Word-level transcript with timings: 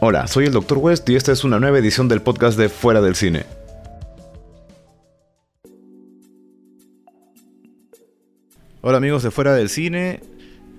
Hola, 0.00 0.26
soy 0.26 0.46
el 0.46 0.52
Dr. 0.52 0.78
West 0.78 1.08
y 1.08 1.14
esta 1.14 1.30
es 1.30 1.44
una 1.44 1.60
nueva 1.60 1.78
edición 1.78 2.08
del 2.08 2.20
podcast 2.20 2.58
de 2.58 2.68
Fuera 2.68 3.00
del 3.00 3.14
Cine. 3.14 3.46
Hola 8.80 8.98
amigos 8.98 9.22
de 9.22 9.30
Fuera 9.30 9.54
del 9.54 9.68
Cine, 9.68 10.20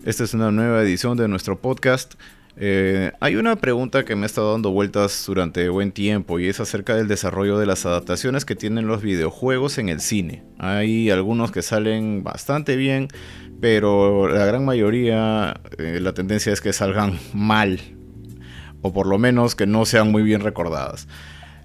esta 0.03 0.25
es 0.25 0.33
una 0.33 0.51
nueva 0.51 0.81
edición 0.81 1.17
de 1.17 1.29
nuestro 1.29 1.59
podcast. 1.59 2.15
Eh, 2.57 3.13
hay 3.21 3.37
una 3.37 3.55
pregunta 3.55 4.03
que 4.03 4.15
me 4.15 4.23
ha 4.23 4.25
estado 4.25 4.51
dando 4.51 4.71
vueltas 4.71 5.23
durante 5.25 5.69
buen 5.69 5.93
tiempo 5.93 6.39
y 6.39 6.47
es 6.47 6.59
acerca 6.59 6.95
del 6.95 7.07
desarrollo 7.07 7.57
de 7.57 7.65
las 7.65 7.85
adaptaciones 7.85 8.43
que 8.43 8.55
tienen 8.55 8.85
los 8.85 9.01
videojuegos 9.01 9.77
en 9.77 9.87
el 9.87 10.01
cine. 10.01 10.43
Hay 10.59 11.09
algunos 11.09 11.51
que 11.51 11.61
salen 11.61 12.23
bastante 12.23 12.75
bien, 12.75 13.07
pero 13.61 14.27
la 14.27 14.45
gran 14.45 14.65
mayoría 14.65 15.59
eh, 15.77 15.99
la 16.01 16.13
tendencia 16.13 16.51
es 16.51 16.59
que 16.59 16.73
salgan 16.73 17.17
mal 17.33 17.79
o 18.85 18.93
por 18.93 19.07
lo 19.07 19.17
menos 19.17 19.55
que 19.55 19.65
no 19.65 19.83
sean 19.85 20.11
muy 20.11 20.21
bien 20.21 20.41
recordadas. 20.41 21.07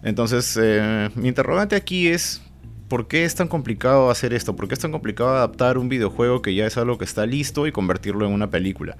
Entonces, 0.02 0.58
eh, 0.58 1.10
mi 1.16 1.28
interrogante 1.28 1.76
aquí 1.76 2.08
es, 2.08 2.40
¿por 2.88 3.08
qué 3.08 3.26
es 3.26 3.34
tan 3.34 3.46
complicado 3.46 4.10
hacer 4.10 4.32
esto? 4.32 4.56
¿Por 4.56 4.68
qué 4.68 4.74
es 4.74 4.80
tan 4.80 4.90
complicado 4.90 5.28
adaptar 5.28 5.76
un 5.76 5.90
videojuego 5.90 6.40
que 6.40 6.54
ya 6.54 6.66
es 6.66 6.78
algo 6.78 6.96
que 6.96 7.04
está 7.04 7.26
listo 7.26 7.66
y 7.66 7.72
convertirlo 7.72 8.26
en 8.26 8.32
una 8.32 8.48
película? 8.48 8.96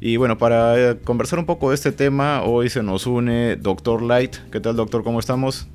Y 0.00 0.16
bueno, 0.16 0.38
para 0.38 0.92
eh, 0.92 0.98
conversar 1.04 1.38
un 1.38 1.44
poco 1.44 1.68
de 1.68 1.74
este 1.74 1.92
tema, 1.92 2.44
hoy 2.44 2.70
se 2.70 2.82
nos 2.82 3.06
une 3.06 3.56
Doctor 3.56 4.00
Light. 4.00 4.36
¿Qué 4.50 4.60
tal, 4.60 4.76
doctor? 4.76 5.04
¿Cómo 5.04 5.20
estamos? 5.20 5.68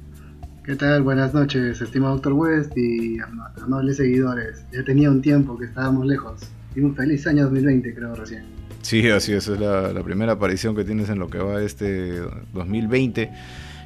¿Qué 0.63 0.75
tal? 0.75 1.03
Buenas 1.03 1.35
noches, 1.35 1.79
estimado 1.79 2.15
Doctor 2.15 2.33
West 2.33 2.75
y 2.75 3.19
amables 3.61 3.97
seguidores. 3.97 4.65
Ya 4.73 4.83
tenía 4.83 5.11
un 5.11 5.21
tiempo 5.21 5.55
que 5.55 5.65
estábamos 5.65 6.07
lejos. 6.07 6.41
Y 6.75 6.79
un 6.79 6.95
feliz 6.95 7.27
año 7.27 7.43
2020, 7.43 7.93
creo, 7.93 8.15
recién. 8.15 8.64
Sí, 8.85 9.09
así 9.09 9.33
es, 9.33 9.47
es 9.47 9.59
la, 9.59 9.91
la, 9.91 10.03
primera 10.03 10.33
aparición 10.33 10.75
que 10.75 10.83
tienes 10.83 11.09
en 11.09 11.17
lo 11.17 11.27
que 11.27 11.39
va 11.39 11.59
este 11.59 12.19
2020. 12.53 13.31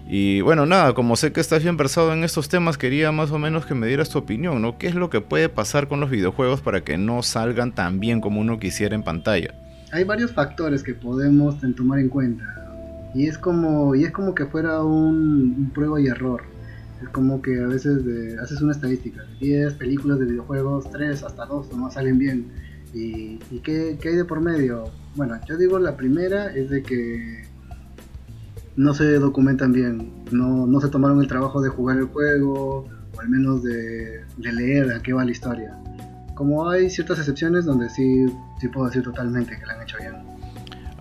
Y 0.10 0.42
bueno, 0.42 0.66
nada, 0.66 0.94
como 0.94 1.16
sé 1.16 1.32
que 1.32 1.40
estás 1.40 1.64
bien 1.64 1.78
versado 1.78 2.12
en 2.12 2.26
estos 2.26 2.50
temas, 2.50 2.78
quería 2.78 3.14
más 3.14 3.32
o 3.32 3.40
menos 3.40 3.66
que 3.66 3.76
me 3.76 3.88
dieras 3.88 4.10
tu 4.10 4.20
opinión, 4.20 4.62
¿no? 4.62 4.78
¿Qué 4.78 4.88
es 4.88 4.96
lo 4.96 5.10
que 5.10 5.22
puede 5.22 5.48
pasar 5.48 5.88
con 5.88 6.02
los 6.02 6.10
videojuegos 6.10 6.60
para 6.60 6.82
que 6.82 6.98
no 6.98 7.24
salgan 7.24 7.74
tan 7.74 8.02
bien 8.02 8.20
como 8.20 8.42
uno 8.42 8.60
quisiera 8.60 8.94
en 8.94 9.04
pantalla? 9.04 9.54
Hay 9.94 10.04
varios 10.04 10.34
factores 10.34 10.84
que 10.84 10.94
podemos 10.94 11.56
tomar 11.78 12.00
en 12.00 12.10
cuenta. 12.10 12.44
Y 13.16 13.28
es 13.28 13.38
como, 13.38 13.96
y 13.96 14.04
es 14.04 14.12
como 14.12 14.36
que 14.36 14.48
fuera 14.48 14.84
un, 14.84 15.56
un 15.58 15.72
prueba 15.74 16.02
y 16.02 16.08
error. 16.08 16.44
Es 17.02 17.08
como 17.08 17.42
que 17.42 17.58
a 17.58 17.68
veces 17.68 18.04
de, 18.04 18.38
haces 18.38 18.62
una 18.62 18.74
estadística, 18.74 19.24
10 19.40 19.76
películas 19.76 20.20
de 20.20 20.26
videojuegos, 20.26 20.92
3 20.92 21.24
hasta 21.24 21.46
2 21.46 21.72
no 21.78 21.90
salen 21.90 22.20
bien 22.20 22.69
¿Y, 22.94 23.40
y 23.52 23.60
qué, 23.64 23.98
qué, 24.02 24.10
hay 24.10 24.16
de 24.16 24.26
por 24.26 24.42
medio? 24.42 24.92
Bueno, 25.16 25.40
yo 25.48 25.58
digo 25.58 25.80
la 25.80 25.96
primera 25.96 26.54
es 26.54 26.70
de 26.70 26.82
que 26.84 27.44
no 28.76 28.94
se 28.94 29.20
documentan 29.20 29.74
bien, 29.74 30.12
no, 30.32 30.66
no 30.66 30.80
se 30.80 30.88
tomaron 30.88 31.20
el 31.20 31.28
trabajo 31.28 31.62
de 31.62 31.70
jugar 31.70 31.98
el 31.98 32.06
juego, 32.06 32.88
o 33.16 33.20
al 33.20 33.28
menos 33.30 33.62
de, 33.62 34.24
leer 34.38 34.94
a 34.94 35.02
qué 35.02 35.12
va 35.12 35.26
la 35.26 35.32
historia. 35.32 35.78
Como 36.34 36.70
hay 36.70 36.90
ciertas 36.90 37.20
excepciones 37.20 37.66
donde 37.66 37.90
sí, 37.90 38.26
sí 38.62 38.70
puedo 38.70 38.88
decir 38.88 39.04
totalmente 39.04 39.60
que 39.60 39.66
la 39.66 39.74
han 39.74 39.82
hecho 39.82 39.98
bien. 39.98 40.39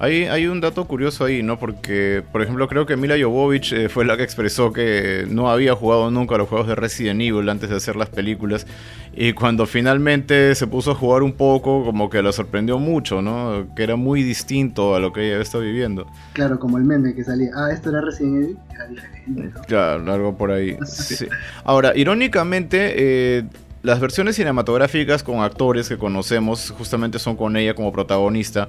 Hay, 0.01 0.25
hay, 0.27 0.47
un 0.47 0.61
dato 0.61 0.85
curioso 0.87 1.25
ahí, 1.25 1.43
¿no? 1.43 1.59
Porque, 1.59 2.23
por 2.31 2.41
ejemplo, 2.41 2.69
creo 2.69 2.87
que 2.87 2.97
Mila 2.97 3.17
Jovovich 3.21 3.73
eh, 3.73 3.89
fue 3.89 4.05
la 4.05 4.17
que 4.17 4.23
expresó 4.23 4.73
que 4.73 5.27
no 5.29 5.51
había 5.51 5.75
jugado 5.75 6.09
nunca 6.13 6.39
los 6.39 6.49
juegos 6.49 6.69
de 6.69 6.77
Resident 6.77 7.21
Evil 7.21 7.49
antes 7.49 7.69
de 7.69 7.77
hacer 7.77 7.97
las 7.97 8.09
películas. 8.09 8.65
Y 9.13 9.33
cuando 9.33 9.67
finalmente 9.67 10.55
se 10.55 10.69
puso 10.69 10.93
a 10.93 10.95
jugar 10.95 11.25
un 11.25 11.33
poco, 11.33 11.85
como 11.85 12.09
que 12.09 12.23
la 12.23 12.31
sorprendió 12.31 12.79
mucho, 12.79 13.23
¿no? 13.23 13.67
Que 13.75 13.83
era 13.83 13.97
muy 13.97 14.23
distinto 14.23 14.95
a 14.95 15.01
lo 15.01 15.13
que 15.13 15.33
ella 15.33 15.43
está 15.43 15.59
viviendo. 15.59 16.07
Claro, 16.33 16.61
como 16.61 16.79
el 16.79 16.85
meme 16.85 17.13
que 17.13 17.25
salía, 17.25 17.51
ah, 17.57 17.73
esto 17.73 17.91
era 17.91 18.01
Resident 18.01 18.37
Evil, 18.37 18.59
era 18.73 18.87
diferente. 18.87 19.51
¿no? 19.53 19.63
Claro, 19.63 20.13
algo 20.13 20.37
por 20.37 20.53
ahí. 20.53 20.77
sí. 20.87 21.27
Ahora, 21.65 21.93
irónicamente... 21.97 22.95
Eh, 22.97 23.45
las 23.81 24.01
versiones 24.01 24.35
cinematográficas 24.35 25.23
con 25.23 25.41
actores 25.41 25.89
que 25.89 25.97
conocemos 25.97 26.75
justamente 26.77 27.21
son 27.21 27.37
con 27.37 27.57
ella 27.57 27.75
como 27.75 27.93
protagonista 27.93 28.69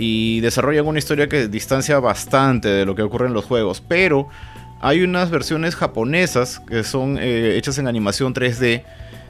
y 0.00 0.40
desarrollan 0.40 0.86
una 0.86 0.98
historia 0.98 1.28
que 1.28 1.46
distancia 1.46 2.00
bastante 2.00 2.68
de 2.68 2.86
lo 2.86 2.94
que 2.94 3.02
ocurre 3.02 3.26
en 3.26 3.34
los 3.34 3.44
juegos, 3.44 3.82
pero 3.86 4.28
hay 4.80 5.02
unas 5.02 5.30
versiones 5.30 5.76
japonesas 5.76 6.58
que 6.60 6.82
son 6.82 7.18
eh, 7.18 7.56
hechas 7.56 7.78
en 7.78 7.86
animación 7.86 8.34
3D 8.34 8.82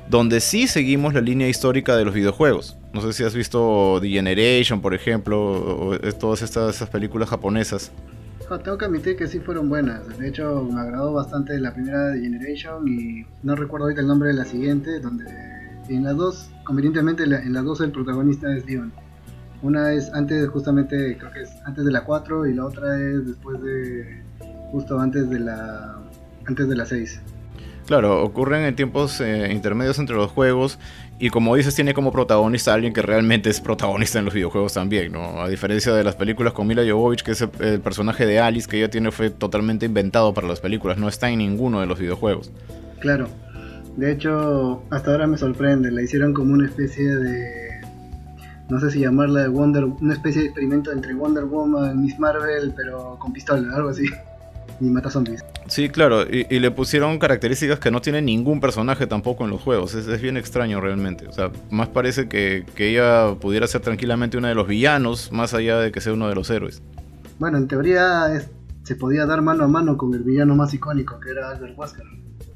donde 0.09 0.41
sí 0.41 0.66
seguimos 0.66 1.14
la 1.14 1.20
línea 1.20 1.48
histórica 1.48 1.97
de 1.97 2.04
los 2.04 2.14
videojuegos. 2.14 2.76
No 2.92 3.00
sé 3.00 3.12
si 3.12 3.22
has 3.22 3.34
visto 3.34 3.98
The 4.00 4.09
Generation, 4.09 4.80
por 4.80 4.94
ejemplo, 4.94 5.38
o 5.41 5.98
todas 6.19 6.42
estas, 6.42 6.75
estas 6.75 6.91
películas 6.91 7.28
japonesas. 7.28 7.92
Tengo 8.64 8.76
que 8.76 8.84
admitir 8.84 9.16
que 9.16 9.28
sí 9.28 9.38
fueron 9.38 9.69
buenas. 9.69 10.19
De 10.19 10.28
hecho, 10.28 10.69
me 10.69 10.80
agradó 10.80 11.12
bastante 11.12 11.59
la 11.60 11.72
primera 11.72 12.09
de 12.09 12.20
Generation 12.20 12.88
y 12.88 13.25
no 13.44 13.54
recuerdo 13.54 13.84
ahorita 13.84 14.00
el 14.00 14.09
nombre 14.09 14.30
de 14.30 14.34
la 14.34 14.44
siguiente, 14.44 14.98
donde 14.98 15.25
en 15.88 16.03
las 16.03 16.16
dos, 16.16 16.50
convenientemente 16.64 17.22
en 17.22 17.53
las 17.53 17.64
dos 17.64 17.80
el 17.80 17.92
protagonista 17.92 18.53
es 18.53 18.66
Dion. 18.66 18.92
Una 19.62 19.93
es 19.93 20.10
antes, 20.15 20.48
justamente, 20.48 21.16
creo 21.19 21.31
que 21.32 21.43
es 21.43 21.50
antes 21.65 21.84
de 21.84 21.93
la 21.93 22.04
4 22.04 22.47
y 22.47 22.54
la 22.54 22.65
otra 22.65 22.98
es 22.98 23.26
después 23.26 23.62
de, 23.62 24.22
justo 24.71 24.98
antes 24.98 25.28
de 25.28 25.41
la, 25.41 25.98
antes 26.47 26.69
de 26.69 26.76
la 26.76 26.87
6. 26.87 27.21
Claro, 27.87 28.22
ocurren 28.22 28.62
en 28.62 28.76
tiempos 28.76 29.21
eh, 29.21 29.53
intermedios 29.53 29.98
entre 29.98 30.15
los 30.15 30.31
juegos 30.31 30.78
y 31.19 31.28
como 31.28 31.56
dices 31.56 31.75
tiene 31.75 31.93
como 31.93 32.12
protagonista 32.12 32.71
a 32.71 32.75
alguien 32.75 32.93
que 32.93 33.03
realmente 33.03 33.50
es 33.50 33.60
protagonista 33.60 34.21
en 34.21 34.26
los 34.26 34.32
videojuegos 34.32 34.75
también, 34.75 35.12
¿no? 35.12 35.43
A 35.43 35.48
diferencia 35.48 35.92
de 35.92 36.04
las 36.04 36.15
películas 36.15 36.53
con 36.53 36.69
Mila 36.69 36.82
Jovovich, 36.88 37.22
que 37.22 37.32
es 37.32 37.41
el, 37.41 37.50
el 37.59 37.81
personaje 37.81 38.27
de 38.27 38.38
Alice 38.38 38.69
que 38.69 38.78
ella 38.78 38.91
tiene 38.91 39.10
fue 39.10 39.31
totalmente 39.31 39.87
inventado 39.87 40.32
para 40.32 40.47
las 40.47 40.60
películas, 40.60 40.98
no 40.98 41.09
está 41.09 41.31
en 41.31 41.38
ninguno 41.38 41.81
de 41.81 41.87
los 41.87 41.98
videojuegos. 41.98 42.53
Claro, 43.00 43.28
de 43.97 44.12
hecho 44.12 44.84
hasta 44.91 45.10
ahora 45.10 45.27
me 45.27 45.37
sorprende, 45.37 45.91
la 45.91 46.00
hicieron 46.00 46.32
como 46.32 46.54
una 46.54 46.66
especie 46.66 47.04
de 47.04 47.69
no 48.70 48.78
sé 48.81 48.91
si 48.91 49.00
llamarla 49.00 49.48
Wonder, 49.48 49.84
una 49.84 50.14
especie 50.14 50.42
de 50.42 50.48
experimento 50.48 50.92
entre 50.92 51.12
Wonder 51.14 51.44
Woman, 51.44 52.00
Miss 52.00 52.19
Marvel, 52.19 52.72
pero 52.76 53.16
con 53.19 53.32
pistola, 53.32 53.75
algo 53.75 53.91
así. 53.91 54.04
Y 54.81 54.84
mata 54.84 55.10
zombies. 55.10 55.44
Sí, 55.66 55.91
claro, 55.91 56.22
y, 56.22 56.47
y, 56.48 56.58
le 56.58 56.70
pusieron 56.70 57.19
características 57.19 57.78
que 57.78 57.91
no 57.91 58.00
tiene 58.00 58.22
ningún 58.22 58.60
personaje 58.60 59.06
tampoco 59.06 59.44
en 59.44 59.50
los 59.50 59.60
juegos. 59.60 59.94
Es, 59.94 60.06
es 60.06 60.22
bien 60.22 60.38
extraño 60.38 60.80
realmente. 60.80 61.28
O 61.28 61.32
sea, 61.32 61.50
más 61.70 61.88
parece 61.88 62.28
que, 62.28 62.64
que, 62.75 62.91
ella 62.91 63.34
pudiera 63.34 63.66
ser 63.66 63.82
tranquilamente 63.82 64.38
una 64.38 64.48
de 64.48 64.54
los 64.54 64.66
villanos, 64.66 65.32
más 65.32 65.53
allá 65.53 65.78
de 65.78 65.92
que 65.92 66.00
sea 66.00 66.14
uno 66.14 66.28
de 66.28 66.34
los 66.34 66.48
héroes. 66.48 66.80
Bueno, 67.38 67.59
en 67.59 67.69
teoría 67.69 68.34
es, 68.34 68.48
se 68.84 68.97
podía 68.97 69.26
dar 69.26 69.42
mano 69.42 69.64
a 69.64 69.69
mano 69.69 69.98
con 69.98 70.14
el 70.14 70.22
villano 70.22 70.56
más 70.56 70.72
icónico, 70.72 71.20
que 71.20 71.30
era 71.30 71.50
Albert 71.50 71.76
Wesker. 71.76 72.04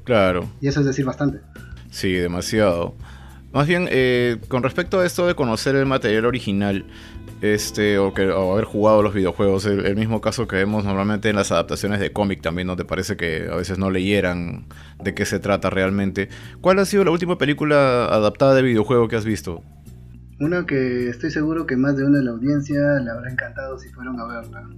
Claro. 0.03 0.49
Y 0.61 0.67
eso 0.67 0.79
es 0.79 0.87
decir 0.87 1.05
bastante. 1.05 1.41
Sí, 1.91 2.13
demasiado. 2.13 2.95
Más 3.55 3.67
bien, 3.67 3.87
eh, 3.89 4.35
con 4.49 4.63
respecto 4.63 4.99
a 4.99 5.05
esto 5.05 5.25
de 5.25 5.33
conocer 5.33 5.77
el 5.77 5.85
material 5.85 6.25
original, 6.25 6.83
este, 7.39 7.97
o, 7.97 8.13
que, 8.13 8.27
o 8.27 8.51
haber 8.51 8.65
jugado 8.65 9.01
los 9.01 9.13
videojuegos, 9.13 9.65
el, 9.65 9.95
mismo 9.95 10.19
caso 10.19 10.45
que 10.45 10.57
vemos 10.57 10.83
normalmente 10.83 11.29
en 11.29 11.37
las 11.37 11.53
adaptaciones 11.53 12.01
de 12.01 12.11
cómic 12.11 12.41
también, 12.41 12.67
¿no 12.67 12.75
te 12.75 12.83
parece 12.83 13.15
que 13.15 13.47
a 13.49 13.55
veces 13.55 13.77
no 13.77 13.91
leyeran 13.91 14.65
de 15.01 15.13
qué 15.13 15.23
se 15.23 15.39
trata 15.39 15.69
realmente? 15.69 16.27
¿Cuál 16.59 16.79
ha 16.79 16.85
sido 16.85 17.05
la 17.05 17.11
última 17.11 17.37
película 17.37 18.07
adaptada 18.07 18.55
de 18.55 18.61
videojuego 18.61 19.07
que 19.07 19.15
has 19.15 19.23
visto? 19.23 19.63
Una 20.41 20.65
que 20.65 21.07
estoy 21.07 21.31
seguro 21.31 21.65
que 21.65 21.77
más 21.77 21.95
de 21.95 22.03
una 22.03 22.17
de 22.17 22.25
la 22.25 22.31
audiencia 22.31 22.99
le 22.99 23.09
habrá 23.09 23.31
encantado 23.31 23.79
si 23.79 23.87
fueron 23.87 24.19
a 24.19 24.25
verla. 24.27 24.69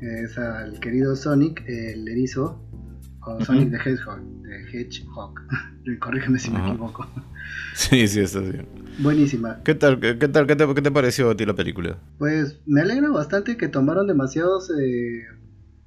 Es 0.00 0.38
al 0.38 0.78
querido 0.78 1.16
Sonic, 1.16 1.64
el 1.66 2.06
erizo, 2.06 2.62
o 3.26 3.44
Sonic 3.44 3.70
the 3.70 3.76
Hedgehog, 3.78 4.20
the 4.42 4.78
Hedgehog. 4.78 5.40
Corrígeme 6.00 6.38
si 6.38 6.50
me 6.50 6.60
equivoco. 6.60 7.06
Sí, 7.74 8.06
sí, 8.08 8.20
está 8.20 8.40
bien. 8.40 8.66
Buenísima. 9.00 9.60
¿Qué 9.64 9.74
tal, 9.74 10.00
qué, 10.00 10.16
qué 10.16 10.28
tal, 10.28 10.46
qué 10.46 10.56
te, 10.56 10.74
qué 10.74 10.80
te, 10.80 10.90
pareció 10.90 11.30
a 11.30 11.36
ti 11.36 11.44
la 11.44 11.54
película? 11.54 11.98
Pues 12.18 12.60
me 12.66 12.80
alegra 12.80 13.10
bastante 13.10 13.56
que 13.56 13.68
tomaron 13.68 14.06
demasiados, 14.06 14.70
eh, 14.70 15.24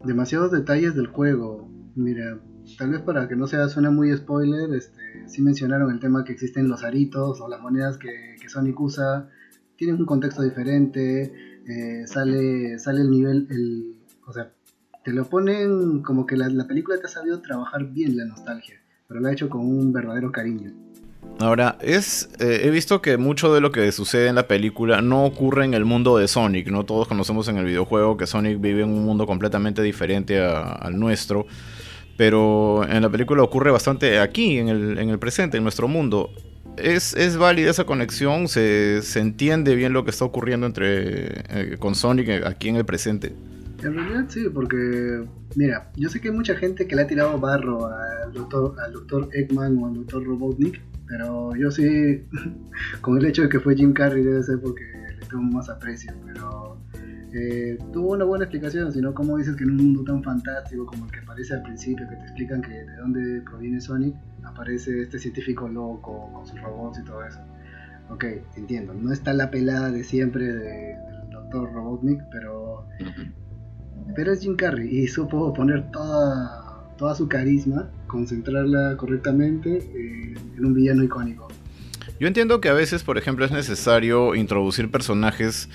demasiados 0.04 0.52
detalles 0.52 0.96
del 0.96 1.08
juego. 1.08 1.72
Mira, 1.96 2.40
tal 2.78 2.92
vez 2.92 3.02
para 3.02 3.28
que 3.28 3.36
no 3.36 3.48
sea 3.48 3.70
suene 3.70 3.90
muy 3.90 4.16
spoiler, 4.16 4.74
este, 4.76 5.28
sí 5.28 5.42
mencionaron 5.42 5.92
el 5.92 6.00
tema 6.00 6.26
que 6.26 6.34
existen 6.34 6.68
los 6.68 6.84
aritos 6.84 7.40
o 7.42 7.48
las 7.48 7.62
monedas 7.62 7.98
que, 7.98 8.36
que 8.40 8.50
Sonic 8.50 8.80
usa. 8.80 9.30
Tienen 9.78 9.98
un 9.98 10.06
contexto 10.06 10.44
diferente, 10.44 11.34
eh, 11.68 12.08
sale, 12.08 12.78
sale 12.80 13.02
el 13.02 13.10
nivel, 13.10 13.48
el, 13.50 13.96
o 14.26 14.34
sea, 14.34 14.52
te 15.08 15.14
lo 15.14 15.24
ponen 15.24 16.02
como 16.02 16.26
que 16.26 16.36
la, 16.36 16.50
la 16.50 16.68
película 16.68 17.00
te 17.00 17.06
ha 17.06 17.10
sabido 17.10 17.40
trabajar 17.40 17.86
bien 17.86 18.18
la 18.18 18.26
nostalgia, 18.26 18.76
pero 19.08 19.22
lo 19.22 19.30
ha 19.30 19.32
hecho 19.32 19.48
con 19.48 19.62
un 19.62 19.94
verdadero 19.94 20.34
cariño. 20.34 20.74
Ahora, 21.40 21.78
es, 21.80 22.30
eh, 22.40 22.64
he 22.66 22.70
visto 22.72 23.02
que 23.02 23.16
mucho 23.16 23.54
de 23.54 23.62
lo 23.62 23.72
que 23.72 23.90
sucede 23.94 24.28
en 24.28 24.36
la 24.36 24.50
película 24.50 25.02
no 25.02 25.24
ocurre 25.24 25.64
en 25.64 25.74
el 25.74 25.86
mundo 25.86 26.18
de 26.18 26.28
Sonic, 26.28 26.68
¿no? 26.68 26.84
Todos 26.84 27.08
conocemos 27.08 27.48
en 27.48 27.56
el 27.56 27.64
videojuego 27.64 28.18
que 28.18 28.28
Sonic 28.28 28.60
vive 28.60 28.84
en 28.84 28.90
un 28.90 29.06
mundo 29.06 29.26
completamente 29.26 29.82
diferente 29.82 30.42
al 30.42 31.00
nuestro, 31.00 31.48
pero 32.18 32.86
en 32.86 33.02
la 33.02 33.10
película 33.10 33.44
ocurre 33.44 33.72
bastante 33.72 34.20
aquí, 34.20 34.58
en 34.58 34.68
el, 34.68 34.98
en 34.98 35.08
el 35.08 35.20
presente, 35.20 35.56
en 35.56 35.64
nuestro 35.64 35.88
mundo. 35.88 36.32
¿Es, 36.76 37.14
es 37.14 37.38
válida 37.38 37.72
esa 37.72 37.86
conexión? 37.86 38.50
¿Se, 38.50 39.02
¿Se, 39.04 39.22
entiende 39.22 39.74
bien 39.74 39.94
lo 39.94 40.04
que 40.04 40.12
está 40.12 40.26
ocurriendo 40.26 40.68
entre, 40.68 41.44
eh, 41.50 41.78
con 41.80 41.96
Sonic 41.96 42.46
aquí 42.46 42.68
en 42.68 42.76
el 42.76 42.84
presente? 42.84 43.34
En 43.88 43.94
realidad 43.94 44.26
sí, 44.28 44.50
porque, 44.54 45.26
mira, 45.56 45.90
yo 45.96 46.10
sé 46.10 46.20
que 46.20 46.28
hay 46.28 46.36
mucha 46.36 46.56
gente 46.56 46.86
que 46.88 46.96
le 46.96 47.04
ha 47.04 47.08
tirado 47.08 47.40
barro 47.40 47.88
al 47.88 48.34
doctor, 48.34 48.76
al 48.82 48.92
doctor 48.92 49.30
Eggman 49.32 49.78
o 49.78 49.88
al 49.88 49.94
doctor 49.94 50.26
Robotnik, 50.26 50.82
pero 51.08 51.56
yo 51.56 51.72
sí, 51.72 52.28
con 53.02 53.18
el 53.18 53.26
hecho 53.26 53.44
de 53.44 53.50
que 53.50 53.62
fue 53.62 53.76
Jim 53.76 53.94
Carrey 53.94 54.24
debe 54.24 54.44
ser 54.44 54.60
porque 54.60 54.84
le 55.18 55.26
tengo 55.26 55.42
más 55.44 55.70
aprecio, 55.70 56.12
pero 56.26 56.78
eh, 57.34 57.78
tuvo 57.94 58.12
una 58.12 58.26
buena 58.26 58.44
explicación, 58.44 58.92
sino 58.92 59.14
como 59.14 59.38
dices 59.38 59.56
que 59.56 59.64
en 59.64 59.72
un 59.72 59.78
mundo 59.78 60.04
tan 60.04 60.22
fantástico 60.22 60.86
como 60.86 61.06
el 61.06 61.12
que 61.12 61.20
aparece 61.20 61.54
al 61.54 61.64
principio, 61.64 62.10
que 62.10 62.16
te 62.18 62.24
explican 62.24 62.62
que 62.62 62.72
de 62.72 62.96
dónde 62.98 63.42
proviene 63.44 63.80
Sonic, 63.80 64.16
aparece 64.44 65.04
este 65.04 65.18
científico 65.18 65.70
loco 65.70 66.30
con 66.34 66.46
sus 66.46 66.62
robots 66.62 67.00
y 67.00 67.06
todo 67.06 67.24
eso. 67.24 67.40
Ok, 68.10 68.26
entiendo, 68.58 68.94
no 68.94 69.14
está 69.14 69.32
la 69.32 69.50
pelada 69.50 69.92
de 69.92 70.04
siempre 70.04 70.46
del 70.46 70.98
doctor 71.32 71.72
Robotnik, 71.72 72.22
pero, 72.32 72.86
pero 74.16 74.34
es 74.34 74.42
Jim 74.42 74.56
Carrey 74.56 74.88
y 74.90 75.08
supo 75.08 75.54
poner 75.54 75.92
toda, 75.92 76.94
toda 76.98 77.16
su 77.16 77.28
carisma, 77.28 77.90
concentrarla 78.08 78.98
correctamente 78.98 79.78
eh, 79.78 80.36
en 80.58 80.66
un 80.66 80.74
villano 80.74 81.04
icónico. 81.04 81.48
Yo 82.20 82.28
entiendo 82.28 82.62
que 82.62 82.70
a 82.70 82.74
veces, 82.74 83.04
por 83.04 83.18
ejemplo, 83.18 83.46
es 83.46 83.52
necesario 83.52 84.34
introducir 84.34 84.90
personajes 84.90 85.70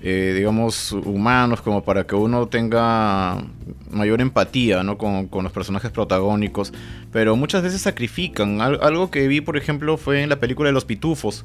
eh, 0.00 0.32
digamos, 0.36 0.92
humanos, 0.92 1.60
como 1.60 1.82
para 1.82 2.06
que 2.06 2.14
uno 2.14 2.46
tenga 2.46 3.44
mayor 3.90 4.20
empatía 4.20 4.84
¿no? 4.84 4.96
con, 4.96 5.26
con, 5.26 5.42
los 5.42 5.52
personajes 5.52 5.90
protagónicos, 5.90 6.72
pero 7.10 7.34
muchas 7.34 7.64
veces 7.64 7.80
sacrifican. 7.82 8.60
algo 8.60 9.10
que 9.10 9.26
vi, 9.26 9.40
por 9.40 9.56
ejemplo, 9.56 9.96
fue 9.96 10.22
en 10.22 10.28
la 10.28 10.38
película 10.38 10.68
de 10.68 10.72
Los 10.72 10.84
Pitufos, 10.84 11.44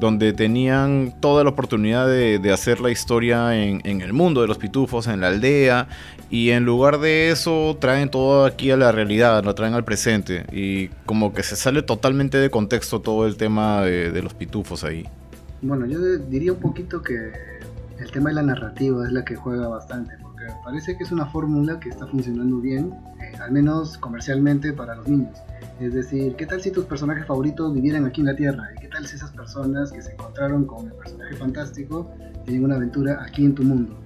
donde 0.00 0.32
tenían 0.32 1.14
toda 1.20 1.44
la 1.44 1.50
oportunidad 1.50 2.08
de, 2.08 2.52
hacer 2.52 2.80
la 2.80 2.90
historia 2.90 3.54
en, 3.54 4.00
el 4.00 4.12
mundo 4.12 4.40
de 4.40 4.48
los 4.48 4.58
pitufos, 4.58 5.06
en 5.06 5.20
la 5.20 5.28
aldea, 5.28 5.88
y 6.30 6.50
en 6.50 6.64
lugar 6.64 6.98
de 6.98 7.30
eso 7.30 7.76
traen 7.78 8.10
todo 8.10 8.44
aquí 8.46 8.70
a 8.70 8.76
la 8.76 8.90
realidad, 8.90 9.44
lo 9.44 9.54
traen 9.54 9.74
al 9.74 9.84
presente, 9.84 10.46
y 10.50 10.88
como 11.06 11.32
que 11.32 11.42
se 11.42 11.54
sale 11.54 11.82
totalmente 11.82 12.38
de 12.38 12.50
contexto 12.50 13.00
todo 13.00 13.26
el 13.26 13.36
tema 13.36 13.82
de, 13.82 14.10
de 14.10 14.22
los 14.22 14.34
pitufos 14.34 14.82
ahí. 14.82 15.06
Bueno, 15.62 15.86
yo 15.86 16.00
diría 16.16 16.52
un 16.52 16.60
poquito 16.60 17.02
que 17.02 17.32
el 17.98 18.10
tema 18.10 18.30
de 18.30 18.36
la 18.36 18.42
narrativa 18.42 19.06
es 19.06 19.12
la 19.12 19.24
que 19.24 19.36
juega 19.36 19.68
bastante, 19.68 20.14
porque 20.22 20.44
parece 20.64 20.96
que 20.96 21.04
es 21.04 21.12
una 21.12 21.26
fórmula 21.26 21.78
que 21.78 21.90
está 21.90 22.06
funcionando 22.06 22.58
bien, 22.58 22.94
eh, 23.20 23.36
al 23.38 23.52
menos 23.52 23.98
comercialmente 23.98 24.72
para 24.72 24.94
los 24.94 25.06
niños. 25.06 25.36
Es 25.80 25.94
decir, 25.94 26.36
¿qué 26.36 26.44
tal 26.44 26.60
si 26.60 26.70
tus 26.70 26.84
personajes 26.84 27.26
favoritos 27.26 27.72
vivieran 27.72 28.04
aquí 28.04 28.20
en 28.20 28.26
la 28.26 28.36
Tierra? 28.36 28.68
¿Y 28.76 28.80
qué 28.82 28.88
tal 28.88 29.06
si 29.06 29.16
esas 29.16 29.30
personas 29.30 29.90
que 29.90 30.02
se 30.02 30.12
encontraron 30.12 30.66
con 30.66 30.86
el 30.86 30.92
personaje 30.92 31.34
fantástico 31.36 32.10
tienen 32.44 32.64
una 32.64 32.76
aventura 32.76 33.24
aquí 33.26 33.46
en 33.46 33.54
tu 33.54 33.62
mundo? 33.62 33.98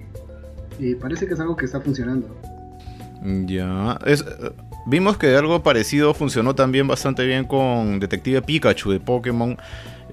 Y 0.79 0.95
parece 0.95 1.27
que 1.27 1.33
es 1.33 1.39
algo 1.41 1.57
que 1.57 1.65
está 1.65 1.81
funcionando. 1.81 2.33
Ya, 3.45 3.99
es, 4.05 4.23
vimos 4.85 5.17
que 5.17 5.35
algo 5.35 5.63
parecido 5.63 6.13
funcionó 6.13 6.55
también 6.55 6.87
bastante 6.87 7.25
bien 7.25 7.43
con 7.43 7.99
Detective 7.99 8.41
Pikachu 8.41 8.91
de 8.91 9.01
Pokémon 9.01 9.57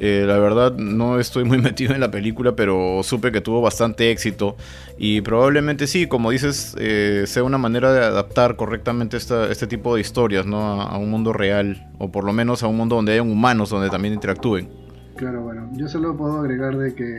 eh, 0.04 0.25
la 0.26 0.37
verdad 0.37 0.75
no 0.75 1.20
estoy 1.20 1.44
muy 1.44 1.58
metido 1.62 1.94
en 1.94 2.00
la 2.00 2.10
película, 2.10 2.56
pero 2.56 3.02
supe 3.04 3.31
que 3.31 3.40
tuvo 3.40 3.60
bastante 3.60 4.10
éxito. 4.10 4.56
Y 4.99 5.20
probablemente 5.20 5.87
sí, 5.87 6.08
como 6.08 6.32
dices, 6.32 6.75
eh, 6.76 7.22
sea 7.28 7.44
una 7.44 7.56
manera 7.56 7.93
de 7.93 8.00
adaptar 8.00 8.56
correctamente 8.56 9.16
este 9.16 9.66
tipo 9.69 9.94
de 9.94 10.00
historias 10.00 10.44
¿no? 10.44 10.82
A, 10.82 10.99
un 10.99 11.08
mundo 11.08 11.32
real, 11.32 11.88
o 11.99 12.10
por 12.10 12.25
lo 12.25 12.32
menos 12.32 12.64
a 12.64 12.66
un 12.66 12.78
mundo 12.78 12.96
donde 12.96 13.12
hayan 13.12 13.31
humanos, 13.31 13.70
donde 13.70 13.90
también 13.90 14.12
interactúen. 14.12 14.69
Claro, 15.14 15.43
bueno, 15.43 15.70
yo 15.75 15.87
solo 15.87 16.16
puedo 16.16 16.40
agregar 16.40 16.76
de 16.76 16.94
que 16.94 17.19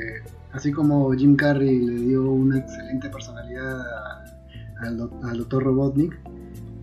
así 0.51 0.74
como 0.74 1.13
Jim 1.13 1.38
Carrey 1.38 1.80
le 1.80 2.01
dio 2.01 2.30
una 2.30 2.59
excelente 2.59 3.07
personalidad 3.07 3.80
al, 4.81 5.38
Dr. 5.38 5.63
Robotnik, 5.63 6.19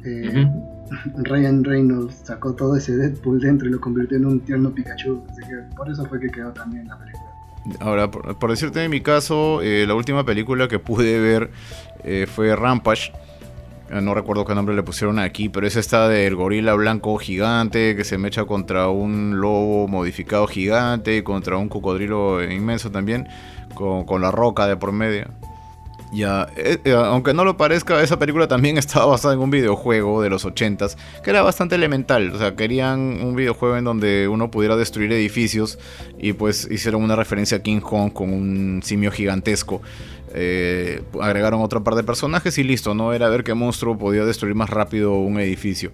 eh, 0.07 0.49
Ryan 1.25 1.65
Reynolds 1.65 2.23
sacó 2.25 2.55
todo 2.55 2.77
ese 2.77 2.97
Deadpool 2.97 3.41
dentro 3.41 3.69
y 3.69 3.73
lo 3.73 3.81
convirtió 3.81 4.17
en 4.17 4.27
un 4.27 4.41
tierno 4.41 4.71
Pikachu. 4.73 5.23
Así 5.31 5.43
que 5.43 5.75
por 5.77 5.91
eso 5.91 6.05
fue 6.07 6.21
que 6.21 6.29
quedó 6.29 6.53
también 6.53 6.87
la 6.89 6.99
película. 6.99 7.31
Ahora, 7.79 8.11
por, 8.11 8.51
decirte 8.51 8.83
en 8.83 8.91
mi 8.91 9.01
caso, 9.01 9.61
eh, 9.63 9.85
la 9.87 9.95
última 9.95 10.25
película 10.25 10.67
que 10.67 10.79
pude 10.79 11.21
ver 11.21 11.51
eh, 12.05 12.27
fue 12.27 12.57
Rampage. 12.57 13.13
Eh, 13.91 14.01
no 14.01 14.15
recuerdo 14.15 14.45
qué 14.45 14.55
nombre 14.55 14.75
le 14.75 14.83
pusieron 14.83 15.19
aquí, 15.19 15.49
pero 15.49 15.67
es 15.67 15.77
esta 15.77 16.09
del 16.09 16.37
gorila 16.37 16.75
blanco 16.75 17.17
gigante 17.19 17.95
que 17.97 18.05
se 18.05 18.19
mecha 18.19 18.45
contra 18.45 18.89
un 18.89 19.41
lobo 19.41 19.89
modificado 19.89 20.47
gigante 20.47 21.19
y 21.19 21.23
contra 21.23 21.59
un 21.59 21.69
cocodrilo 21.69 22.43
inmenso 22.43 22.91
también, 22.91 23.29
con 23.75 24.23
la 24.23 24.31
roca 24.31 24.67
de 24.67 24.77
por 24.77 24.93
medio. 24.93 25.27
Ya, 26.13 26.49
eh, 26.57 26.79
eh, 26.85 26.93
aunque 26.93 27.35
no 27.35 27.45
lo 27.45 27.57
parezca, 27.57 28.03
esa 28.03 28.19
película 28.19 28.49
también 28.49 28.79
estaba 28.79 29.07
basada 29.07 29.35
en 29.35 29.41
un 29.41 29.51
videojuego 29.51 30.23
de 30.23 30.31
los 30.31 30.45
80s, 30.45 30.97
que 31.23 31.31
era 31.31 31.43
bastante 31.43 31.77
elemental. 31.77 32.31
O 32.35 32.39
sea, 32.39 32.57
querían 32.57 33.01
un 33.23 33.37
videojuego 33.37 33.77
en 33.77 33.85
donde 33.85 34.29
uno 34.29 34.51
pudiera 34.51 34.77
destruir 34.77 35.13
edificios 35.13 35.79
y 36.19 36.33
pues 36.33 36.69
hicieron 36.71 37.03
una 37.03 37.17
referencia 37.17 37.59
a 37.59 37.63
King 37.63 37.81
Kong 37.81 38.13
con 38.13 38.33
un 38.33 38.81
simio 38.83 39.13
gigantesco. 39.13 39.83
Eh, 40.33 41.03
agregaron 41.21 41.61
otra 41.61 41.81
par 41.81 41.95
de 41.95 42.05
personajes 42.05 42.57
y 42.59 42.65
listo, 42.65 42.95
no 42.95 43.13
era 43.13 43.29
ver 43.29 43.43
qué 43.43 43.55
monstruo 43.55 43.99
podía 43.99 44.25
destruir 44.25 44.55
más 44.55 44.71
rápido 44.71 45.15
un 45.15 45.39
edificio. 45.41 45.93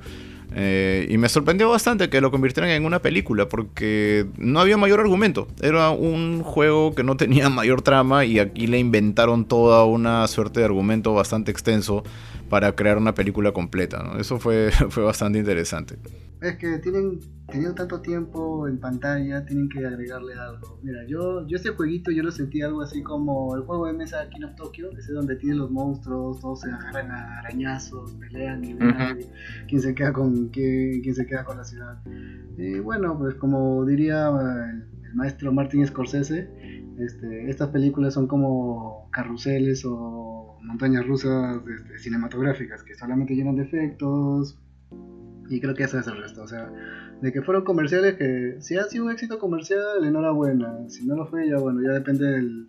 Eh, 0.59 1.07
y 1.11 1.19
me 1.19 1.29
sorprendió 1.29 1.69
bastante 1.69 2.09
que 2.09 2.23
lo 2.23 2.31
convirtieran 2.31 2.71
en 2.71 2.87
una 2.87 3.01
película 3.01 3.47
porque 3.47 4.25
no 4.39 4.59
había 4.59 4.79
mayor 4.79 5.01
argumento. 5.01 5.49
Era 5.61 5.91
un 5.91 6.43
juego 6.43 6.95
que 6.95 7.05
no 7.05 7.19
tenía 7.19 7.51
mayor 7.51 7.83
trama 7.83 8.25
y 8.25 8.39
aquí 8.39 8.67
le 8.67 8.79
inventaron 8.79 9.45
toda 9.45 9.85
una 9.85 10.27
suerte 10.29 10.61
de 10.61 10.67
argumento 10.67 11.13
bastante 11.13 11.51
extenso 11.51 12.05
para 12.49 12.75
crear 12.75 12.99
una 12.99 13.15
película 13.15 13.53
completa. 13.53 14.13
Eso 14.19 14.39
fue, 14.39 14.71
fue 14.91 15.03
bastante 15.03 15.39
interesante. 15.39 15.99
Es 16.41 16.57
que 16.57 16.79
tienen 16.79 17.19
tenido 17.49 17.75
tanto 17.75 18.01
tiempo 18.03 18.69
en 18.69 18.79
pantalla, 18.79 19.45
tienen 19.47 19.69
que 19.69 19.87
agregarle 19.87 20.35
algo. 20.35 20.79
Mira, 20.83 21.07
yo, 21.07 21.47
yo 21.47 21.57
este 21.57 21.71
jueguito 21.71 22.11
yo 22.11 22.23
lo 22.23 22.31
sentí 22.31 22.61
algo 22.61 22.83
así 22.83 23.03
como 23.03 23.57
el 23.57 23.63
juego 23.63 23.87
de 23.87 23.95
mesa 23.95 24.29
King 24.29 24.45
of 24.45 24.55
Tokyo, 24.55 24.91
ese 24.99 25.13
donde 25.13 25.37
tienen 25.37 25.59
los 25.59 25.71
monstruos, 25.71 26.41
todos 26.41 26.61
se 26.61 26.71
agarran 26.71 27.11
a 27.11 27.39
arañazos, 27.39 28.13
pelean 28.21 28.65
y 28.65 28.77
quién 29.67 29.81
se 29.81 29.95
queda 29.95 30.13
con 30.13 30.49
quién, 30.49 31.01
quién 31.01 31.15
se 31.15 31.27
queda 31.27 31.45
con 31.45 31.57
la 31.57 31.65
ciudad. 31.65 31.99
Y 32.59 32.81
bueno, 32.81 33.17
pues 33.19 33.35
como 33.37 33.85
diría 33.87 34.29
el, 34.29 34.85
maestro 35.17 35.53
Martin 35.53 35.87
Scorsese, 35.87 36.49
este, 36.99 37.51
estas 37.51 37.71
películas 37.71 38.15
son 38.15 38.27
como 38.27 39.09
carruseles 39.11 39.85
o 39.87 40.59
montañas 40.63 41.07
rusas 41.07 41.61
este, 41.69 41.99
cinematográficas 41.99 42.83
que 42.83 42.95
solamente 42.95 43.35
llenan 43.35 43.57
de 43.57 43.63
efectos 43.63 44.59
y 45.49 45.61
creo 45.61 45.75
que 45.75 45.85
eso 45.85 45.99
es 45.99 46.07
el 46.07 46.19
resto, 46.19 46.43
o 46.43 46.49
sea, 46.49 46.71
de 47.21 47.33
que 47.33 47.41
fueron 47.41 47.65
comerciales 47.65 48.17
que 48.17 48.57
si 48.61 48.77
ha 48.77 48.85
sido 48.85 49.07
un 49.07 49.13
éxito 49.13 49.39
comercial, 49.39 50.05
enhorabuena, 50.05 50.89
si 50.89 51.07
no 51.07 51.17
lo 51.17 51.27
fue 51.27 51.49
ya 51.49 51.57
bueno, 51.57 51.81
ya 51.83 51.93
depende 51.93 52.67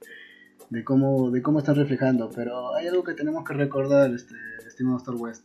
de 0.69 0.83
cómo 0.83 1.31
de 1.31 1.41
cómo 1.41 1.59
están 1.59 1.75
reflejando, 1.75 2.29
pero 2.33 2.75
hay 2.75 2.87
algo 2.87 3.03
que 3.03 3.13
tenemos 3.13 3.43
que 3.43 3.53
recordar, 3.53 4.13
este 4.13 4.35
estimado 4.65 4.97
Star 4.97 5.15
West. 5.15 5.43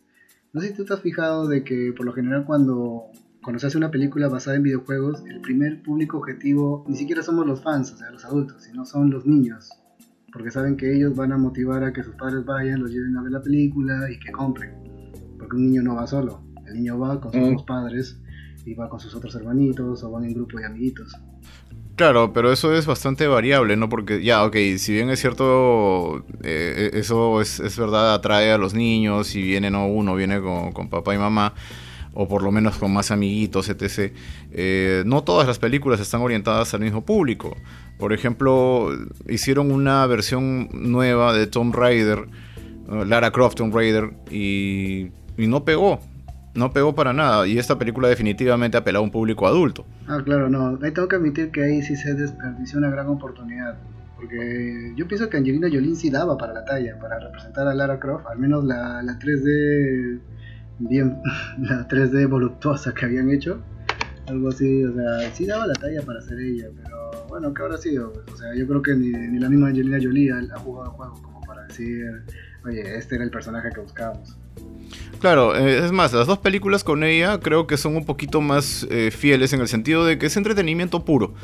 No 0.52 0.61
sé 0.61 0.68
si 0.68 0.75
tú 0.75 0.85
te 0.85 0.92
has 0.92 1.00
fijado 1.00 1.49
de 1.49 1.64
que 1.64 1.92
por 1.97 2.04
lo 2.04 2.12
general 2.12 2.44
cuando 2.44 3.06
cuando 3.42 3.58
se 3.58 3.66
hace 3.66 3.76
una 3.76 3.90
película 3.90 4.28
basada 4.28 4.56
en 4.56 4.62
videojuegos, 4.62 5.22
el 5.28 5.40
primer 5.40 5.82
público 5.82 6.18
objetivo 6.18 6.84
ni 6.88 6.96
siquiera 6.96 7.22
somos 7.22 7.46
los 7.46 7.62
fans, 7.62 7.92
o 7.92 7.96
sea, 7.96 8.11
los 8.11 8.25
adultos, 8.25 8.62
sino 8.62 8.84
son 8.84 9.11
los 9.11 9.26
niños. 9.26 9.68
Porque 10.32 10.50
saben 10.50 10.76
que 10.76 10.94
ellos 10.94 11.14
van 11.14 11.32
a 11.32 11.37
motivar 11.37 11.84
a 11.84 11.92
que 11.92 12.02
sus 12.02 12.14
padres 12.14 12.44
vayan, 12.44 12.80
los 12.80 12.90
lleven 12.90 13.16
a 13.16 13.22
ver 13.22 13.32
la 13.32 13.42
película 13.42 14.11
y 14.11 14.18
que 14.18 14.30
compren. 14.30 14.75
Porque 15.38 15.56
un 15.56 15.66
niño 15.66 15.82
no 15.82 15.96
va 15.96 16.06
solo, 16.06 16.42
el 16.66 16.75
niño 16.75 16.99
va 16.99 17.20
con 17.20 17.32
sus 17.32 17.52
dos 17.52 17.64
padres 17.64 18.18
y 18.64 18.75
va 18.75 18.88
con 18.88 19.00
sus 19.00 19.14
otros 19.14 19.34
hermanitos 19.34 20.02
o 20.04 20.11
van 20.11 20.25
en 20.25 20.34
grupo 20.34 20.58
de 20.58 20.66
amiguitos. 20.66 21.12
Claro, 21.96 22.32
pero 22.32 22.52
eso 22.52 22.75
es 22.75 22.87
bastante 22.87 23.26
variable, 23.26 23.76
¿no? 23.76 23.88
Porque 23.88 24.22
ya, 24.25 24.44
ok, 24.44 24.56
si 24.78 24.94
bien 24.94 25.11
es 25.11 25.20
cierto, 25.20 26.25
eh, 26.42 26.90
eso 26.94 27.40
es, 27.40 27.61
es, 27.61 27.76
verdad, 27.76 28.14
atrae 28.14 28.52
a 28.52 28.56
los 28.58 28.72
niños, 28.72 29.26
si 29.26 29.42
viene 29.42 29.70
no 29.70 29.87
uno, 29.87 30.14
viene 30.14 30.40
con, 30.40 30.72
con 30.72 30.88
papá 30.88 31.14
y 31.14 31.18
mamá, 31.18 31.54
o 32.14 32.28
por 32.28 32.42
lo 32.42 32.52
menos 32.52 32.76
con 32.76 32.92
más 32.92 33.11
amiguitos, 33.11 33.69
etc. 33.69 34.12
Eh, 34.52 35.02
no 35.07 35.25
todas 35.25 35.47
las 35.47 35.59
películas 35.59 36.00
están 36.00 36.21
orientadas 36.21 36.75
al 36.75 36.81
mismo 36.81 37.04
público. 37.04 37.57
Por 37.99 38.12
ejemplo, 38.12 38.90
hicieron 39.28 39.71
una 39.71 40.07
versión 40.07 40.69
nueva 40.73 41.33
de 41.33 41.47
Tomb 41.47 41.75
Raider, 41.75 42.26
uh, 42.88 43.04
Lara 43.04 43.31
Croft 43.31 43.57
Tomb 43.57 43.75
Raider, 43.75 44.11
y, 44.31 45.11
y 45.37 45.47
no 45.47 45.64
pegó 45.64 46.00
no 46.54 46.71
pegó 46.71 46.95
para 46.95 47.14
nada 47.14 47.47
y 47.47 47.57
esta 47.57 47.78
película 47.78 48.09
definitivamente 48.09 48.76
apeló 48.76 48.99
a 48.99 49.02
un 49.02 49.11
público 49.11 49.47
adulto. 49.47 49.87
Ah, 50.07 50.21
claro, 50.23 50.50
no, 50.50 50.78
ahí 50.83 50.90
tengo 50.90 51.09
que 51.09 51.16
admitir 51.16 51.50
que 51.50 51.64
ahí 51.64 51.81
sí 51.81 51.97
se 51.97 52.12
desperdició 52.12 52.78
una 52.78 52.90
gran 52.90 53.07
oportunidad, 53.07 53.78
porque 54.16 54.92
yo 54.95 55.09
pienso 55.09 55.31
que 55.31 55.38
Angelina 55.38 55.69
Jolie 55.69 55.95
sí 55.95 56.11
daba 56.11 56.37
para 56.37 56.52
la 56.52 56.64
talla, 56.66 56.99
para 56.99 57.19
representar 57.19 57.66
a 57.69 57.75
Lara 57.75 57.99
Croft, 57.99 58.26
al 58.26 58.38
menos 58.38 58.64
la 58.64 59.00
3D 59.19 60.21
bien, 60.79 61.19
la 61.59 61.87
3D 61.88 62.29
voluptuosa 62.29 62.93
que 62.95 63.05
habían 63.05 63.31
hecho, 63.31 63.62
algo 64.26 64.49
así, 64.49 64.85
o 64.85 64.93
sea, 64.95 65.33
sí 65.35 65.47
daba 65.47 65.67
la 65.67 65.75
talla 65.75 66.02
para 66.02 66.21
ser 66.21 66.38
ella, 66.38 66.67
pero 66.83 67.26
bueno, 67.29 67.52
¿qué 67.52 67.62
habrá 67.62 67.79
sido? 67.79 68.12
o 68.33 68.37
sea, 68.37 68.55
yo 68.55 68.67
creo 68.67 68.83
que 68.83 68.95
ni, 68.95 69.11
ni 69.11 69.38
la 69.38 69.49
misma 69.49 69.69
Angelina 69.69 69.99
Jolie 70.02 70.33
ha, 70.33 70.38
ha 70.38 70.59
jugado 70.59 70.91
el 70.91 70.97
juego 70.97 71.23
como 71.23 71.41
para 71.43 71.67
decir 71.67 72.23
oye, 72.64 72.97
este 72.97 73.17
era 73.17 73.25
el 73.25 73.31
personaje 73.31 73.71
que 73.75 73.81
buscábamos. 73.81 74.37
Claro, 75.21 75.57
eh, 75.57 75.85
es 75.85 75.93
más, 75.93 76.12
las 76.12 76.26
dos 76.26 76.38
películas 76.38 76.85
con 76.85 77.05
ella 77.05 77.38
creo 77.41 77.67
que 77.67 77.76
son 77.76 77.97
un 77.97 78.05
poquito 78.05 78.41
más 78.41 78.87
eh, 78.91 79.11
fieles 79.11 79.52
en 79.52 79.61
el 79.61 79.69
sentido 79.69 80.05
de 80.05 80.19
que 80.19 80.26
es 80.26 80.37
entretenimiento 80.37 81.05
puro. 81.05 81.35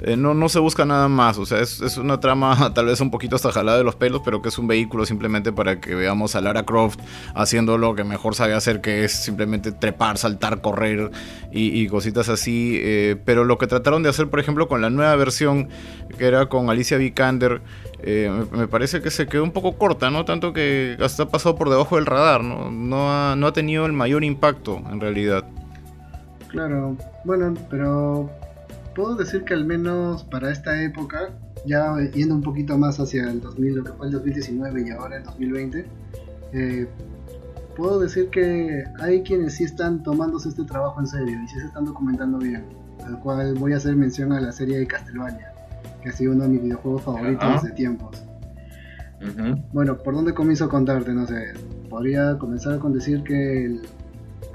Eh, 0.00 0.14
no, 0.16 0.34
no 0.34 0.50
se 0.50 0.58
busca 0.58 0.84
nada 0.84 1.08
más, 1.08 1.38
o 1.38 1.46
sea, 1.46 1.60
es, 1.60 1.80
es, 1.80 1.96
una 1.96 2.20
trama 2.20 2.70
tal 2.74 2.84
vez 2.86 3.00
un 3.00 3.10
poquito 3.10 3.36
hasta 3.36 3.50
jalada 3.50 3.78
de 3.78 3.84
los 3.84 3.96
pelos, 3.96 4.20
pero 4.22 4.42
que 4.42 4.50
es 4.50 4.58
un 4.58 4.66
vehículo 4.66 5.06
simplemente 5.06 5.52
para 5.52 5.80
que 5.80 5.94
veamos 5.94 6.36
a 6.36 6.42
Lara 6.42 6.64
Croft 6.64 7.00
haciendo 7.34 7.78
lo 7.78 7.94
que 7.94 8.04
mejor 8.04 8.34
sabe 8.34 8.52
hacer, 8.52 8.82
que 8.82 9.04
es 9.04 9.12
simplemente 9.12 9.72
trepar, 9.72 10.18
saltar, 10.18 10.60
correr 10.60 11.10
y, 11.50 11.86
cositas 11.88 12.28
así. 12.28 12.78
Eh, 12.82 13.16
pero 13.24 13.44
lo 13.44 13.56
que 13.56 13.66
trataron 13.66 14.02
de 14.02 14.10
hacer, 14.10 14.28
por 14.28 14.38
ejemplo, 14.38 14.68
con 14.68 14.82
la 14.82 14.90
nueva 14.90 15.16
versión, 15.16 15.68
que 16.18 16.26
era 16.26 16.46
con 16.46 16.68
Alicia 16.68 16.98
Vikander, 16.98 17.62
eh, 18.02 18.30
me, 18.52 18.68
parece 18.68 19.00
que 19.00 19.10
se 19.10 19.26
quedó 19.26 19.44
un 19.44 19.52
poco 19.52 19.78
corta, 19.78 20.10
¿no? 20.10 20.26
Tanto 20.26 20.52
que 20.52 20.98
hasta 21.00 21.22
ha 21.22 21.28
pasado 21.28 21.56
por 21.56 21.70
debajo 21.70 21.96
del 21.96 22.04
radar, 22.04 22.44
¿no? 22.44 22.70
No 22.70 23.34
no 23.34 23.46
ha 23.46 23.52
tenido 23.54 23.86
el 23.86 23.94
mayor 23.94 24.24
impacto 24.24 24.82
en 24.90 25.00
realidad. 25.00 25.44
Claro, 26.48 26.96
bueno, 27.24 27.54
pero 27.70 28.30
puedo 28.96 29.14
decir 29.14 29.44
que 29.44 29.52
al 29.52 29.66
menos 29.66 30.24
para 30.24 30.50
esta 30.50 30.82
época, 30.82 31.28
ya 31.66 31.94
yendo 32.14 32.34
un 32.34 32.42
poquito 32.42 32.78
más 32.78 32.98
hacia 32.98 33.28
el 33.28 33.42
2000, 33.42 33.74
lo 33.74 33.84
que 33.84 33.92
fue 33.92 34.06
el 34.06 34.12
2019 34.12 34.84
y 34.88 34.90
ahora 34.90 35.18
el 35.18 35.24
2020, 35.24 35.86
eh, 36.54 36.88
puedo 37.76 38.00
decir 38.00 38.30
que 38.30 38.84
hay 38.98 39.22
quienes 39.22 39.54
sí 39.54 39.64
están 39.64 40.02
tomándose 40.02 40.48
este 40.48 40.64
trabajo 40.64 40.98
en 40.98 41.06
serio 41.06 41.38
y 41.44 41.46
sí 41.46 41.60
se 41.60 41.66
están 41.66 41.84
documentando 41.84 42.38
bien. 42.38 42.64
Al 43.04 43.20
cual 43.20 43.54
voy 43.54 43.74
a 43.74 43.76
hacer 43.76 43.94
mención 43.94 44.32
a 44.32 44.40
la 44.40 44.50
serie 44.50 44.78
de 44.78 44.86
Castlevania, 44.86 45.52
que 46.02 46.08
ha 46.08 46.12
sido 46.12 46.32
uno 46.32 46.44
de 46.44 46.48
mis 46.48 46.62
videojuegos 46.62 47.02
favoritos 47.02 47.62
de 47.62 47.70
tiempos. 47.72 48.24
Bueno, 49.72 49.98
¿por 49.98 50.14
dónde 50.14 50.32
comienzo 50.32 50.64
a 50.64 50.68
contarte? 50.70 51.12
No 51.12 51.26
sé. 51.26 51.52
Podría 51.90 52.38
comenzar 52.38 52.78
con 52.78 52.94
decir 52.94 53.22
que 53.22 53.66
el, 53.66 53.82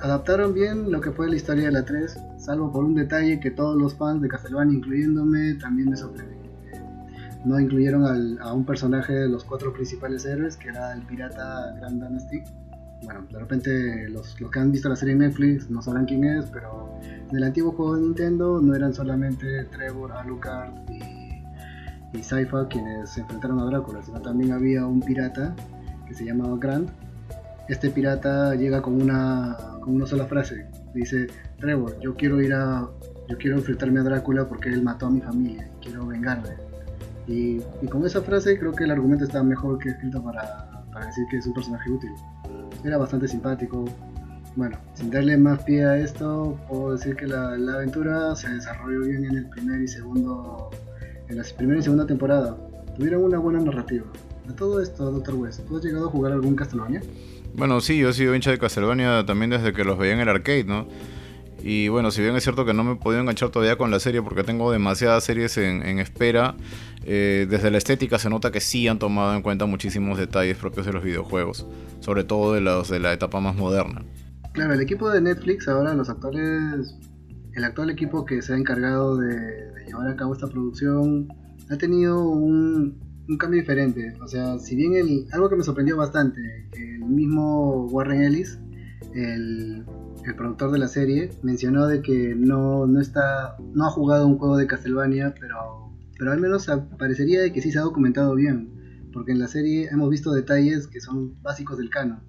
adaptaron 0.01 0.53
bien 0.53 0.91
lo 0.91 0.99
que 0.99 1.11
fue 1.11 1.29
la 1.29 1.35
historia 1.35 1.65
de 1.65 1.71
la 1.71 1.85
3, 1.85 2.17
salvo 2.37 2.71
por 2.71 2.83
un 2.83 2.95
detalle 2.95 3.39
que 3.39 3.51
todos 3.51 3.77
los 3.77 3.95
fans 3.95 4.21
de 4.21 4.27
Castlevania, 4.27 4.77
incluyéndome, 4.77 5.55
también 5.55 5.89
me 5.89 5.97
sorprendió. 5.97 6.41
No 7.45 7.59
incluyeron 7.59 8.39
a 8.39 8.53
un 8.53 8.65
personaje 8.65 9.13
de 9.13 9.29
los 9.29 9.43
cuatro 9.43 9.73
principales 9.73 10.25
héroes, 10.25 10.57
que 10.57 10.69
era 10.69 10.93
el 10.93 11.01
pirata 11.03 11.73
Grand 11.79 12.03
Dynasty. 12.03 12.43
Bueno, 13.03 13.25
de 13.31 13.39
repente 13.39 14.09
los, 14.09 14.35
que 14.35 14.59
han 14.59 14.71
visto 14.71 14.89
la 14.89 14.95
serie 14.95 15.15
Netflix 15.15 15.69
no 15.69 15.81
sabrán 15.81 16.05
quién 16.05 16.23
es, 16.23 16.45
pero 16.47 16.99
en 17.01 17.35
el 17.35 17.43
antiguo 17.43 17.71
juego 17.71 17.95
de 17.95 18.01
Nintendo 18.01 18.61
no 18.61 18.75
eran 18.75 18.93
solamente 18.93 19.63
Trevor, 19.65 20.11
Alucard 20.11 20.71
y, 20.91 21.43
y 22.13 22.21
quienes 22.69 23.09
se 23.09 23.21
enfrentaron 23.21 23.59
a 23.59 23.65
Drácula, 23.65 24.03
sino 24.03 24.21
también 24.21 24.51
había 24.51 24.85
un 24.85 24.99
pirata 24.99 25.55
que 26.07 26.13
se 26.13 26.25
llamaba 26.25 26.57
Grant, 26.59 26.91
este 27.67 27.89
pirata 27.89 28.55
llega 28.55 28.81
con 28.81 29.01
una, 29.01 29.57
con 29.81 29.95
una 29.95 30.05
sola 30.05 30.25
frase. 30.25 30.67
Dice, 30.93 31.27
Trevor, 31.59 31.99
yo 31.99 32.15
quiero 32.15 32.41
ir 32.41 32.53
a... 32.53 32.87
Yo 33.29 33.37
quiero 33.37 33.57
enfrentarme 33.57 34.01
a 34.01 34.03
Drácula 34.03 34.45
porque 34.45 34.69
él 34.69 34.83
mató 34.83 35.05
a 35.05 35.09
mi 35.09 35.21
familia 35.21 35.69
y 35.77 35.85
quiero 35.85 36.05
vengarme. 36.05 36.49
Y, 37.27 37.59
con 37.89 38.05
esa 38.05 38.21
frase 38.21 38.59
creo 38.59 38.73
que 38.73 38.83
el 38.83 38.91
argumento 38.91 39.23
está 39.23 39.41
mejor 39.41 39.77
que 39.77 39.89
escrito 39.89 40.21
para, 40.21 40.83
para 40.91 41.05
decir 41.05 41.23
que 41.29 41.37
es 41.37 41.47
un 41.47 41.53
personaje 41.53 41.89
útil. 41.89 42.11
Era 42.83 42.97
bastante 42.97 43.27
simpático. 43.29 43.85
Bueno, 44.57 44.77
sin 44.95 45.09
darle 45.09 45.37
más 45.37 45.63
pie 45.63 45.85
a 45.85 45.97
esto, 45.97 46.59
puedo 46.67 46.91
decir 46.91 47.15
que 47.15 47.25
la, 47.25 47.57
la 47.57 47.75
aventura 47.75 48.35
se 48.35 48.49
desarrolló 48.49 49.01
bien 49.01 49.23
en 49.23 49.37
el 49.37 49.45
primer 49.47 49.79
y 49.81 49.87
segundo, 49.87 50.69
en 51.29 51.37
la 51.37 51.43
primera 51.55 51.79
y 51.79 51.83
segunda 51.83 52.05
temporada. 52.05 52.57
Tuvieron 52.97 53.23
una 53.23 53.37
buena 53.37 53.61
narrativa. 53.61 54.07
A 54.49 54.53
todo 54.53 54.81
esto, 54.81 55.09
Dr. 55.09 55.35
West, 55.35 55.61
¿tú 55.67 55.77
has 55.77 55.83
llegado 55.85 56.07
a 56.07 56.11
jugar 56.11 56.33
algún 56.33 56.55
Castlevania? 56.55 57.01
Bueno, 57.53 57.81
sí, 57.81 57.97
yo 57.97 58.09
he 58.09 58.13
sido 58.13 58.35
hincha 58.35 58.51
de 58.51 58.57
Castlevania 58.57 59.25
también 59.25 59.51
desde 59.51 59.73
que 59.73 59.83
los 59.83 59.97
veía 59.97 60.13
en 60.13 60.19
el 60.19 60.29
arcade, 60.29 60.63
¿no? 60.63 60.87
Y 61.63 61.89
bueno, 61.89 62.09
si 62.09 62.21
bien 62.21 62.35
es 62.35 62.43
cierto 62.43 62.65
que 62.65 62.73
no 62.73 62.83
me 62.83 62.93
he 62.93 62.95
podido 62.95 63.21
enganchar 63.21 63.49
todavía 63.49 63.77
con 63.77 63.91
la 63.91 63.99
serie 63.99 64.21
porque 64.21 64.43
tengo 64.43 64.71
demasiadas 64.71 65.23
series 65.23 65.57
en, 65.57 65.99
espera, 65.99 66.55
eh, 67.03 67.45
desde 67.49 67.69
la 67.69 67.77
estética 67.77 68.17
se 68.17 68.29
nota 68.29 68.51
que 68.51 68.59
sí 68.59 68.87
han 68.87 68.97
tomado 68.97 69.35
en 69.35 69.43
cuenta 69.43 69.65
muchísimos 69.65 70.17
detalles 70.17 70.57
propios 70.57 70.85
de 70.87 70.93
los 70.93 71.03
videojuegos, 71.03 71.67
sobre 71.99 72.23
todo 72.23 72.53
de 72.53 72.61
los 72.61 72.89
de 72.89 72.99
la 72.99 73.13
etapa 73.13 73.39
más 73.39 73.55
moderna. 73.55 74.03
Claro, 74.53 74.73
el 74.73 74.81
equipo 74.81 75.09
de 75.09 75.21
Netflix 75.21 75.67
ahora, 75.67 75.93
los 75.93 76.09
actores, 76.09 76.97
el 77.53 77.63
actual 77.63 77.91
equipo 77.91 78.25
que 78.25 78.41
se 78.41 78.53
ha 78.53 78.57
encargado 78.57 79.17
de 79.17 79.85
llevar 79.85 80.07
a 80.07 80.15
cabo 80.15 80.33
esta 80.33 80.47
producción, 80.47 81.27
ha 81.69 81.77
tenido 81.77 82.27
un, 82.27 83.10
un 83.31 83.37
cambio 83.37 83.61
diferente. 83.61 84.13
O 84.21 84.27
sea, 84.27 84.59
si 84.59 84.75
bien 84.75 84.93
el, 84.93 85.27
algo 85.31 85.49
que 85.49 85.55
me 85.55 85.63
sorprendió 85.63 85.97
bastante, 85.97 86.41
el 86.73 86.99
mismo 86.99 87.85
Warren 87.87 88.21
Ellis, 88.23 88.59
el, 89.15 89.85
el 90.25 90.35
productor 90.35 90.71
de 90.71 90.79
la 90.79 90.87
serie, 90.87 91.31
mencionó 91.41 91.87
de 91.87 92.01
que 92.01 92.35
no, 92.35 92.85
no, 92.87 92.99
está, 92.99 93.55
no 93.73 93.85
ha 93.85 93.89
jugado 93.89 94.27
un 94.27 94.37
juego 94.37 94.57
de 94.57 94.67
Castlevania, 94.67 95.33
pero, 95.39 95.91
pero 96.17 96.31
al 96.31 96.39
menos 96.39 96.67
parecería 96.97 97.41
de 97.41 97.53
que 97.53 97.61
sí 97.61 97.71
se 97.71 97.79
ha 97.79 97.83
documentado 97.83 98.35
bien, 98.35 99.09
porque 99.13 99.31
en 99.31 99.39
la 99.39 99.47
serie 99.47 99.87
hemos 99.91 100.09
visto 100.09 100.31
detalles 100.33 100.87
que 100.87 100.99
son 100.99 101.41
básicos 101.41 101.77
del 101.77 101.89
canon. 101.89 102.19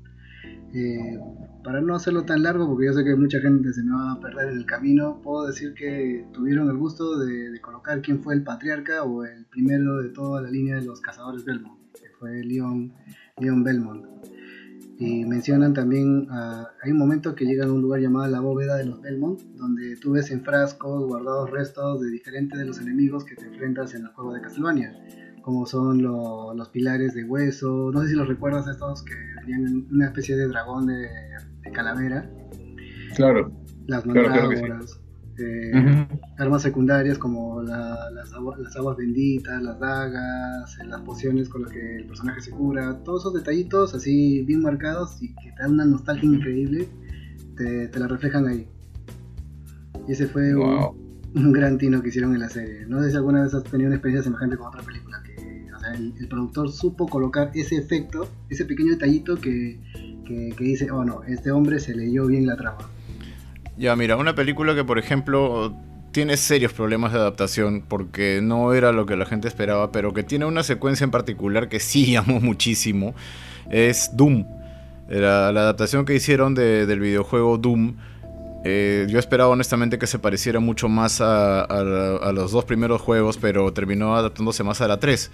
Eh, 0.74 1.18
para 1.62 1.80
no 1.80 1.94
hacerlo 1.94 2.24
tan 2.24 2.42
largo, 2.42 2.66
porque 2.66 2.86
yo 2.86 2.92
sé 2.94 3.04
que 3.04 3.14
mucha 3.14 3.40
gente 3.40 3.72
se 3.72 3.82
me 3.82 3.92
va 3.92 4.12
a 4.12 4.20
perder 4.20 4.48
en 4.48 4.58
el 4.58 4.66
camino, 4.66 5.20
puedo 5.22 5.46
decir 5.46 5.74
que 5.74 6.26
tuvieron 6.32 6.68
el 6.70 6.76
gusto 6.76 7.18
de, 7.18 7.60
colocar 7.60 8.00
quién 8.00 8.22
fue 8.22 8.34
el 8.34 8.42
patriarca 8.42 9.04
o 9.04 9.24
el 9.24 9.44
primero 9.46 9.98
de 10.02 10.08
toda 10.08 10.40
la 10.40 10.50
línea 10.50 10.76
de 10.76 10.82
los 10.82 11.00
cazadores 11.00 11.44
Belmont, 11.44 11.78
que 11.92 12.08
fue 12.18 12.42
Leon, 12.42 12.92
Leon 13.38 13.62
Belmont. 13.62 14.06
Y 14.98 15.24
mencionan 15.24 15.74
también, 15.74 16.28
hay 16.30 16.92
un 16.92 16.98
momento 16.98 17.34
que 17.34 17.44
llegan 17.44 17.68
a 17.68 17.72
un 17.72 17.82
lugar 17.82 18.00
llamado 18.00 18.30
la 18.30 18.40
bóveda 18.40 18.76
de 18.76 18.86
los 18.86 19.00
Belmont, 19.00 19.40
donde 19.56 19.96
tú 19.96 20.12
ves 20.12 20.30
en 20.30 20.42
frascos 20.42 21.06
guardados 21.06 21.50
restos 21.50 22.00
de 22.00 22.10
diferentes 22.10 22.58
de 22.58 22.64
los 22.64 22.80
enemigos 22.80 23.24
que 23.24 23.34
te 23.34 23.46
enfrentas 23.46 23.94
en 23.94 24.02
el 24.02 24.08
juego 24.08 24.32
de 24.32 24.40
Castlevania 24.40 24.94
como 25.42 25.66
son 25.66 26.02
los 26.02 26.68
pilares 26.70 27.14
de 27.14 27.24
hueso, 27.24 27.90
no 27.92 28.02
sé 28.02 28.10
si 28.10 28.14
los 28.14 28.28
recuerdas 28.28 28.66
estos 28.68 29.02
que 29.02 29.14
tenían 29.40 29.86
una 29.90 30.06
especie 30.06 30.36
de 30.36 30.46
dragón 30.46 30.86
de, 30.86 31.08
calavera. 31.72 32.30
Claro. 33.16 33.52
Las 33.86 34.06
mandrágoras, 34.06 35.00
eh, 35.38 36.06
armas 36.38 36.62
secundarias 36.62 37.18
como 37.18 37.62
las, 37.62 38.32
aguas, 38.76 38.96
benditas, 38.96 39.62
las 39.62 39.78
dagas, 39.80 40.78
eh, 40.78 40.86
las 40.86 41.00
pociones 41.00 41.48
con 41.48 41.62
las 41.62 41.72
que 41.72 41.96
el 41.96 42.06
personaje 42.06 42.40
se 42.40 42.50
cura, 42.50 43.02
todos 43.04 43.22
esos 43.22 43.34
detallitos 43.34 43.94
así 43.94 44.42
bien 44.42 44.62
marcados 44.62 45.22
y 45.22 45.34
que 45.34 45.52
te 45.52 45.62
dan 45.62 45.72
una 45.72 45.84
nostalgia 45.84 46.28
increíble, 46.28 46.88
te, 47.56 47.98
la 47.98 48.06
reflejan 48.06 48.46
ahí. 48.46 48.68
Y 50.06 50.12
ese 50.12 50.26
fue 50.26 50.54
un, 50.54 51.30
un, 51.34 51.52
gran 51.52 51.78
tino 51.78 52.02
que 52.02 52.08
hicieron 52.08 52.34
en 52.34 52.40
la 52.40 52.48
serie. 52.48 52.86
No 52.86 53.02
sé 53.02 53.10
si 53.10 53.16
alguna 53.16 53.42
vez 53.42 53.54
has 53.54 53.64
tenido 53.64 53.88
una 53.88 53.96
experiencia 53.96 54.24
semejante 54.30 54.56
con 54.56 54.68
otra 54.68 54.82
película 54.82 55.11
el, 55.94 56.28
productor 56.28 56.70
supo 56.70 57.06
colocar 57.08 57.50
ese 57.54 57.76
efecto, 57.76 58.28
ese 58.48 58.64
pequeño 58.64 58.92
detallito 58.92 59.36
que, 59.40 59.78
dice, 60.58 60.90
oh 60.90 61.04
no, 61.04 61.22
este 61.24 61.50
hombre 61.50 61.78
se 61.80 61.94
leyó 61.94 62.26
bien 62.26 62.46
la 62.46 62.56
trama. 62.56 62.78
Ya, 63.76 63.96
mira, 63.96 64.16
una 64.16 64.34
película 64.34 64.74
que 64.74 64.84
por 64.84 64.98
ejemplo 64.98 65.74
tiene 66.12 66.36
serios 66.36 66.72
problemas 66.72 67.12
de 67.12 67.18
adaptación 67.18 67.82
porque 67.88 68.40
no 68.42 68.74
era 68.74 68.92
lo 68.92 69.06
que 69.06 69.16
la 69.16 69.26
gente 69.26 69.48
esperaba, 69.48 69.92
pero 69.92 70.12
que 70.12 70.22
tiene 70.22 70.44
una 70.44 70.62
secuencia 70.62 71.04
en 71.04 71.10
particular 71.10 71.68
que 71.68 71.80
sí 71.80 72.14
amo 72.16 72.40
muchísimo, 72.40 73.14
es 73.70 74.10
Doom. 74.14 74.44
la 75.08 75.48
adaptación 75.48 76.04
que 76.04 76.14
hicieron 76.14 76.54
del 76.54 77.00
videojuego 77.00 77.58
Doom. 77.58 77.96
Eh, 78.64 79.06
yo 79.08 79.18
esperaba 79.18 79.50
honestamente 79.50 79.98
que 79.98 80.06
se 80.06 80.20
pareciera 80.20 80.60
mucho 80.60 80.88
más 80.88 81.20
a, 81.20 81.62
a, 81.62 82.32
los 82.32 82.52
dos 82.52 82.64
primeros 82.64 83.00
juegos, 83.00 83.36
pero 83.36 83.72
terminó 83.72 84.14
adaptándose 84.14 84.62
más 84.62 84.80
a 84.80 84.88
la 84.88 85.00
3. 85.00 85.30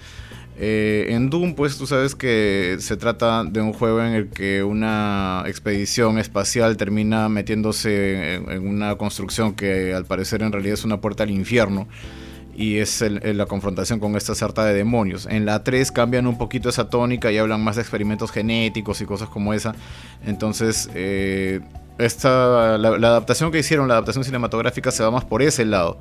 Eh, 0.61 1.07
en 1.11 1.31
Doom, 1.31 1.55
pues 1.55 1.79
tú 1.79 1.87
sabes 1.87 2.17
que 2.17 2.79
se 2.81 2.97
trata 2.97 3.45
de 3.45 3.61
un 3.61 3.73
juego 3.73 4.03
en 4.03 4.13
el 4.13 4.29
que 4.29 4.65
una 4.65 5.45
expedición 5.47 6.19
espacial 6.19 6.77
termina 6.77 7.29
metiéndose 7.29 8.35
en, 8.35 8.67
una 8.67 8.97
construcción 8.97 9.55
que 9.55 9.95
al 9.95 10.05
parecer 10.05 10.43
en 10.43 10.51
realidad 10.51 10.75
es 10.75 10.85
una 10.85 11.01
puerta 11.01 11.23
al 11.23 11.31
infierno. 11.31 11.87
Y 12.57 12.79
es 12.79 13.03
la 13.03 13.47
confrontación 13.47 14.01
con 14.01 14.17
esta 14.17 14.35
sarta 14.35 14.65
de 14.65 14.75
demonios. 14.75 15.27
En 15.31 15.47
la 15.47 15.63
3 15.63 15.93
cambian 15.93 16.27
un 16.27 16.39
poquito 16.39 16.69
esa 16.69 16.91
tónica 16.91 17.31
y 17.31 17.39
hablan 17.39 17.63
más 17.63 17.77
de 17.77 17.83
experimentos 17.83 18.33
genéticos 18.33 19.01
y 19.01 19.05
cosas 19.05 19.29
como 19.29 19.55
esa. 19.55 19.77
Entonces, 20.27 20.91
eh, 20.93 21.61
esta, 21.99 22.77
la 22.77 22.89
adaptación 22.89 23.53
que 23.53 23.61
hicieron, 23.61 23.87
la 23.87 23.95
adaptación 23.95 24.25
cinematográfica, 24.25 24.91
se 24.91 25.05
va 25.05 25.13
más 25.13 25.25
por 25.25 25.41
ese 25.41 25.65
lado 25.65 26.01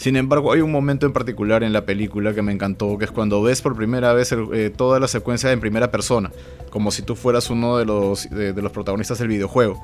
sin 0.00 0.16
embargo, 0.16 0.50
hay 0.50 0.62
un 0.62 0.72
momento 0.72 1.04
en 1.04 1.12
particular 1.12 1.62
en 1.62 1.74
la 1.74 1.84
película 1.84 2.32
que 2.32 2.40
me 2.40 2.52
encantó, 2.52 2.96
que 2.96 3.04
es 3.04 3.10
cuando 3.10 3.42
ves 3.42 3.60
por 3.60 3.76
primera 3.76 4.14
vez 4.14 4.32
eh, 4.32 4.72
toda 4.74 4.98
la 4.98 5.06
secuencia 5.06 5.52
en 5.52 5.60
primera 5.60 5.90
persona, 5.90 6.30
como 6.70 6.90
si 6.90 7.02
tú 7.02 7.14
fueras 7.16 7.50
uno 7.50 7.76
de 7.76 7.84
los, 7.84 8.30
de, 8.30 8.54
los 8.54 8.72
protagonistas 8.72 9.18
del 9.18 9.28
videojuego. 9.28 9.78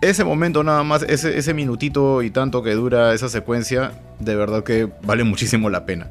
Ese 0.00 0.22
momento 0.22 0.62
nada 0.62 0.84
más, 0.84 1.02
ese, 1.02 1.36
ese 1.36 1.52
minutito 1.52 2.22
y 2.22 2.30
tanto 2.30 2.62
que 2.62 2.74
dura 2.74 3.12
esa 3.12 3.28
secuencia, 3.28 3.90
de 4.20 4.36
verdad 4.36 4.62
que 4.62 4.88
vale 5.02 5.24
muchísimo 5.24 5.68
la 5.68 5.84
pena. 5.84 6.08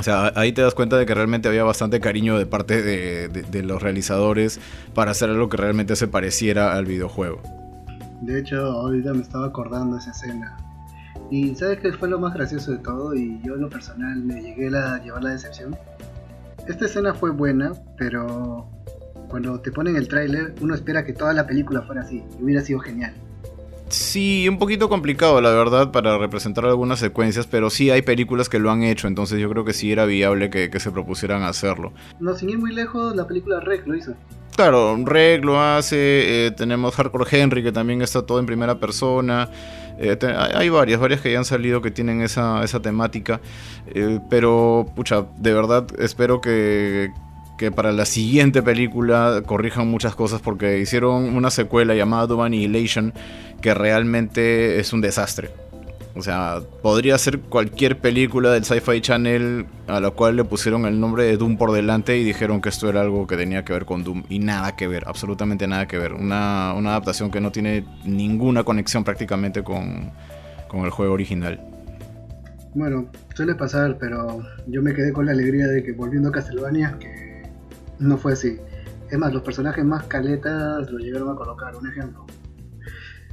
O 0.00 0.02
sea, 0.02 0.32
ahí 0.34 0.50
te 0.50 0.62
das 0.62 0.74
cuenta 0.74 0.96
de 0.96 1.06
que 1.06 1.14
realmente 1.14 1.46
había 1.46 1.62
bastante 1.62 2.00
cariño 2.00 2.36
de 2.36 2.46
parte 2.46 2.82
de, 2.82 3.62
los 3.62 3.80
realizadores 3.80 4.58
para 4.92 5.12
hacer 5.12 5.30
algo 5.30 5.48
que 5.48 5.56
realmente 5.56 5.94
se 5.94 6.08
pareciera 6.08 6.72
al 6.72 6.84
videojuego. 6.84 7.40
De 8.22 8.40
hecho, 8.40 8.56
ahorita 8.60 9.14
me 9.14 9.22
estaba 9.22 9.46
acordando 9.46 9.98
esa 9.98 10.10
escena. 10.10 10.56
Y 11.30 11.54
¿sabes 11.54 11.78
qué 11.78 11.92
fue 11.92 12.08
lo 12.08 12.18
más 12.18 12.34
gracioso 12.34 12.72
de 12.72 12.78
todo? 12.78 13.14
Y 13.14 13.40
yo 13.44 13.54
en 13.54 13.62
lo 13.62 13.68
personal 13.68 14.22
me 14.22 14.42
llegué 14.42 14.76
a 14.76 15.02
llevar 15.02 15.22
la 15.22 15.30
decepción. 15.30 15.76
Esta 16.66 16.86
escena 16.86 17.14
fue 17.14 17.30
buena, 17.30 17.72
pero 17.96 18.68
cuando 19.28 19.60
te 19.60 19.70
ponen 19.70 19.96
el 19.96 20.08
tráiler 20.08 20.54
uno 20.60 20.74
espera 20.74 21.04
que 21.04 21.12
toda 21.12 21.32
la 21.32 21.46
película 21.46 21.82
fuera 21.82 22.02
así. 22.02 22.22
Y 22.38 22.42
hubiera 22.42 22.62
sido 22.62 22.80
genial. 22.80 23.14
Sí, 23.90 24.48
un 24.48 24.58
poquito 24.58 24.88
complicado, 24.88 25.40
la 25.40 25.50
verdad, 25.50 25.90
para 25.90 26.16
representar 26.16 26.64
algunas 26.64 27.00
secuencias, 27.00 27.48
pero 27.48 27.70
sí 27.70 27.90
hay 27.90 28.02
películas 28.02 28.48
que 28.48 28.60
lo 28.60 28.70
han 28.70 28.84
hecho, 28.84 29.08
entonces 29.08 29.40
yo 29.40 29.50
creo 29.50 29.64
que 29.64 29.72
sí 29.72 29.90
era 29.90 30.04
viable 30.04 30.48
que, 30.48 30.70
se 30.78 30.90
propusieran 30.92 31.42
hacerlo. 31.42 31.92
No, 32.20 32.34
sin 32.34 32.50
ir 32.50 32.58
muy 32.58 32.72
lejos, 32.72 33.16
la 33.16 33.26
película 33.26 33.58
Rec 33.58 33.84
lo 33.88 33.96
hizo. 33.96 34.14
Claro, 34.54 34.96
Rec 35.04 35.44
lo 35.44 35.60
hace, 35.60 36.46
eh, 36.46 36.50
tenemos 36.52 36.94
Hardcore 36.94 37.26
Henry, 37.30 37.64
que 37.64 37.72
también 37.72 38.00
está 38.00 38.22
todo 38.22 38.38
en 38.38 38.46
primera 38.46 38.78
persona. 38.78 39.50
Eh, 40.02 40.16
hay 40.54 40.70
varias, 40.70 40.98
varias 40.98 41.20
que 41.20 41.30
ya 41.30 41.38
han 41.38 41.44
salido 41.44 41.82
que 41.82 41.90
tienen 41.90 42.22
esa, 42.22 42.64
esa 42.64 42.80
temática. 42.80 43.40
Eh, 43.94 44.18
pero, 44.30 44.86
pucha, 44.96 45.26
de 45.36 45.52
verdad 45.52 45.86
espero 45.98 46.40
que, 46.40 47.12
que 47.58 47.70
para 47.70 47.92
la 47.92 48.06
siguiente 48.06 48.62
película 48.62 49.42
corrijan 49.44 49.88
muchas 49.88 50.14
cosas 50.14 50.40
porque 50.40 50.78
hicieron 50.78 51.36
una 51.36 51.50
secuela 51.50 51.94
llamada 51.94 52.26
Doom 52.26 52.40
Annihilation 52.40 53.12
que 53.60 53.74
realmente 53.74 54.80
es 54.80 54.94
un 54.94 55.02
desastre. 55.02 55.50
O 56.14 56.22
sea, 56.22 56.60
podría 56.82 57.16
ser 57.18 57.38
cualquier 57.38 57.98
película 57.98 58.50
del 58.50 58.64
Sci-Fi 58.64 59.00
Channel 59.00 59.66
a 59.86 60.00
la 60.00 60.10
cual 60.10 60.36
le 60.36 60.44
pusieron 60.44 60.84
el 60.86 60.98
nombre 60.98 61.24
de 61.24 61.36
Doom 61.36 61.56
por 61.56 61.72
delante 61.72 62.18
y 62.18 62.24
dijeron 62.24 62.60
que 62.60 62.68
esto 62.68 62.88
era 62.88 63.00
algo 63.00 63.26
que 63.26 63.36
tenía 63.36 63.64
que 63.64 63.72
ver 63.72 63.84
con 63.84 64.02
Doom. 64.02 64.24
Y 64.28 64.40
nada 64.40 64.74
que 64.74 64.88
ver, 64.88 65.04
absolutamente 65.06 65.68
nada 65.68 65.86
que 65.86 65.98
ver. 65.98 66.12
Una, 66.12 66.70
adaptación 66.72 67.30
que 67.30 67.40
no 67.40 67.52
tiene 67.52 67.84
ninguna 68.04 68.64
conexión 68.64 69.04
prácticamente 69.04 69.62
con, 69.62 70.10
con 70.68 70.84
el 70.84 70.90
juego 70.90 71.14
original. 71.14 71.60
Bueno, 72.74 73.10
suele 73.34 73.54
pasar, 73.54 73.96
pero 73.98 74.42
yo 74.66 74.82
me 74.82 74.94
quedé 74.94 75.12
con 75.12 75.26
la 75.26 75.32
alegría 75.32 75.66
de 75.66 75.82
que 75.82 75.92
volviendo 75.92 76.28
a 76.28 76.32
Castlevania, 76.32 76.96
que 76.98 77.42
no 77.98 78.16
fue 78.16 78.32
así. 78.32 78.58
Es 79.10 79.18
más, 79.18 79.32
los 79.32 79.42
personajes 79.42 79.84
más 79.84 80.04
caletas 80.04 80.90
lo 80.90 80.98
llegaron 80.98 81.30
a 81.30 81.34
colocar. 81.34 81.74
Un 81.76 81.88
ejemplo. 81.88 82.26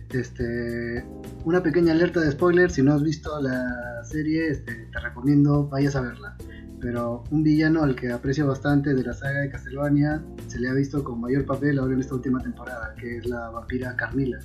Este, 0.09 1.05
una 1.43 1.61
pequeña 1.61 1.93
alerta 1.93 2.21
de 2.21 2.31
spoiler. 2.31 2.71
Si 2.71 2.81
no 2.81 2.93
has 2.93 3.03
visto 3.03 3.41
la 3.41 4.03
serie, 4.03 4.49
este, 4.49 4.73
te 4.91 4.99
recomiendo 4.99 5.67
vayas 5.67 5.95
a 5.95 6.01
verla. 6.01 6.35
Pero 6.79 7.23
un 7.31 7.43
villano 7.43 7.83
al 7.83 7.95
que 7.95 8.11
aprecio 8.11 8.47
bastante 8.47 8.93
de 8.93 9.03
la 9.03 9.13
saga 9.13 9.41
de 9.41 9.49
Castlevania 9.49 10.23
se 10.47 10.59
le 10.59 10.69
ha 10.69 10.73
visto 10.73 11.03
con 11.03 11.19
mayor 11.19 11.45
papel 11.45 11.79
ahora 11.79 11.93
en 11.95 12.01
esta 12.01 12.15
última 12.15 12.41
temporada, 12.41 12.93
que 12.95 13.17
es 13.17 13.25
la 13.25 13.49
vampira 13.49 13.95
Carmila. 13.95 14.39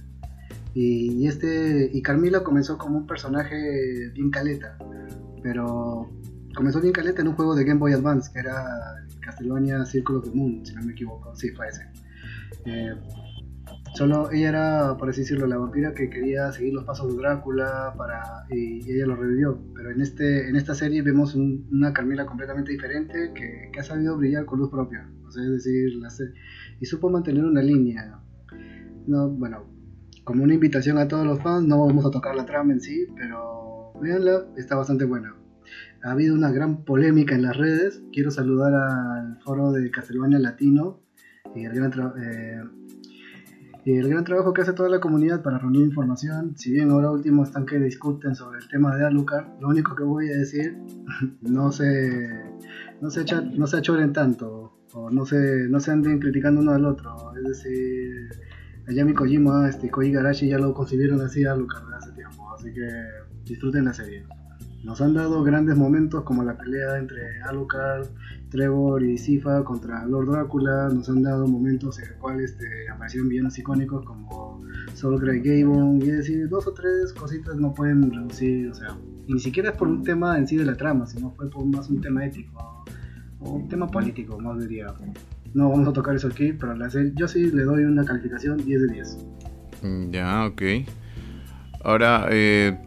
Y, 0.74 1.26
este 1.26 1.90
y 1.92 2.00
Carmila 2.00 2.42
comenzó 2.42 2.78
como 2.78 2.98
un 2.98 3.06
personaje 3.06 4.08
bien 4.14 4.30
caleta, 4.30 4.78
pero 5.42 6.10
comenzó 6.54 6.80
bien 6.80 6.94
caleta 6.94 7.20
en 7.20 7.28
un 7.28 7.34
juego 7.34 7.54
de 7.54 7.64
Game 7.64 7.78
Boy 7.78 7.92
Advance 7.92 8.30
que 8.32 8.38
era 8.38 9.04
Castlevania 9.20 9.84
Círculo 9.84 10.20
de 10.20 10.30
Moon, 10.30 10.64
si 10.64 10.74
no 10.74 10.82
me 10.82 10.92
equivoco, 10.92 11.36
sí, 11.36 11.50
fue 11.50 11.66
solo 13.94 14.30
ella 14.30 14.48
era, 14.48 14.96
por 14.96 15.10
así 15.10 15.20
decirlo, 15.20 15.46
la 15.46 15.58
vampira 15.58 15.94
que 15.94 16.10
quería 16.10 16.50
seguir 16.52 16.74
los 16.74 16.84
pasos 16.84 17.08
de 17.08 17.20
Drácula 17.20 17.94
para, 17.96 18.46
y, 18.50 18.78
ella 18.90 19.06
lo 19.06 19.16
revivió. 19.16 19.58
Pero 19.74 19.90
en, 19.90 20.00
este, 20.00 20.48
en 20.48 20.56
esta 20.56 20.74
serie 20.74 21.02
vemos 21.02 21.34
una 21.34 21.92
Carmila 21.92 22.26
completamente 22.26 22.72
diferente 22.72 23.32
que, 23.34 23.78
ha 23.78 23.82
sabido 23.82 24.16
brillar 24.16 24.44
con 24.44 24.58
luz 24.58 24.70
propia. 24.70 25.08
Es 25.28 25.64
decir, 25.64 25.92
y 26.80 26.86
supo 26.86 27.10
mantener 27.10 27.44
una 27.44 27.62
línea. 27.62 28.20
No, 29.06 29.28
bueno, 29.30 29.64
como 30.24 30.44
una 30.44 30.54
invitación 30.54 30.98
a 30.98 31.08
todos 31.08 31.26
los 31.26 31.40
fans, 31.42 31.66
no 31.66 31.86
vamos 31.86 32.04
a 32.04 32.10
tocar 32.10 32.34
la 32.34 32.44
trama 32.44 32.72
en 32.72 32.80
sí, 32.80 33.06
pero 33.16 33.92
véanla, 34.00 34.46
está 34.56 34.76
bastante 34.76 35.04
buena 35.04 35.34
ha 36.04 36.10
habido 36.10 36.34
una 36.34 36.50
gran 36.50 36.84
polémica 36.84 37.34
en 37.34 37.42
las 37.42 37.56
redes. 37.56 38.02
Quiero 38.12 38.30
saludar 38.30 38.74
al 38.74 39.38
foro 39.42 39.72
de 39.72 39.90
Castlevania 39.90 40.38
Latino 40.38 41.00
y 41.54 41.64
el 41.64 41.74
gran, 41.74 41.92
eh, 42.18 42.62
el 43.84 44.08
gran 44.08 44.24
trabajo 44.24 44.52
que 44.52 44.62
hace 44.62 44.72
toda 44.72 44.88
la 44.88 45.00
comunidad 45.00 45.42
para 45.42 45.58
reunir 45.58 45.82
información. 45.82 46.54
Si 46.56 46.70
bien 46.72 46.90
ahora 46.90 47.10
último 47.10 47.42
están 47.42 47.66
que 47.66 47.78
discuten 47.78 48.34
sobre 48.34 48.60
el 48.60 48.68
tema 48.68 48.96
de 48.96 49.04
Alucard, 49.04 49.46
lo 49.60 49.68
único 49.68 49.94
que 49.96 50.04
voy 50.04 50.30
a 50.30 50.36
decir, 50.36 50.78
no 51.42 51.72
se, 51.72 52.44
no 53.00 53.10
se, 53.10 53.22
echa, 53.22 53.40
no 53.40 53.66
se 53.66 53.78
achoren 53.78 54.12
tanto, 54.12 54.78
o 54.92 55.10
no 55.10 55.26
se, 55.26 55.68
no 55.68 55.80
se 55.80 55.90
anden 55.90 56.20
criticando 56.20 56.60
uno 56.60 56.72
al 56.72 56.84
otro. 56.84 57.32
Es 57.36 57.44
decir, 57.44 58.30
Ayami 58.88 59.14
Kojima 59.14 59.68
este, 59.68 59.90
Koji 59.90 60.12
Garashi 60.12 60.48
ya 60.48 60.58
lo 60.58 60.74
concibieron 60.74 61.20
así 61.20 61.44
a 61.44 61.52
Alucard 61.52 61.92
hace 61.94 62.12
tiempo, 62.12 62.52
así 62.54 62.72
que 62.72 62.88
disfruten 63.44 63.86
la 63.86 63.94
serie. 63.94 64.24
Nos 64.84 65.00
han 65.00 65.14
dado 65.14 65.42
grandes 65.44 65.76
momentos 65.76 66.24
como 66.24 66.42
la 66.42 66.56
pelea 66.56 66.98
entre 66.98 67.40
Alucard, 67.42 68.06
Trevor 68.52 69.02
y 69.02 69.16
Sifa 69.16 69.64
contra 69.64 70.04
Lord 70.04 70.30
Drácula. 70.30 70.90
Nos 70.92 71.08
han 71.08 71.22
dado 71.22 71.46
momentos 71.48 71.98
en 71.98 72.10
los 72.10 72.18
cuales 72.18 72.52
este, 72.52 72.88
aparecieron 72.90 73.30
villanos 73.30 73.58
icónicos 73.58 74.04
como 74.04 74.62
Soul 74.94 75.18
Grey 75.18 75.40
Gabon. 75.40 76.00
Y 76.02 76.10
es 76.10 76.18
decir, 76.18 76.48
dos 76.48 76.66
o 76.66 76.72
tres 76.72 77.12
cositas 77.14 77.56
no 77.56 77.72
pueden 77.72 78.12
reducir, 78.12 78.70
o 78.70 78.74
sea, 78.74 78.96
ni 79.26 79.40
siquiera 79.40 79.70
es 79.70 79.76
por 79.76 79.88
un 79.88 80.04
tema 80.04 80.38
en 80.38 80.46
sí 80.46 80.56
de 80.56 80.66
la 80.66 80.76
trama, 80.76 81.06
sino 81.06 81.30
fue 81.30 81.48
por 81.50 81.64
más 81.64 81.88
un 81.88 82.00
tema 82.00 82.24
ético 82.26 82.84
o 83.40 83.54
un 83.54 83.68
tema 83.68 83.88
político, 83.88 84.38
más 84.38 84.60
diría. 84.60 84.94
No 85.54 85.70
vamos 85.70 85.88
a 85.88 85.92
tocar 85.92 86.14
eso 86.14 86.28
aquí, 86.28 86.52
pero 86.52 86.76
la 86.76 86.88
yo 87.14 87.26
sí 87.26 87.50
le 87.50 87.64
doy 87.64 87.84
una 87.84 88.04
calificación 88.04 88.58
10 88.58 88.80
de 88.82 88.94
10. 88.94 89.18
Mm, 89.82 90.10
ya, 90.10 90.46
ok. 90.46 90.62
Ahora, 91.84 92.26
eh, 92.30 92.78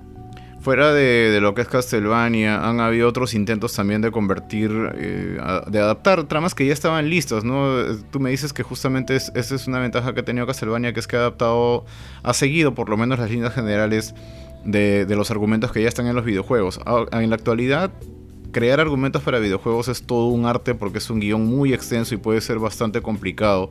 fuera 0.65 0.95
de, 0.95 1.37
lo 1.41 1.53
que 1.53 1.61
es 1.61 1.67
Castlevania, 1.67 2.67
han 2.67 2.79
habido 2.79 3.07
otros 3.07 3.35
intentos 3.35 3.71
también 3.73 4.01
de 4.01 4.09
convertir, 4.09 4.71
eh, 4.95 5.37
de 5.67 5.79
adaptar 5.79 6.23
tramas 6.23 6.55
que 6.55 6.65
ya 6.65 6.73
estaban 6.73 7.07
listas, 7.07 7.43
¿no? 7.43 7.83
Tú 8.09 8.19
me 8.19 8.31
dices 8.31 8.51
que 8.51 8.63
justamente 8.63 9.15
esa 9.15 9.31
es 9.35 9.67
una 9.67 9.77
ventaja 9.77 10.15
que 10.15 10.21
ha 10.21 10.25
tenido 10.25 10.47
Castlevania, 10.47 10.91
que 10.91 10.99
es 10.99 11.05
que 11.05 11.17
ha 11.17 11.19
adaptado, 11.19 11.85
ha 12.23 12.33
seguido 12.33 12.73
por 12.73 12.89
lo 12.89 12.97
menos 12.97 13.19
las 13.19 13.29
líneas 13.29 13.53
generales 13.53 14.15
de, 14.63 15.05
los 15.07 15.29
argumentos 15.29 15.71
que 15.71 15.83
ya 15.83 15.87
están 15.87 16.07
en 16.07 16.15
los 16.15 16.25
videojuegos. 16.25 16.79
Ah, 16.87 17.05
en 17.11 17.29
la 17.29 17.35
actualidad, 17.35 17.91
crear 18.51 18.79
argumentos 18.79 19.21
para 19.21 19.37
videojuegos 19.37 19.87
es 19.87 20.01
todo 20.01 20.29
un 20.29 20.47
arte 20.47 20.73
porque 20.73 20.97
es 20.97 21.07
un 21.11 21.19
guion 21.19 21.45
muy 21.45 21.75
extenso 21.75 22.15
y 22.15 22.17
puede 22.17 22.41
ser 22.41 22.57
bastante 22.57 23.03
complicado. 23.03 23.69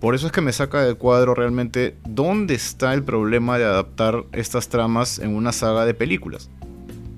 Por 0.00 0.14
eso 0.14 0.26
es 0.26 0.32
que 0.32 0.40
me 0.40 0.52
saca 0.52 0.82
del 0.82 0.96
cuadro 0.96 1.34
realmente 1.34 1.96
dónde 2.08 2.54
está 2.54 2.94
el 2.94 3.02
problema 3.02 3.58
de 3.58 3.64
adaptar 3.64 4.24
estas 4.32 4.68
tramas 4.68 5.18
en 5.18 5.36
una 5.36 5.52
saga 5.52 5.84
de 5.84 5.92
películas. 5.92 6.48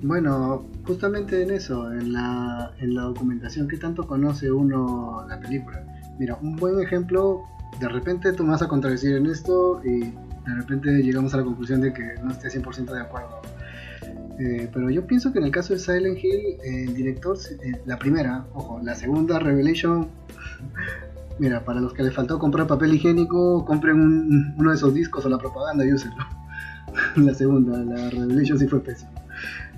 Bueno, 0.01 0.65
justamente 0.85 1.41
en 1.41 1.51
eso, 1.51 1.89
en 1.93 2.11
la, 2.11 2.73
en 2.79 2.93
la 2.93 3.03
documentación, 3.03 3.69
¿qué 3.69 3.77
tanto 3.77 4.05
conoce 4.05 4.51
uno 4.51 5.25
la 5.29 5.39
película? 5.39 5.81
Mira, 6.19 6.37
un 6.41 6.57
buen 6.57 6.81
ejemplo, 6.81 7.43
de 7.79 7.87
repente 7.87 8.33
tú 8.33 8.43
me 8.43 8.49
vas 8.49 8.61
a 8.61 8.67
contradecir 8.67 9.15
en 9.15 9.27
esto 9.27 9.81
y 9.85 10.01
de 10.01 10.55
repente 10.55 10.91
llegamos 11.01 11.33
a 11.33 11.37
la 11.37 11.43
conclusión 11.43 11.79
de 11.79 11.93
que 11.93 12.15
no 12.21 12.31
esté 12.31 12.49
100% 12.49 12.91
de 12.91 12.99
acuerdo. 12.99 13.39
Eh, 14.39 14.69
pero 14.73 14.89
yo 14.89 15.07
pienso 15.07 15.31
que 15.31 15.39
en 15.39 15.45
el 15.45 15.51
caso 15.51 15.73
de 15.73 15.79
Silent 15.79 16.17
Hill, 16.21 16.57
el 16.65 16.93
director, 16.93 17.37
eh, 17.63 17.79
la 17.85 17.97
primera, 17.97 18.45
ojo, 18.53 18.81
la 18.83 18.95
segunda 18.95 19.39
Revelation 19.39 20.09
Mira, 21.39 21.65
para 21.65 21.81
los 21.81 21.93
que 21.93 22.03
les 22.03 22.13
faltó 22.13 22.37
comprar 22.37 22.67
papel 22.67 22.93
higiénico, 22.93 23.65
compren 23.65 24.53
uno 24.57 24.69
de 24.69 24.75
esos 24.75 24.93
discos 24.93 25.25
o 25.25 25.29
la 25.29 25.37
propaganda 25.37 25.85
y 25.85 25.91
úsenlo. 25.91 26.23
la 27.15 27.33
segunda, 27.33 27.77
la 27.79 28.09
Revelation 28.09 28.59
sí 28.59 28.67
fue 28.67 28.83
pésima. 28.83 29.11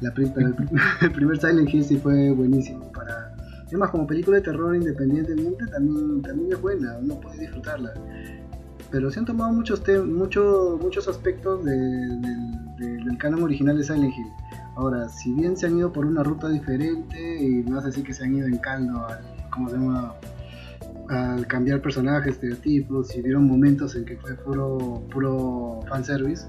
La, 0.02 0.10
el 1.02 1.12
primer 1.12 1.38
Silent 1.40 1.74
Hill 1.74 1.86
sí 1.86 1.98
fue 1.98 2.32
buenísimo. 2.32 2.92
Para, 2.92 3.34
además, 3.68 3.90
como 3.90 4.06
película 4.06 4.38
de 4.38 4.44
terror 4.44 4.76
independientemente, 4.76 5.66
también, 5.68 6.22
también 6.22 6.52
es 6.52 6.62
buena, 6.62 6.98
uno 7.02 7.20
puede 7.20 7.40
disfrutarla. 7.40 7.94
Pero 8.92 9.10
se 9.10 9.20
han 9.20 9.26
tomado 9.26 9.52
muchos, 9.54 9.82
muchos, 10.06 10.80
muchos 10.82 11.08
aspectos 11.08 11.64
del 11.66 13.18
canon 13.18 13.44
original 13.44 13.78
de 13.78 13.84
Silent 13.84 14.14
Hill. 14.14 14.28
Ahora, 14.76 15.08
si 15.08 15.34
bien 15.34 15.56
se 15.56 15.68
han 15.68 15.78
ido 15.78 15.92
por 15.92 16.06
una 16.06 16.22
ruta 16.22 16.50
diferente, 16.50 17.42
y 17.42 17.64
no 17.64 17.80
hace 17.80 17.90
así 17.90 18.04
que 18.04 18.14
se 18.14 18.26
han 18.26 18.36
ido 18.36 18.48
en 18.48 18.58
caldo 18.58 19.06
al, 19.08 19.22
¿cómo 19.50 19.70
se 19.70 19.78
llama? 19.78 20.14
Al 21.10 21.48
cambiar 21.48 21.82
personajes, 21.82 22.34
estereotipos, 22.34 23.16
y 23.16 23.22
vieron 23.22 23.48
momentos 23.48 23.96
en 23.96 24.06
que 24.06 24.18
fue 24.18 24.36
puro, 24.36 25.04
puro 25.12 25.80
fanservice, 25.88 26.48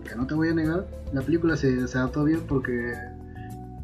que 0.00 0.16
no 0.16 0.26
te 0.26 0.34
voy 0.34 0.48
a 0.48 0.54
negar, 0.54 0.86
la 1.12 1.20
película 1.20 1.56
se, 1.56 1.86
se 1.86 1.98
adaptó 1.98 2.24
bien 2.24 2.40
porque 2.48 2.92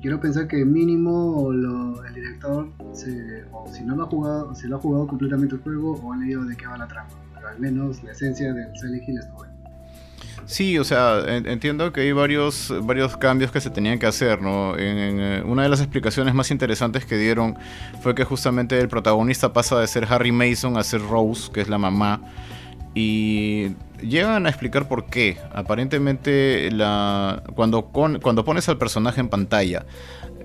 quiero 0.00 0.20
pensar 0.20 0.48
que 0.48 0.64
mínimo 0.64 1.50
el 1.52 2.14
director, 2.14 2.70
se, 2.92 3.44
o 3.52 3.66
si 3.72 3.84
no 3.84 3.96
lo 3.96 4.04
ha 4.04 4.06
jugado, 4.06 4.54
si 4.54 4.68
lo 4.68 4.76
ha 4.76 4.80
jugado 4.80 5.06
completamente 5.06 5.56
el 5.56 5.60
juego 5.60 5.92
o 6.02 6.12
ha 6.12 6.16
leído 6.16 6.44
de 6.44 6.56
qué 6.56 6.66
va 6.66 6.78
la 6.78 6.88
trama, 6.88 7.10
pero 7.34 7.48
al 7.48 7.58
menos 7.58 8.02
la 8.02 8.12
esencia 8.12 8.52
del 8.52 8.74
Silent 8.76 9.08
Hill 9.08 9.18
estuvo 9.18 9.44
Sí, 10.48 10.78
o 10.78 10.84
sea, 10.84 11.20
entiendo 11.26 11.92
que 11.92 12.00
hay 12.00 12.12
varios, 12.12 12.72
varios 12.82 13.18
cambios 13.18 13.52
que 13.52 13.60
se 13.60 13.68
tenían 13.68 13.98
que 13.98 14.06
hacer, 14.06 14.40
¿no? 14.40 14.78
En, 14.78 15.20
eh, 15.20 15.42
una 15.44 15.62
de 15.64 15.68
las 15.68 15.80
explicaciones 15.80 16.32
más 16.32 16.50
interesantes 16.50 17.04
que 17.04 17.18
dieron 17.18 17.58
fue 18.00 18.14
que 18.14 18.24
justamente 18.24 18.80
el 18.80 18.88
protagonista 18.88 19.52
pasa 19.52 19.78
de 19.78 19.86
ser 19.86 20.06
Harry 20.10 20.32
Mason 20.32 20.78
a 20.78 20.84
ser 20.84 21.02
Rose, 21.02 21.52
que 21.52 21.60
es 21.60 21.68
la 21.68 21.76
mamá, 21.76 22.22
y 22.94 23.74
llegan 24.00 24.46
a 24.46 24.48
explicar 24.48 24.88
por 24.88 25.04
qué. 25.04 25.36
Aparentemente, 25.52 26.70
la, 26.72 27.42
cuando, 27.54 27.84
cuando 27.84 28.42
pones 28.46 28.70
al 28.70 28.78
personaje 28.78 29.20
en 29.20 29.28
pantalla, 29.28 29.84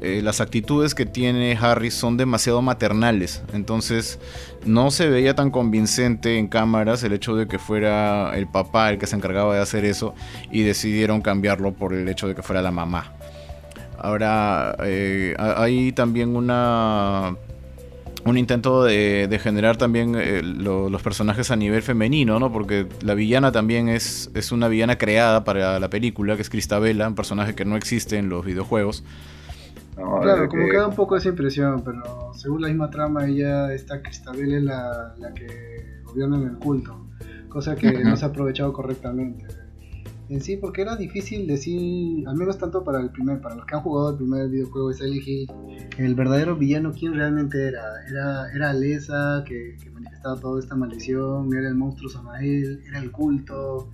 eh, 0.04 0.22
las 0.22 0.42
actitudes 0.42 0.94
que 0.96 1.06
tiene 1.06 1.58
Harry 1.60 1.90
son 1.90 2.18
demasiado 2.18 2.62
maternales. 2.62 3.42
Entonces 3.54 4.20
no 4.66 4.92
se 4.92 5.08
veía 5.08 5.34
tan 5.34 5.50
convincente 5.50 6.38
en 6.38 6.50
cámaras 6.50 7.04
el 7.04 7.14
hecho 7.14 7.38
de 7.38 7.48
que 7.48 7.58
fuera 7.58 8.36
el 8.36 8.48
papá 8.48 8.92
el 8.92 8.98
que 8.98 9.08
se 9.08 9.16
encargaba 9.16 9.56
de 9.56 9.62
hacer 9.62 9.86
eso 9.86 10.14
y 10.52 10.64
decidieron 10.64 11.22
cambiarlo 11.22 11.74
por 11.74 11.94
el 11.94 12.10
hecho 12.10 12.28
de 12.28 12.36
que 12.36 12.44
fuera 12.44 12.62
la 12.62 12.72
mamá. 12.72 13.14
Ahora 13.98 14.76
eh, 14.84 15.36
hay 15.38 15.94
también 15.94 16.36
una 16.36 17.38
un 18.26 18.38
intento 18.38 18.84
de, 18.84 19.40
generar 19.42 19.78
también 19.78 20.16
eh, 20.18 20.42
los 20.44 21.02
personajes 21.02 21.50
a 21.50 21.56
nivel 21.56 21.82
femenino, 21.82 22.40
¿no? 22.40 22.52
Porque 22.52 22.88
la 23.02 23.14
villana 23.14 23.54
también 23.54 23.88
es, 23.88 24.30
es 24.34 24.52
una 24.52 24.68
villana 24.68 24.98
creada 24.98 25.44
para 25.46 25.80
la 25.80 25.90
película, 25.90 26.36
que 26.36 26.42
es 26.42 26.50
Cristabella, 26.50 27.08
un 27.08 27.16
personaje 27.16 27.56
que 27.56 27.64
no 27.66 27.76
existe 27.78 28.18
en 28.18 28.28
los 28.28 28.46
videojuegos 28.46 29.04
claro, 29.96 30.48
como 30.50 30.66
que... 30.68 30.78
da 30.78 30.88
un 30.88 30.96
poco 30.96 31.16
esa 31.18 31.30
impresión, 31.30 31.82
pero 31.84 32.34
según 32.34 32.62
la 32.62 32.68
misma 32.68 32.90
trama, 32.90 33.26
ella, 33.26 33.74
esta 33.74 34.02
Cristabel 34.02 34.54
es 34.54 34.64
la, 34.64 35.16
la 35.18 35.34
que 35.34 36.02
gobierna 36.04 36.38
en 36.38 36.48
el 36.50 36.58
culto, 36.58 37.08
cosa 37.50 37.76
que 37.76 38.04
no 38.04 38.16
se 38.16 38.26
ha 38.26 38.30
aprovechado 38.30 38.74
correctamente. 38.74 39.46
En 40.30 40.42
sí, 40.42 40.58
porque 40.58 40.82
era 40.82 40.96
difícil 40.96 41.46
decir, 41.46 42.28
al 42.28 42.36
menos 42.36 42.58
tanto 42.58 42.84
para 42.84 43.00
el 43.02 43.10
primer, 43.10 43.42
para 43.42 43.56
los 43.56 43.66
que 43.66 43.76
han 43.76 43.82
jugado 43.82 44.12
el 44.12 44.18
primer 44.18 44.50
videojuego 44.50 44.90
de 44.90 44.96
Silent 44.96 45.28
Hill, 45.28 45.52
el 45.98 46.16
verdadero 46.16 46.56
villano, 46.56 46.92
quién 46.92 47.14
realmente 47.14 47.68
era. 47.68 47.84
Era, 48.10 48.52
era 48.52 48.70
Alesa, 48.70 49.44
que, 49.46 49.76
que 49.84 49.92
manifestaba 49.92 50.40
toda 50.40 50.60
esta 50.60 50.76
maldición, 50.76 51.54
era 51.54 51.68
el 51.68 51.76
monstruo 51.76 52.10
Samael, 52.10 52.82
era 52.88 53.00
el 53.00 53.12
culto. 53.12 53.92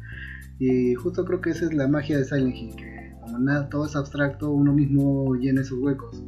Y 0.60 0.94
justo 0.96 1.26
creo 1.26 1.42
que 1.42 1.50
esa 1.50 1.66
es 1.66 1.74
la 1.74 1.88
magia 1.88 2.18
de 2.18 2.26
Silent 2.26 2.56
Hill, 2.56 2.76
que 2.76 2.99
nada, 3.38 3.70
todo 3.70 3.86
es 3.86 3.96
abstracto, 3.96 4.50
uno 4.52 4.74
mismo 4.74 5.36
llena 5.36 5.62
esos 5.62 5.80
huecos. 5.80 6.24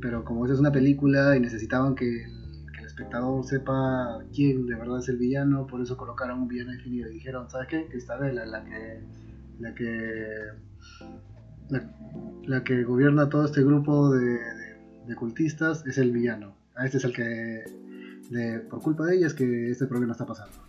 Pero 0.00 0.24
como 0.24 0.44
esa 0.44 0.54
es 0.54 0.60
una 0.60 0.72
película 0.72 1.36
y 1.36 1.40
necesitaban 1.40 1.94
que 1.94 2.24
el, 2.24 2.84
espectador 2.84 3.44
sepa 3.44 4.20
quién 4.34 4.66
de 4.66 4.74
verdad 4.74 5.00
es 5.00 5.08
el 5.08 5.18
villano, 5.18 5.66
por 5.66 5.82
eso 5.82 5.96
colocaron 5.96 6.42
un 6.42 6.48
villano 6.48 6.72
definido. 6.72 7.10
Y 7.10 7.14
dijeron, 7.14 7.50
¿sabes 7.50 7.68
qué? 7.68 7.86
Cristabella, 7.88 8.44
la 8.46 8.64
que. 8.64 9.00
la 9.58 9.74
que. 9.74 10.26
la, 12.46 12.64
que 12.64 12.84
gobierna 12.84 13.28
todo 13.28 13.44
este 13.44 13.62
grupo 13.62 14.10
de, 14.10 14.38
cultistas 15.16 15.84
es 15.86 15.98
el 15.98 16.12
villano. 16.12 16.56
Este 16.82 16.98
es 16.98 17.04
el 17.04 17.12
que. 17.12 17.64
por 18.68 18.80
culpa 18.80 19.06
de 19.06 19.16
ella 19.16 19.26
es 19.26 19.34
que 19.34 19.70
este 19.70 19.86
problema 19.86 20.12
está 20.12 20.26
pasando. 20.26 20.65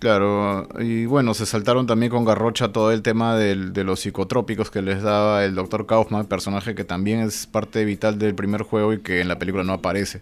Claro, 0.00 0.66
y 0.78 1.04
bueno, 1.04 1.34
se 1.34 1.44
saltaron 1.44 1.86
también 1.86 2.10
con 2.10 2.24
Garrocha 2.24 2.72
todo 2.72 2.90
el 2.90 3.02
tema 3.02 3.36
de 3.36 3.84
los 3.84 4.00
psicotrópicos 4.00 4.70
que 4.70 4.80
les 4.80 5.02
daba 5.02 5.44
el 5.44 5.54
Dr. 5.54 5.84
Kaufman, 5.84 6.24
personaje 6.24 6.74
que 6.74 6.84
también 6.84 7.20
es 7.20 7.46
parte 7.46 7.84
vital 7.84 8.18
del 8.18 8.34
primer 8.34 8.62
juego 8.62 8.94
y 8.94 9.00
que 9.00 9.20
en 9.20 9.28
la 9.28 9.38
película 9.38 9.62
no 9.62 9.74
aparece. 9.74 10.20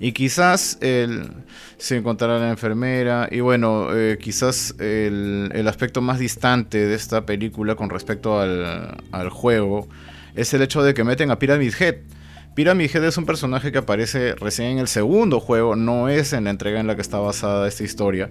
Y 0.00 0.10
quizás 0.10 0.78
el, 0.80 1.30
se 1.78 1.96
encontrará 1.96 2.40
la 2.40 2.50
enfermera, 2.50 3.28
y 3.30 3.38
bueno, 3.38 3.94
eh, 3.94 4.18
quizás 4.20 4.74
el, 4.80 5.52
el, 5.54 5.68
aspecto 5.68 6.00
más 6.00 6.18
distante 6.18 6.78
de 6.78 6.96
esta 6.96 7.24
película 7.24 7.76
con 7.76 7.88
respecto 7.88 8.40
al, 8.40 8.96
al 9.12 9.28
juego 9.28 9.86
es 10.34 10.52
el 10.54 10.62
hecho 10.62 10.82
de 10.82 10.92
que 10.92 11.04
meten 11.04 11.30
a 11.30 11.38
Pyramid 11.38 11.72
Head 11.78 11.98
Pyramid 12.54 12.90
Head 12.92 13.04
es 13.04 13.16
un 13.16 13.26
personaje 13.26 13.70
que 13.70 13.78
aparece 13.78 14.34
recién 14.34 14.72
en 14.72 14.78
el 14.78 14.88
segundo 14.88 15.38
juego, 15.38 15.76
no 15.76 16.08
es 16.08 16.32
en 16.32 16.44
la 16.44 16.50
entrega 16.50 16.80
en 16.80 16.86
la 16.86 16.96
que 16.96 17.02
está 17.02 17.18
basada 17.18 17.68
esta 17.68 17.84
historia. 17.84 18.30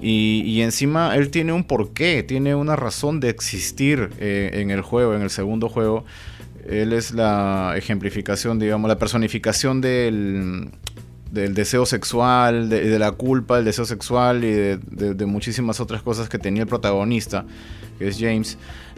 Y, 0.00 0.60
encima 0.62 1.14
él 1.16 1.30
tiene 1.30 1.52
un 1.52 1.64
porqué, 1.64 2.22
tiene 2.22 2.54
una 2.54 2.76
razón 2.76 3.20
de 3.20 3.28
existir 3.28 4.10
eh, 4.20 4.50
en 4.54 4.70
el 4.70 4.80
juego, 4.80 5.14
en 5.14 5.22
el 5.22 5.30
segundo 5.30 5.68
juego. 5.68 6.04
Él 6.66 6.92
es 6.92 7.12
la 7.12 7.74
ejemplificación, 7.76 8.58
digamos, 8.58 8.88
la 8.88 8.98
personificación 8.98 9.80
del, 9.80 10.70
deseo 11.30 11.84
sexual, 11.84 12.68
de, 12.68 12.98
la 12.98 13.12
culpa 13.12 13.56
del 13.56 13.66
deseo 13.66 13.84
sexual 13.84 14.44
y 14.44 14.50
de, 14.50 15.26
muchísimas 15.26 15.80
otras 15.80 16.02
cosas 16.02 16.28
que 16.28 16.38
tenía 16.38 16.62
el 16.62 16.68
protagonista, 16.68 17.44
que 17.98 18.08
es 18.08 18.18
James. 18.18 18.56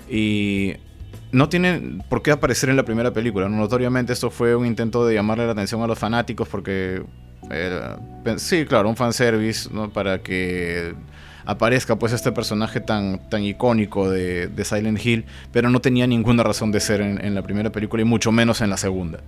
Y 0.08 0.74
no 1.32 1.48
tiene 1.48 2.00
por 2.08 2.22
qué 2.22 2.32
aparecer 2.32 2.70
en 2.70 2.76
la 2.76 2.84
primera 2.84 3.12
película. 3.12 3.48
Notoriamente 3.48 4.12
esto 4.12 4.30
fue 4.30 4.54
un 4.54 4.66
intento 4.66 5.06
de 5.06 5.14
llamarle 5.14 5.46
la 5.46 5.52
atención 5.52 5.82
a 5.82 5.86
los 5.86 5.98
fanáticos 5.98 6.48
porque... 6.48 7.02
sí, 8.36 8.64
claro, 8.64 8.88
un 8.88 8.96
fanservice 8.96 9.68
¿no? 9.72 9.90
para 9.90 10.22
que 10.22 10.94
aparezca 11.44 11.98
pues 11.98 12.12
este 12.12 12.32
personaje 12.32 12.80
tan, 12.80 13.28
tan 13.28 13.42
icónico 13.42 14.10
de, 14.10 14.50
Silent 14.62 15.04
Hill, 15.04 15.24
pero 15.52 15.70
no 15.70 15.80
tenía 15.80 16.06
ninguna 16.06 16.42
razón 16.42 16.70
de 16.72 16.80
ser 16.80 17.00
en, 17.00 17.34
la 17.34 17.42
primera 17.42 17.70
película 17.70 18.02
y 18.02 18.04
mucho 18.04 18.32
menos 18.32 18.60
en 18.60 18.70
la 18.70 18.76
segunda. 18.76 19.20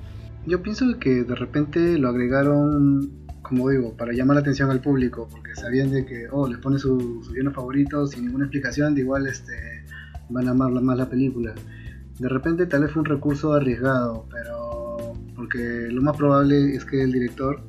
Yo 0.47 0.63
pienso 0.63 0.99
que 0.99 1.25
de 1.25 1.35
repente 1.35 1.99
lo 1.99 2.09
agregaron, 2.09 3.11
como 3.43 3.71
digo, 3.71 3.97
para 3.97 4.13
llamar 4.13 4.37
la 4.37 4.41
atención 4.41 4.71
al 4.71 4.81
público, 4.81 5.29
porque 5.31 5.55
sabían 5.55 5.91
de 5.91 6.05
que, 6.05 6.27
oh, 6.31 6.49
les 6.49 6.59
pone 6.59 6.79
su, 6.79 7.23
su 7.23 7.51
favorito 7.53 8.07
sin 8.07 8.27
ninguna 8.27 8.45
explicación, 8.45 8.95
de 8.95 9.03
igual 9.03 9.27
este, 9.27 9.85
van 10.29 10.49
a 10.49 10.51
amar 10.51 10.71
más 10.71 10.99
la 10.99 11.09
película. 11.09 11.55
De 12.19 12.29
repente 12.29 12.67
tal 12.67 12.83
vez 12.83 12.93
fue 12.93 13.01
un 13.01 13.07
recurso 13.07 13.53
arriesgado, 13.55 14.27
pero 14.31 15.15
porque 15.35 15.89
lo 15.91 16.03
más 16.03 16.17
probable 16.17 16.75
es 16.75 16.85
que 16.85 17.03
el 17.03 17.13
director 17.13 17.61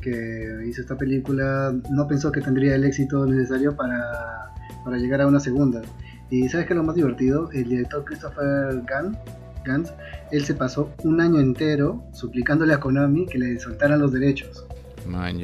que 0.00 0.64
hizo 0.66 0.80
esta 0.80 0.96
película 0.96 1.74
no 1.90 2.08
pensó 2.08 2.32
que 2.32 2.40
tendría 2.40 2.74
el 2.74 2.84
éxito 2.84 3.26
necesario 3.26 3.76
para, 3.76 4.52
para 4.84 4.96
llegar 4.96 5.20
a 5.20 5.26
una 5.26 5.40
segunda. 5.40 5.82
Y 6.30 6.48
sabes 6.48 6.66
que 6.66 6.74
lo 6.74 6.82
más 6.82 6.96
divertido, 6.96 7.50
el 7.52 7.68
director 7.68 8.04
Christopher 8.04 8.82
Gans, 8.86 9.92
él 10.30 10.44
se 10.44 10.54
pasó 10.54 10.90
un 11.04 11.20
año 11.20 11.38
entero 11.38 12.02
suplicándole 12.12 12.74
a 12.74 12.80
Konami 12.80 13.26
que 13.26 13.38
le 13.38 13.58
soltaran 13.60 14.00
los 14.00 14.12
derechos. 14.12 14.64
Man, 15.06 15.38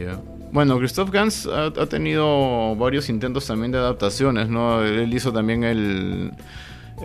Bueno, 0.51 0.79
Christoph 0.79 1.11
Gans 1.11 1.47
ha, 1.47 1.87
tenido 1.87 2.75
varios 2.77 3.09
intentos 3.09 3.47
también 3.47 3.73
de 3.73 3.79
adaptaciones, 3.79 4.49
¿no? 4.49 4.83
Él 4.83 5.13
hizo 5.13 5.33
también 5.33 5.63
el 5.63 6.33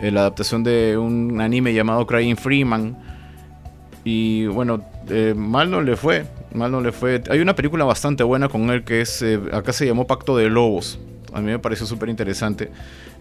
la 0.02 0.20
adaptación 0.20 0.64
de 0.64 0.96
un 0.98 1.40
anime 1.40 1.72
llamado 1.72 2.06
Crying 2.06 2.36
Freeman. 2.36 2.96
Y 4.04 4.46
bueno, 4.46 4.84
eh, 5.08 5.34
mal 5.36 5.70
no 5.70 5.80
le 5.80 5.96
fue, 5.96 6.26
mal 6.52 6.70
no 6.70 6.80
le 6.80 6.92
fue. 6.92 7.22
Hay 7.30 7.40
una 7.40 7.54
película 7.54 7.84
bastante 7.84 8.22
buena 8.22 8.48
con 8.48 8.68
él 8.70 8.84
que 8.84 9.00
es, 9.00 9.22
eh, 9.22 9.40
acá 9.52 9.72
se 9.72 9.86
llamó 9.86 10.06
Pacto 10.06 10.36
de 10.36 10.50
Lobos. 10.50 10.98
A 11.32 11.40
mí 11.40 11.50
me 11.50 11.58
pareció 11.58 11.86
súper 11.86 12.10
interesante. 12.10 12.70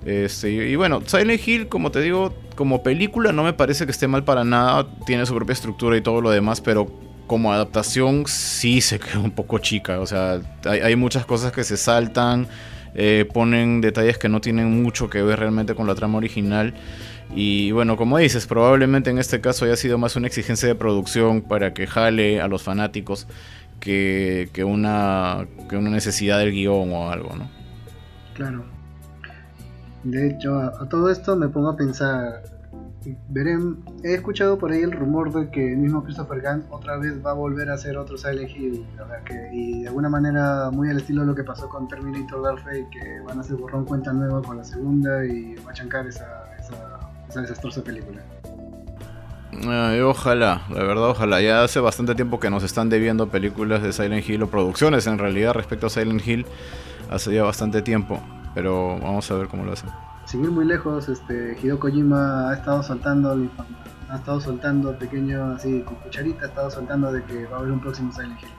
Este, 0.06 0.52
y 0.52 0.76
bueno, 0.76 1.02
Silent 1.06 1.48
Hill, 1.48 1.68
como 1.68 1.90
te 1.90 2.02
digo, 2.02 2.34
como 2.56 2.84
película 2.84 3.32
no 3.32 3.44
me 3.44 3.54
parece 3.54 3.86
que 3.86 3.92
esté 3.92 4.08
mal 4.08 4.24
para 4.24 4.44
nada. 4.44 4.88
Tiene 5.06 5.26
su 5.26 5.34
propia 5.34 5.54
estructura 5.54 5.98
y 5.98 6.02
todo 6.02 6.22
lo 6.22 6.30
demás, 6.30 6.60
pero 6.60 6.92
como 7.28 7.54
adaptación 7.54 8.26
sí 8.28 8.82
se 8.82 9.00
quedó 9.00 9.22
un 9.22 9.32
poco 9.32 9.58
chica. 9.60 10.00
O 10.02 10.06
sea, 10.06 10.42
hay 10.66 10.96
muchas 10.98 11.26
cosas 11.26 11.54
que 11.54 11.64
se 11.64 11.78
saltan. 11.78 12.48
Eh, 12.96 13.28
ponen 13.34 13.82
detalles 13.82 14.18
que 14.18 14.30
no 14.30 14.42
tienen 14.42 14.84
mucho 14.84 15.10
que 15.10 15.22
ver 15.22 15.40
realmente 15.40 15.76
con 15.76 15.88
la 15.88 15.96
trama 15.96 16.18
original. 16.18 16.74
Y 17.36 17.72
bueno, 17.72 17.98
como 17.98 18.18
dices, 18.18 18.46
probablemente 18.46 19.10
en 19.10 19.18
este 19.18 19.42
caso 19.42 19.66
haya 19.66 19.76
sido 19.76 19.98
más 19.98 20.16
una 20.16 20.28
exigencia 20.28 20.68
de 20.68 20.76
producción 20.76 21.42
para 21.42 21.74
que 21.74 21.88
jale 21.88 22.42
a 22.42 22.48
los 22.48 22.64
fanáticos 22.64 23.28
que, 23.80 24.64
una, 24.66 25.46
que 25.70 25.76
una 25.76 25.90
necesidad 25.90 26.40
del 26.40 26.52
guion 26.52 26.94
o 26.94 27.12
algo, 27.12 27.36
¿no? 27.36 27.50
Claro. 28.34 28.64
De 30.04 30.30
hecho, 30.30 30.58
a 30.58 30.88
todo 30.90 31.10
esto 31.10 31.36
me 31.36 31.48
pongo 31.48 31.70
a 31.70 31.78
pensar, 31.78 32.44
he 34.04 34.14
escuchado 34.14 34.58
por 34.58 34.72
ahí 34.72 34.82
el 34.82 34.92
rumor 34.92 35.32
de 35.34 35.50
que 35.50 35.74
el 35.74 35.78
mismo 35.78 36.04
Christopher 36.04 36.42
Gant 36.42 36.66
otra 36.72 36.98
vez 36.98 37.14
va 37.26 37.32
a 37.32 37.34
volver 37.34 37.70
a 37.70 37.74
hacer 37.74 37.98
otro 37.98 38.18
Silent 38.18 38.50
Hill, 38.50 38.86
que, 39.26 39.50
y 39.52 39.82
de 39.82 39.88
alguna 39.88 40.10
manera 40.10 40.70
muy 40.72 40.90
al 40.90 40.98
estilo 40.98 41.22
de 41.22 41.28
lo 41.28 41.36
que 41.36 41.44
pasó 41.44 41.68
con 41.68 41.88
Terminator 41.88 42.42
Dark 42.42 42.64
que 42.66 43.20
van 43.26 43.38
a 43.38 43.42
hacer 43.42 43.58
borrón 43.58 43.86
cuenta 43.86 44.14
nueva 44.14 44.42
con 44.42 44.58
la 44.58 44.64
segunda 44.64 45.26
y 45.26 45.56
va 45.56 45.72
a 45.72 45.74
chancar 45.74 46.08
esa, 46.08 46.46
esa, 46.60 47.42
desastrosa 47.42 47.84
película. 47.84 48.22
ojalá, 50.06 50.62
la 50.70 50.84
verdad 50.84 51.10
ojalá. 51.10 51.42
Ya 51.42 51.64
hace 51.64 51.80
bastante 51.80 52.16
tiempo 52.16 52.40
que 52.40 52.50
nos 52.50 52.64
están 52.64 52.90
debiendo 52.90 53.30
películas 53.30 53.84
de 53.84 53.92
Silent 53.92 54.28
Hill 54.28 54.44
o 54.44 54.48
producciones 54.48 55.08
en 55.08 55.18
realidad 55.18 55.54
respecto 55.54 55.88
a 55.88 55.90
Silent 55.90 56.26
Hill. 56.26 56.46
Hace 57.10 57.34
ya 57.34 57.44
bastante 57.44 57.82
tiempo, 57.82 58.20
pero 58.56 58.98
vamos 59.00 59.30
a 59.30 59.36
ver 59.36 59.48
cómo 59.48 59.66
lo 59.66 59.74
hacen 59.74 59.90
sin 60.26 60.44
ir 60.44 60.52
muy 60.52 60.66
lejos, 60.66 61.10
este, 61.10 61.58
Hideo 61.62 61.80
Kojima 61.80 62.50
ha 62.50 62.54
estado 62.54 62.84
soltando, 62.84 63.38
ha 64.10 64.16
estado 64.16 64.40
soltando 64.42 64.98
pequeño, 64.98 65.54
así, 65.54 65.82
con 65.82 65.96
cucharita, 65.96 66.46
ha 66.46 66.48
estado 66.48 66.72
soltando 66.72 67.12
de 67.12 67.24
que 67.24 67.46
va 67.46 67.58
a 67.58 67.60
haber 67.60 67.72
un 67.72 67.80
próximo 67.80 68.12
Silent 68.12 68.42
Hill. 68.42 68.50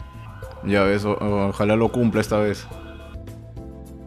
Ya 0.70 0.84
ves, 0.84 1.04
ojalá 1.04 1.76
lo 1.76 1.90
cumpla 1.90 2.20
esta 2.20 2.38
vez. 2.38 2.66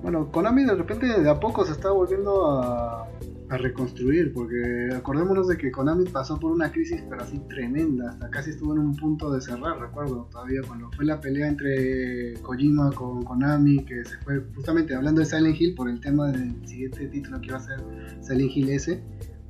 Bueno, 0.02 0.32
Konami 0.32 0.63
de 0.63 0.76
repente 0.76 1.22
de 1.22 1.30
a 1.30 1.39
poco 1.39 1.65
se 1.65 1.74
está 1.74 1.91
volviendo 1.91 2.62
a, 2.62 3.08
a 3.50 3.58
reconstruir, 3.58 4.34
porque 4.34 4.90
acordémonos 4.94 5.48
de 5.48 5.58
que 5.58 5.72
Konami 5.72 6.06
pasó 6.06 6.40
por 6.40 6.52
una 6.52 6.72
crisis 6.72 7.02
pero 7.10 7.22
así 7.22 7.40
tremenda, 7.48 8.10
hasta 8.10 8.30
casi 8.30 8.50
estuvo 8.50 8.74
en 8.74 8.80
un 8.80 8.96
punto 8.96 9.32
de 9.32 9.42
cerrar, 9.42 9.80
recuerdo 9.80 10.28
todavía 10.32 10.62
cuando 10.68 10.92
fue 10.92 11.06
la 11.06 11.22
pelea 11.22 11.48
entre 11.48 12.34
Kojima 12.42 12.92
con 12.92 13.24
Konami, 13.24 13.86
que 13.86 14.04
se 14.04 14.18
fue 14.18 14.44
justamente 14.54 14.96
hablando 14.96 15.22
de 15.22 15.26
Silent 15.26 15.60
Hill 15.60 15.76
por 15.76 15.90
el 15.90 16.02
tema 16.02 16.32
del 16.32 16.68
siguiente 16.68 17.08
título 17.08 17.40
que 17.40 17.48
iba 17.48 17.58
a 17.58 17.62
ser 17.62 17.80
Silent 18.22 18.52
Hill 18.54 18.70
S, 18.70 19.02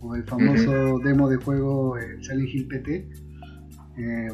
o 0.01 0.15
el 0.15 0.23
famoso 0.23 0.99
demo 1.03 1.27
de 1.27 1.37
juego 1.37 1.97
el 1.97 2.23
Silent 2.23 2.49
Hill 2.49 2.67
PT. 2.67 3.09
Eh, 3.97 4.27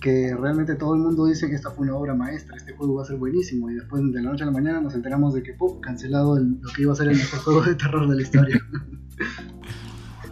que 0.00 0.34
realmente 0.34 0.74
todo 0.76 0.94
el 0.94 1.00
mundo 1.00 1.26
dice 1.26 1.48
que 1.48 1.54
esta 1.54 1.70
fue 1.70 1.86
una 1.86 1.94
obra 1.94 2.14
maestra, 2.14 2.56
este 2.56 2.72
juego 2.72 2.94
va 2.96 3.02
a 3.02 3.06
ser 3.06 3.16
buenísimo 3.16 3.70
y 3.70 3.74
después 3.74 4.02
de 4.02 4.22
la 4.22 4.30
noche 4.30 4.44
a 4.44 4.46
la 4.46 4.52
mañana 4.52 4.80
nos 4.80 4.94
enteramos 4.94 5.34
de 5.34 5.42
que 5.42 5.52
¡pum! 5.52 5.80
cancelado 5.80 6.38
lo 6.38 6.72
que 6.74 6.82
iba 6.82 6.92
a 6.92 6.96
ser 6.96 7.08
el 7.08 7.18
mejor 7.18 7.40
juego 7.40 7.62
de 7.62 7.74
terror 7.74 8.08
de 8.08 8.16
la 8.16 8.22
historia. 8.22 8.60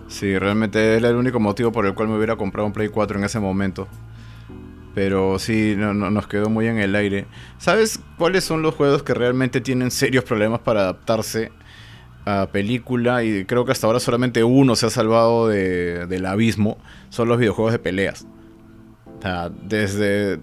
Sí, 0.08 0.38
realmente 0.38 0.96
era 0.96 1.10
el 1.10 1.16
único 1.16 1.38
motivo 1.38 1.70
por 1.70 1.84
el 1.84 1.94
cual 1.94 2.08
me 2.08 2.16
hubiera 2.16 2.34
comprado 2.36 2.66
un 2.66 2.72
Play 2.72 2.88
4 2.88 3.18
en 3.18 3.24
ese 3.24 3.38
momento. 3.40 3.86
Pero 4.94 5.38
sí, 5.38 5.74
no, 5.76 5.92
nos 5.92 6.26
quedó 6.26 6.48
muy 6.48 6.66
en 6.66 6.78
el 6.78 6.96
aire. 6.96 7.26
¿Sabes 7.58 8.00
cuáles 8.16 8.42
son 8.42 8.62
los 8.62 8.74
juegos 8.74 9.02
que 9.02 9.12
realmente 9.12 9.60
tienen 9.60 9.90
serios 9.90 10.24
problemas 10.24 10.60
para 10.60 10.80
adaptarse 10.80 11.52
a 12.24 12.48
película? 12.50 13.22
Y 13.22 13.44
creo 13.44 13.66
que 13.66 13.72
hasta 13.72 13.86
ahora 13.86 14.00
solamente 14.00 14.42
uno 14.42 14.76
se 14.76 14.86
ha 14.86 14.90
salvado 14.90 15.46
del 15.46 16.26
abismo. 16.26 16.78
Son 17.10 17.28
los 17.28 17.38
videojuegos 17.38 17.72
de 17.72 17.78
peleas 17.78 18.26
desde, 19.68 20.40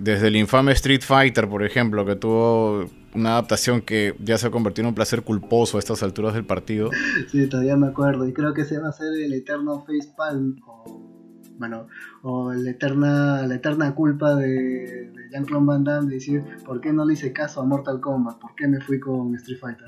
desde 0.00 0.28
el 0.28 0.36
infame 0.36 0.72
Street 0.72 1.02
Fighter, 1.02 1.48
por 1.48 1.62
ejemplo, 1.62 2.04
que 2.04 2.16
tuvo 2.16 2.88
una 3.14 3.32
adaptación 3.32 3.80
que 3.80 4.14
ya 4.18 4.38
se 4.38 4.48
ha 4.48 4.50
convertido 4.50 4.84
en 4.84 4.88
un 4.88 4.94
placer 4.94 5.22
culposo 5.22 5.76
a 5.76 5.80
estas 5.80 6.02
alturas 6.02 6.34
del 6.34 6.44
partido. 6.44 6.90
Sí, 7.30 7.48
todavía 7.48 7.76
me 7.76 7.86
acuerdo. 7.86 8.26
Y 8.26 8.32
creo 8.32 8.54
que 8.54 8.64
se 8.64 8.78
va 8.78 8.86
a 8.86 8.90
hacer 8.90 9.12
el 9.14 9.32
eterno 9.32 9.84
facepalm 9.86 10.56
o 10.66 11.14
bueno, 11.56 11.86
o 12.22 12.52
la 12.52 12.70
eterna, 12.70 13.46
la 13.46 13.54
eterna 13.54 13.94
culpa 13.94 14.34
de, 14.34 14.46
de 14.48 15.30
Jean-Claude 15.30 15.66
Van 15.66 15.84
Damme 15.84 16.08
de 16.08 16.14
decir, 16.14 16.42
¿por 16.64 16.80
qué 16.80 16.92
no 16.92 17.04
le 17.04 17.12
hice 17.12 17.32
caso 17.32 17.60
a 17.60 17.64
Mortal 17.64 18.00
Kombat? 18.00 18.38
¿Por 18.38 18.54
qué 18.56 18.66
me 18.66 18.80
fui 18.80 18.98
con 18.98 19.34
Street 19.36 19.60
Fighter? 19.60 19.86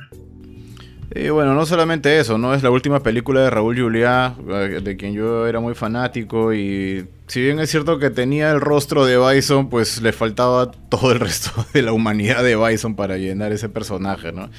Y 1.14 1.28
bueno, 1.30 1.54
no 1.54 1.66
solamente 1.66 2.18
eso, 2.18 2.36
¿no? 2.38 2.54
Es 2.54 2.62
la 2.62 2.70
última 2.70 3.00
película 3.00 3.40
de 3.40 3.50
Raúl 3.50 3.78
Juliá, 3.80 4.34
eh, 4.48 4.80
de 4.82 4.96
quien 4.96 5.12
yo 5.12 5.46
era 5.46 5.60
muy 5.60 5.74
fanático 5.74 6.52
y 6.52 7.06
si 7.26 7.40
bien 7.40 7.58
es 7.58 7.70
cierto 7.70 7.98
que 7.98 8.10
tenía 8.10 8.50
el 8.50 8.60
rostro 8.60 9.04
de 9.04 9.18
Bison, 9.18 9.68
pues 9.68 10.00
le 10.00 10.12
faltaba 10.12 10.70
todo 10.70 11.12
el 11.12 11.20
resto 11.20 11.50
de 11.72 11.82
la 11.82 11.92
humanidad 11.92 12.42
de 12.42 12.56
Bison 12.56 12.94
para 12.94 13.16
llenar 13.16 13.52
ese 13.52 13.68
personaje, 13.68 14.32
¿no? 14.32 14.50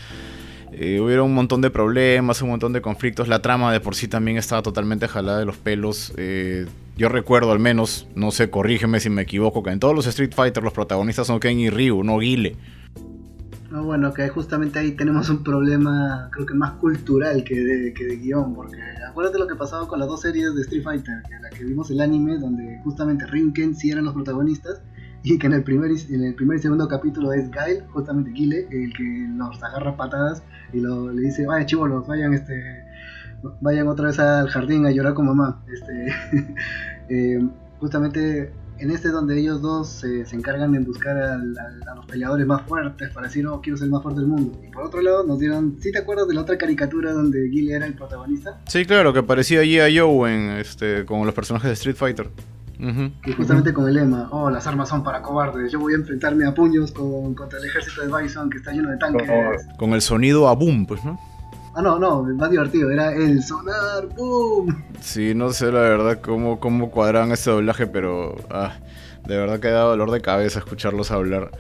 Eh, 0.73 0.99
hubo 0.99 1.23
un 1.23 1.33
montón 1.33 1.61
de 1.61 1.69
problemas, 1.69 2.41
un 2.41 2.49
montón 2.49 2.73
de 2.73 2.81
conflictos, 2.81 3.27
la 3.29 3.41
trama 3.41 3.71
de 3.71 3.79
por 3.79 3.95
sí 3.95 4.07
también 4.07 4.37
estaba 4.37 4.61
totalmente 4.61 5.07
jalada 5.07 5.39
de 5.39 5.45
los 5.45 5.57
pelos. 5.57 6.13
Eh, 6.17 6.65
yo 6.97 7.09
recuerdo 7.09 7.51
al 7.51 7.59
menos, 7.59 8.07
no 8.15 8.31
sé, 8.31 8.49
corrígeme 8.49 8.99
si 8.99 9.09
me 9.09 9.21
equivoco, 9.21 9.63
que 9.63 9.71
en 9.71 9.79
todos 9.79 9.95
los 9.95 10.05
Street 10.07 10.33
Fighter 10.35 10.61
los 10.61 10.73
protagonistas 10.73 11.27
son 11.27 11.39
Ken 11.39 11.59
y 11.59 11.69
Ryu, 11.69 12.03
no 12.03 12.17
Guile. 12.17 12.55
No, 13.71 13.83
bueno, 13.83 14.13
que 14.13 14.29
justamente 14.29 14.79
ahí 14.79 14.91
tenemos 14.93 15.29
un 15.29 15.43
problema, 15.43 16.29
creo 16.31 16.45
que 16.45 16.53
más 16.53 16.71
cultural 16.73 17.43
que 17.43 17.55
de, 17.59 17.93
que 17.93 18.05
de 18.05 18.15
guion, 18.15 18.55
porque 18.55 18.77
acuérdate 19.05 19.39
lo 19.39 19.47
que 19.47 19.55
pasaba 19.55 19.87
con 19.87 19.99
las 19.99 20.07
dos 20.07 20.21
series 20.21 20.55
de 20.55 20.61
Street 20.61 20.83
Fighter, 20.83 21.21
que 21.27 21.39
la 21.39 21.49
que 21.49 21.65
vimos 21.65 21.91
el 21.91 21.99
anime, 21.99 22.37
donde 22.37 22.79
justamente 22.85 23.25
Rinken 23.25 23.75
sí 23.75 23.91
eran 23.91 24.05
los 24.05 24.13
protagonistas, 24.13 24.81
y 25.23 25.37
que 25.37 25.47
en 25.47 25.53
el 25.53 25.63
primer 25.63 25.91
y, 25.91 26.13
en 26.13 26.23
el 26.23 26.35
primer 26.35 26.57
y 26.57 26.61
segundo 26.61 26.87
capítulo 26.87 27.33
es 27.33 27.51
Gail, 27.51 27.83
justamente 27.91 28.31
Guile, 28.31 28.67
el 28.71 28.93
que 28.93 29.27
los 29.35 29.61
agarra 29.61 29.97
patadas 29.97 30.43
y 30.71 30.79
lo, 30.79 31.11
le 31.11 31.23
dice, 31.23 31.45
vaya 31.45 31.65
chivolos, 31.65 32.07
vayan 32.07 32.33
este 32.33 32.85
vayan 33.61 33.87
otra 33.87 34.07
vez 34.07 34.19
al 34.19 34.47
jardín 34.47 34.85
a 34.85 34.91
llorar 34.91 35.13
con 35.13 35.25
mamá. 35.25 35.61
Este, 35.67 36.55
eh, 37.09 37.47
justamente 37.79 38.51
en 38.79 38.91
este 38.91 39.09
donde 39.09 39.39
ellos 39.39 39.61
dos 39.61 39.87
se 39.89 40.35
encargan 40.35 40.71
de 40.71 40.79
buscar 40.79 41.17
a 41.17 41.37
los 41.37 42.05
peleadores 42.05 42.45
más 42.45 42.61
fuertes 42.63 43.09
para 43.11 43.27
decir, 43.27 43.45
oh, 43.47 43.61
quiero 43.61 43.77
ser 43.77 43.85
el 43.85 43.91
más 43.91 44.03
fuerte 44.03 44.21
del 44.21 44.29
mundo. 44.29 44.59
Y 44.65 44.71
por 44.71 44.83
otro 44.83 45.01
lado 45.01 45.23
nos 45.23 45.39
dieron, 45.39 45.77
¿sí 45.79 45.91
te 45.91 45.99
acuerdas 45.99 46.27
de 46.27 46.35
la 46.35 46.41
otra 46.41 46.57
caricatura 46.57 47.11
donde 47.11 47.49
Gilly 47.49 47.73
era 47.73 47.85
el 47.85 47.93
protagonista? 47.93 48.59
Sí, 48.67 48.85
claro, 48.85 49.13
que 49.13 49.23
parecía 49.23 49.61
allí 49.61 49.79
a 49.79 49.87
Joe 49.93 50.33
en, 50.33 50.49
este, 50.57 51.05
como 51.05 51.25
los 51.25 51.33
personajes 51.33 51.67
de 51.69 51.73
Street 51.73 51.95
Fighter. 51.95 52.29
Y 52.79 53.31
justamente 53.31 53.73
con 53.73 53.87
el 53.87 53.95
lema, 53.95 54.29
oh, 54.31 54.51
las 54.51 54.67
armas 54.67 54.89
son 54.89 55.03
para 55.03 55.21
cobardes, 55.23 55.71
yo 55.71 55.79
voy 55.79 55.93
a 55.93 55.95
enfrentarme 55.95 56.45
a 56.45 56.53
puños 56.53 56.91
con, 56.91 57.33
contra 57.33 57.57
el 57.57 57.65
ejército 57.65 58.05
de 58.05 58.21
Bison 58.21 58.51
que 58.51 58.57
está 58.57 58.71
lleno 58.71 58.91
de 58.91 58.97
tanques. 58.97 59.27
Con 59.77 59.93
el 59.93 60.01
sonido 60.01 60.47
a 60.47 60.53
boom, 60.53 60.85
pues, 60.85 61.03
¿no? 61.03 61.19
Ah, 61.77 61.81
no, 61.83 61.99
no, 61.99 62.23
más 62.23 62.49
divertido, 62.49 62.89
era 62.89 63.13
el 63.13 63.43
sonar, 63.43 64.07
¡boom! 64.15 64.83
Sí, 64.99 65.35
no 65.35 65.51
sé 65.51 65.71
la 65.71 65.81
verdad 65.81 66.17
cómo, 66.23 66.59
cómo 66.59 66.89
cuadraban 66.89 67.31
ese 67.31 67.51
doblaje, 67.51 67.85
pero 67.85 68.35
ah, 68.49 68.73
de 69.27 69.37
verdad 69.37 69.59
que 69.59 69.67
da 69.67 69.81
dolor 69.81 70.09
de 70.09 70.19
cabeza 70.19 70.57
escucharlos 70.57 71.11
hablar. 71.11 71.51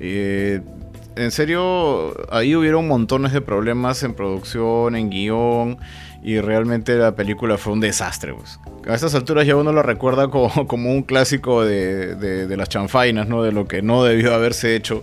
en 0.00 1.30
serio, 1.30 2.14
ahí 2.32 2.56
hubieron 2.56 2.88
montones 2.88 3.34
de 3.34 3.42
problemas 3.42 4.02
en 4.02 4.14
producción, 4.14 4.96
en 4.96 5.10
guion, 5.10 5.76
y 6.22 6.40
realmente 6.40 6.94
la 6.94 7.14
película 7.14 7.58
fue 7.58 7.74
un 7.74 7.80
desastre. 7.80 8.32
Pues. 8.32 8.58
A 8.88 8.94
estas 8.94 9.14
alturas 9.14 9.46
ya 9.46 9.56
uno 9.56 9.72
lo 9.72 9.82
recuerda 9.82 10.28
como, 10.30 10.66
como 10.66 10.90
un 10.90 11.02
clásico 11.02 11.66
de, 11.66 12.14
de, 12.14 12.46
de 12.46 12.56
las 12.56 12.70
chanfainas, 12.70 13.28
¿no? 13.28 13.42
de 13.42 13.52
lo 13.52 13.68
que 13.68 13.82
no 13.82 14.04
debió 14.04 14.34
haberse 14.34 14.74
hecho, 14.74 15.02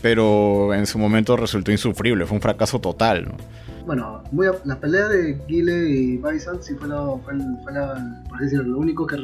pero 0.00 0.72
en 0.72 0.86
su 0.86 0.98
momento 0.98 1.36
resultó 1.36 1.70
insufrible, 1.72 2.24
fue 2.24 2.36
un 2.36 2.40
fracaso 2.40 2.80
total. 2.80 3.26
¿no? 3.26 3.61
Bueno, 3.86 4.22
muy 4.30 4.46
la 4.64 4.78
pelea 4.78 5.08
de 5.08 5.34
Guile 5.46 5.88
y 5.88 6.16
Bison 6.16 6.62
sí 6.62 6.74
fue, 6.74 6.88
lo, 6.88 7.18
fue, 7.18 7.34
la, 7.72 8.24
por 8.28 8.38
decirlo, 8.38 8.64
lo 8.64 8.78
único 8.78 9.06
que, 9.06 9.16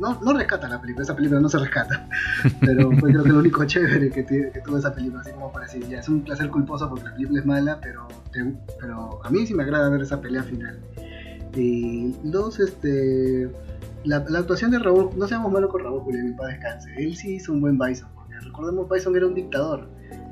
no, 0.00 0.18
no 0.22 0.32
rescata 0.32 0.68
la 0.68 0.80
película, 0.80 1.04
esa 1.04 1.14
película 1.14 1.40
no 1.40 1.48
se 1.48 1.58
rescata, 1.58 2.08
pero 2.60 2.90
fue 2.92 3.10
creo 3.10 3.22
que 3.22 3.28
lo 3.30 3.38
único 3.38 3.64
chévere 3.64 4.10
que, 4.10 4.24
que 4.24 4.60
tuvo 4.64 4.78
esa 4.78 4.94
película, 4.94 5.20
así 5.20 5.32
como 5.32 5.52
para 5.52 5.66
decir, 5.66 5.86
ya 5.88 6.00
es 6.00 6.08
un 6.08 6.22
placer 6.22 6.50
culposo 6.50 6.88
porque 6.88 7.04
la 7.04 7.14
película 7.14 7.40
es 7.40 7.46
mala, 7.46 7.78
pero, 7.80 8.08
pero 8.80 9.20
a 9.24 9.30
mí 9.30 9.46
sí 9.46 9.54
me 9.54 9.62
agrada 9.62 9.88
ver 9.88 10.02
esa 10.02 10.20
pelea 10.20 10.42
final. 10.42 10.78
Y 11.54 12.12
dos, 12.24 12.60
este, 12.60 13.50
la, 14.04 14.24
la 14.28 14.40
actuación 14.40 14.70
de 14.70 14.78
Raúl, 14.78 15.10
no 15.16 15.26
seamos 15.26 15.52
malos 15.52 15.70
con 15.70 15.82
Raúl 15.82 16.00
Julián, 16.00 16.34
para 16.36 16.50
descanse, 16.50 16.94
él 16.96 17.16
sí 17.16 17.36
hizo 17.36 17.52
un 17.52 17.60
buen 17.60 17.78
Bison, 17.78 18.08
porque 18.14 18.34
recordemos 18.40 18.88
Bison 18.88 19.16
era 19.16 19.26
un 19.26 19.34
dictador 19.34 19.88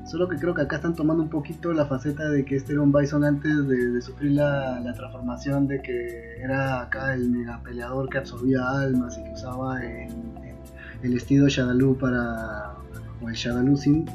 Solo 0.06 0.28
que 0.28 0.36
creo 0.36 0.54
que 0.54 0.62
acá 0.62 0.76
están 0.76 0.94
tomando 0.94 1.24
un 1.24 1.28
poquito 1.28 1.72
la 1.72 1.84
faceta 1.84 2.28
de 2.30 2.44
que 2.44 2.54
este 2.54 2.74
era 2.74 2.82
un 2.82 2.92
Bison 2.92 3.24
antes 3.24 3.66
de, 3.66 4.00
sufrir 4.00 4.32
la, 4.32 4.80
transformación 4.94 5.66
de 5.66 5.82
que 5.82 6.36
era 6.40 6.80
acá 6.80 7.12
el 7.12 7.28
mega 7.28 7.60
peleador 7.60 8.08
que 8.08 8.18
absorbía 8.18 8.60
almas 8.70 9.18
y 9.18 9.24
que 9.24 9.32
usaba 9.32 9.84
el, 9.84 10.14
el 11.02 11.16
estilo 11.16 11.48
Shadaloo 11.48 11.98
para. 11.98 12.74
o 13.20 13.28
el 13.28 13.34
Shadalusin, 13.34 14.06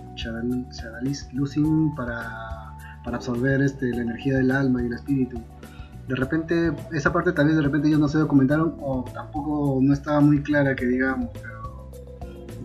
para, 1.96 2.78
para 3.04 3.18
absorber 3.18 3.62
este, 3.62 3.90
la 3.90 4.04
energía 4.04 4.38
del 4.38 4.52
alma 4.52 4.82
y 4.82 4.86
el 4.86 4.94
espíritu. 4.94 5.42
De 6.08 6.16
repente, 6.16 6.72
esa 6.94 7.12
parte 7.12 7.34
tal 7.34 7.48
vez 7.48 7.58
de 7.58 7.64
repente 7.64 7.90
ellos 7.90 8.00
no 8.00 8.08
se 8.08 8.18
documentaron 8.18 8.76
o 8.80 9.04
tampoco 9.14 9.80
no 9.82 9.94
estaba 9.94 10.22
muy 10.22 10.42
clara 10.42 10.74
que 10.74 10.86
digamos, 10.86 11.30
pero 11.34 11.92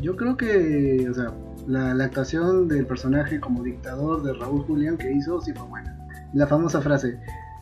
yo 0.01 0.15
creo 0.15 0.37
que, 0.37 1.09
o 1.11 1.15
sea, 1.15 1.33
la, 1.67 2.05
actuación 2.05 2.69
del 2.69 2.87
personaje 2.87 3.41
como 3.41 3.63
dictador 3.63 4.23
de 4.23 4.33
Raúl 4.35 4.63
Julián 4.63 4.97
que 4.97 5.13
hizo 5.13 5.41
sí 5.41 5.53
fue 5.53 5.67
buena. 5.67 5.97
La 6.33 6.47
famosa 6.47 6.81
frase, 6.81 7.19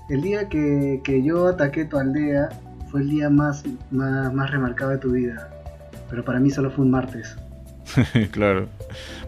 el 0.09 0.23
día 0.23 0.49
que, 0.49 1.23
yo 1.25 1.49
ataqué 1.49 1.85
tu 1.85 1.99
aldea 1.99 2.49
fue 2.91 3.01
el 3.01 3.11
día 3.11 3.31
más, 3.31 3.65
más, 3.91 4.51
remarcado 4.51 4.91
de 4.91 4.99
tu 4.99 5.13
vida, 5.13 5.51
pero 6.11 6.25
para 6.25 6.41
mí 6.41 6.51
solo 6.51 6.71
fue 6.71 6.85
un 6.85 6.91
martes. 6.91 7.37
claro. 8.31 8.69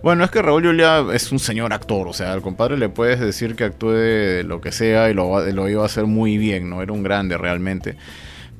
Bueno, 0.02 0.24
es 0.24 0.30
que 0.30 0.42
Raúl 0.42 0.64
Julián 0.64 1.10
es 1.12 1.30
un 1.32 1.38
señor 1.38 1.72
actor, 1.72 2.08
o 2.08 2.12
sea, 2.12 2.32
al 2.32 2.42
compadre 2.42 2.76
le 2.76 2.88
puedes 2.88 3.20
decir 3.20 3.54
que 3.54 3.64
actúe 3.64 4.44
lo 4.44 4.60
que 4.60 4.72
sea 4.72 5.10
y 5.10 5.14
lo, 5.14 5.44
lo 5.52 5.68
iba 5.68 5.82
a 5.82 5.86
hacer 5.86 6.06
muy 6.06 6.38
bien, 6.38 6.70
¿no? 6.70 6.82
Era 6.82 6.92
un 6.92 7.02
grande 7.02 7.36
realmente. 7.36 7.96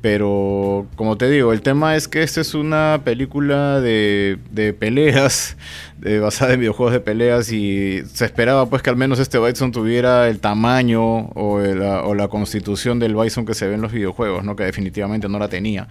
Pero, 0.03 0.87
como 0.95 1.17
te 1.17 1.29
digo, 1.29 1.53
el 1.53 1.63
tema 1.63 1.97
es 1.97 2.07
que 2.07 2.23
esta 2.23 2.41
es 2.41 2.55
una 2.55 3.01
película 3.05 3.81
de, 3.81 4.39
de 4.51 4.73
peleas, 4.73 5.57
basada 6.23 6.55
en 6.55 6.61
videojuegos 6.61 6.93
de 6.93 7.01
peleas, 7.01 7.51
y 7.51 8.03
se 8.13 8.25
esperaba 8.25 8.67
pues 8.67 8.83
que 8.83 8.91
al 8.91 8.97
menos 8.97 9.19
este 9.19 9.39
Bison 9.39 9.73
tuviera 9.73 10.29
el 10.29 10.39
tamaño 10.39 11.03
o, 11.03 11.61
o 11.61 12.15
la 12.15 12.29
constitución 12.29 12.99
del 12.99 13.17
Bison 13.17 13.47
que 13.47 13.55
se 13.55 13.67
ve 13.67 13.75
en 13.75 13.81
los 13.81 13.93
videojuegos, 13.93 14.45
¿no? 14.45 14.55
que 14.55 14.65
definitivamente 14.65 15.29
no 15.29 15.39
la 15.39 15.49
tenía. 15.49 15.89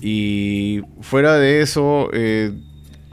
Y 0.00 0.82
fuera 1.02 1.36
de 1.36 1.60
eso, 1.60 2.08
eh, 2.12 2.52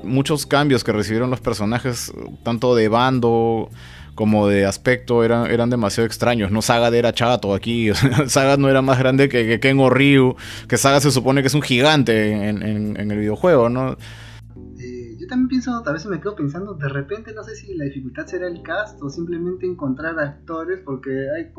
muchos 0.03 0.45
cambios 0.45 0.83
que 0.83 0.91
recibieron 0.91 1.29
los 1.29 1.41
personajes, 1.41 2.13
tanto 2.43 2.75
de 2.75 2.87
bando 2.87 3.69
como 4.17 4.47
de 4.47 4.65
aspecto 4.65 5.23
eran, 5.23 5.45
eran 5.45 5.69
demasiado 5.69 6.07
extraños. 6.07 6.49
No 6.49 6.63
Saga 6.63 6.87
era 6.87 7.13
chato 7.13 7.53
aquí. 7.53 7.91
Saga 8.27 8.57
no 8.57 8.67
era 8.67 8.81
más 8.81 8.97
grande 8.97 9.29
que, 9.29 9.45
que 9.45 9.59
Ken 9.59 9.77
Ryu. 9.77 10.35
Que 10.67 10.75
Saga 10.77 10.99
se 10.99 11.11
supone 11.11 11.41
que 11.41 11.47
es 11.47 11.53
un 11.53 11.61
gigante 11.61 12.49
en, 12.49 12.97
el 12.97 13.17
videojuego, 13.19 13.69
¿no? 13.69 13.91
Eh, 14.79 15.17
yo 15.19 15.27
también 15.27 15.49
pienso, 15.49 15.83
a 15.85 15.91
veces 15.91 16.07
me 16.07 16.19
quedo 16.19 16.35
pensando, 16.35 16.73
de 16.73 16.89
repente 16.89 17.31
no 17.31 17.43
sé 17.43 17.55
si 17.55 17.75
la 17.75 17.85
dificultad 17.85 18.25
será 18.25 18.47
el 18.47 18.63
cast 18.63 18.99
o 19.03 19.09
simplemente 19.11 19.67
encontrar 19.67 20.19
actores, 20.19 20.79
porque 20.83 21.11
hay, 21.37 21.51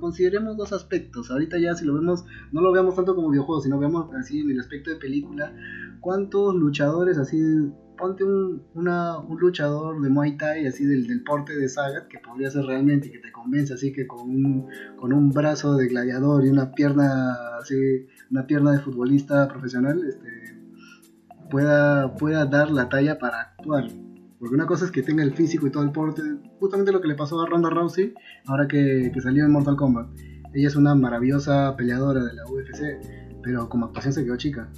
consideremos 0.00 0.56
dos 0.56 0.72
aspectos. 0.72 1.32
Ahorita 1.32 1.58
ya 1.58 1.74
si 1.74 1.84
lo 1.84 1.94
vemos, 1.94 2.24
no 2.52 2.60
lo 2.60 2.70
veamos 2.70 2.94
tanto 2.94 3.16
como 3.16 3.30
videojuego, 3.30 3.60
sino 3.60 3.80
veamos 3.80 4.14
así 4.14 4.38
en 4.38 4.52
el 4.52 4.60
aspecto 4.60 4.90
de 4.90 4.96
película, 4.96 5.52
cuántos 6.00 6.54
luchadores 6.54 7.18
así 7.18 7.40
ponte 7.98 8.24
un, 8.24 8.62
un 8.74 9.38
luchador 9.38 10.00
de 10.00 10.08
Muay 10.08 10.36
Thai 10.36 10.66
así 10.66 10.86
del, 10.86 11.06
del, 11.06 11.22
porte 11.22 11.54
de 11.56 11.68
Sagat 11.68 12.08
que 12.08 12.18
podría 12.18 12.50
ser 12.50 12.64
realmente 12.64 13.08
y 13.08 13.10
que 13.10 13.18
te 13.18 13.30
convence 13.32 13.74
así 13.74 13.92
que 13.92 14.06
con 14.06 14.20
un, 14.20 14.68
con 14.96 15.12
un 15.12 15.30
brazo 15.30 15.76
de 15.76 15.88
gladiador 15.88 16.46
y 16.46 16.48
una 16.48 16.72
pierna 16.72 17.36
así, 17.60 17.74
una 18.30 18.46
pierna 18.46 18.72
de 18.72 18.78
futbolista 18.78 19.48
profesional, 19.48 20.02
este, 20.08 20.56
pueda, 21.50 22.14
pueda 22.14 22.46
dar 22.46 22.70
la 22.70 22.88
talla 22.88 23.18
para 23.18 23.40
actuar. 23.40 23.88
Porque 24.38 24.54
una 24.54 24.66
cosa 24.66 24.84
es 24.84 24.90
que 24.90 25.02
tenga 25.02 25.24
el 25.24 25.32
físico 25.32 25.66
y 25.66 25.70
todo 25.70 25.82
el 25.82 25.90
porte, 25.90 26.22
justamente 26.60 26.92
lo 26.92 27.00
que 27.00 27.08
le 27.08 27.16
pasó 27.16 27.40
a 27.42 27.46
Ronda 27.46 27.70
Rousey 27.70 28.14
ahora 28.46 28.68
que, 28.68 29.10
que 29.12 29.20
salió 29.20 29.44
en 29.44 29.52
Mortal 29.52 29.76
Kombat. 29.76 30.08
Ella 30.54 30.68
es 30.68 30.76
una 30.76 30.94
maravillosa 30.94 31.74
peleadora 31.76 32.24
de 32.24 32.32
la 32.34 32.44
UFC, 32.46 33.40
pero 33.42 33.68
como 33.68 33.86
actuación 33.86 34.12
se 34.12 34.24
quedó 34.24 34.36
chica. 34.36 34.70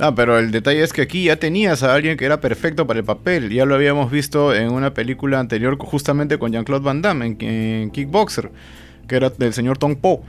Ah, 0.00 0.14
pero 0.14 0.38
el 0.38 0.52
detalle 0.52 0.82
es 0.84 0.92
que 0.92 1.02
aquí 1.02 1.24
ya 1.24 1.36
tenías 1.36 1.82
a 1.82 1.92
alguien 1.92 2.16
que 2.16 2.24
era 2.24 2.40
perfecto 2.40 2.86
para 2.86 3.00
el 3.00 3.04
papel. 3.04 3.50
Ya 3.50 3.64
lo 3.64 3.74
habíamos 3.74 4.12
visto 4.12 4.54
en 4.54 4.70
una 4.70 4.94
película 4.94 5.40
anterior 5.40 5.76
justamente 5.76 6.38
con 6.38 6.52
Jean-Claude 6.52 6.84
Van 6.84 7.02
Damme 7.02 7.36
en, 7.40 7.90
Kickboxer, 7.90 8.52
que 9.08 9.16
era 9.16 9.30
del 9.30 9.52
señor 9.52 9.76
Tong 9.76 9.96
Po. 9.96 10.22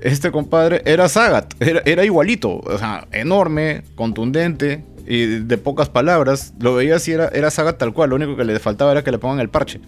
Este 0.00 0.30
compadre 0.30 0.82
era 0.84 1.08
Sagat, 1.08 1.54
era, 1.60 2.04
igualito, 2.04 2.60
o 2.60 2.78
sea, 2.78 3.08
enorme, 3.10 3.82
contundente 3.96 4.84
y 5.08 5.26
de 5.26 5.58
pocas 5.58 5.88
palabras. 5.88 6.54
Lo 6.60 6.76
veías 6.76 7.08
y 7.08 7.12
era, 7.12 7.28
era 7.28 7.50
Sagat 7.50 7.78
tal 7.78 7.92
cual, 7.92 8.10
lo 8.10 8.16
único 8.16 8.36
que 8.36 8.44
le 8.44 8.60
faltaba 8.60 8.92
era 8.92 9.02
que 9.02 9.10
le 9.10 9.18
pongan 9.18 9.40
el 9.40 9.48
parche. 9.48 9.80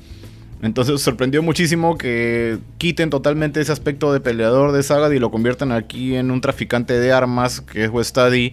Entonces 0.62 1.00
sorprendió 1.00 1.42
muchísimo 1.42 1.96
que 1.96 2.58
quiten 2.76 3.08
totalmente 3.08 3.60
ese 3.60 3.72
aspecto 3.72 4.12
de 4.12 4.20
peleador 4.20 4.72
de 4.72 4.82
Sagat 4.82 5.12
y 5.12 5.18
lo 5.18 5.30
conviertan 5.30 5.72
aquí 5.72 6.16
en 6.16 6.30
un 6.30 6.42
traficante 6.42 6.98
de 7.00 7.12
armas, 7.12 7.62
que 7.62 7.84
es 7.84 7.90
Westady. 7.90 8.52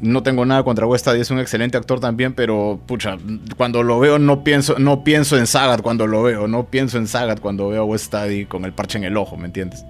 No 0.00 0.24
tengo 0.24 0.44
nada 0.44 0.64
contra 0.64 0.84
Westady, 0.86 1.20
es 1.20 1.30
un 1.30 1.38
excelente 1.38 1.76
actor 1.76 2.00
también, 2.00 2.34
pero 2.34 2.80
pucha, 2.86 3.16
cuando 3.56 3.84
lo 3.84 4.00
veo 4.00 4.18
no 4.18 4.42
pienso, 4.42 4.80
no 4.80 5.04
pienso 5.04 5.38
en 5.38 5.46
Sagat 5.46 5.80
cuando 5.80 6.08
lo 6.08 6.24
veo, 6.24 6.48
no 6.48 6.66
pienso 6.66 6.98
en 6.98 7.06
Sagat 7.06 7.38
cuando 7.38 7.68
veo 7.68 7.82
a 7.82 7.84
Westady 7.84 8.46
con 8.46 8.64
el 8.64 8.72
parche 8.72 8.98
en 8.98 9.04
el 9.04 9.16
ojo, 9.16 9.36
¿me 9.36 9.46
entiendes? 9.46 9.84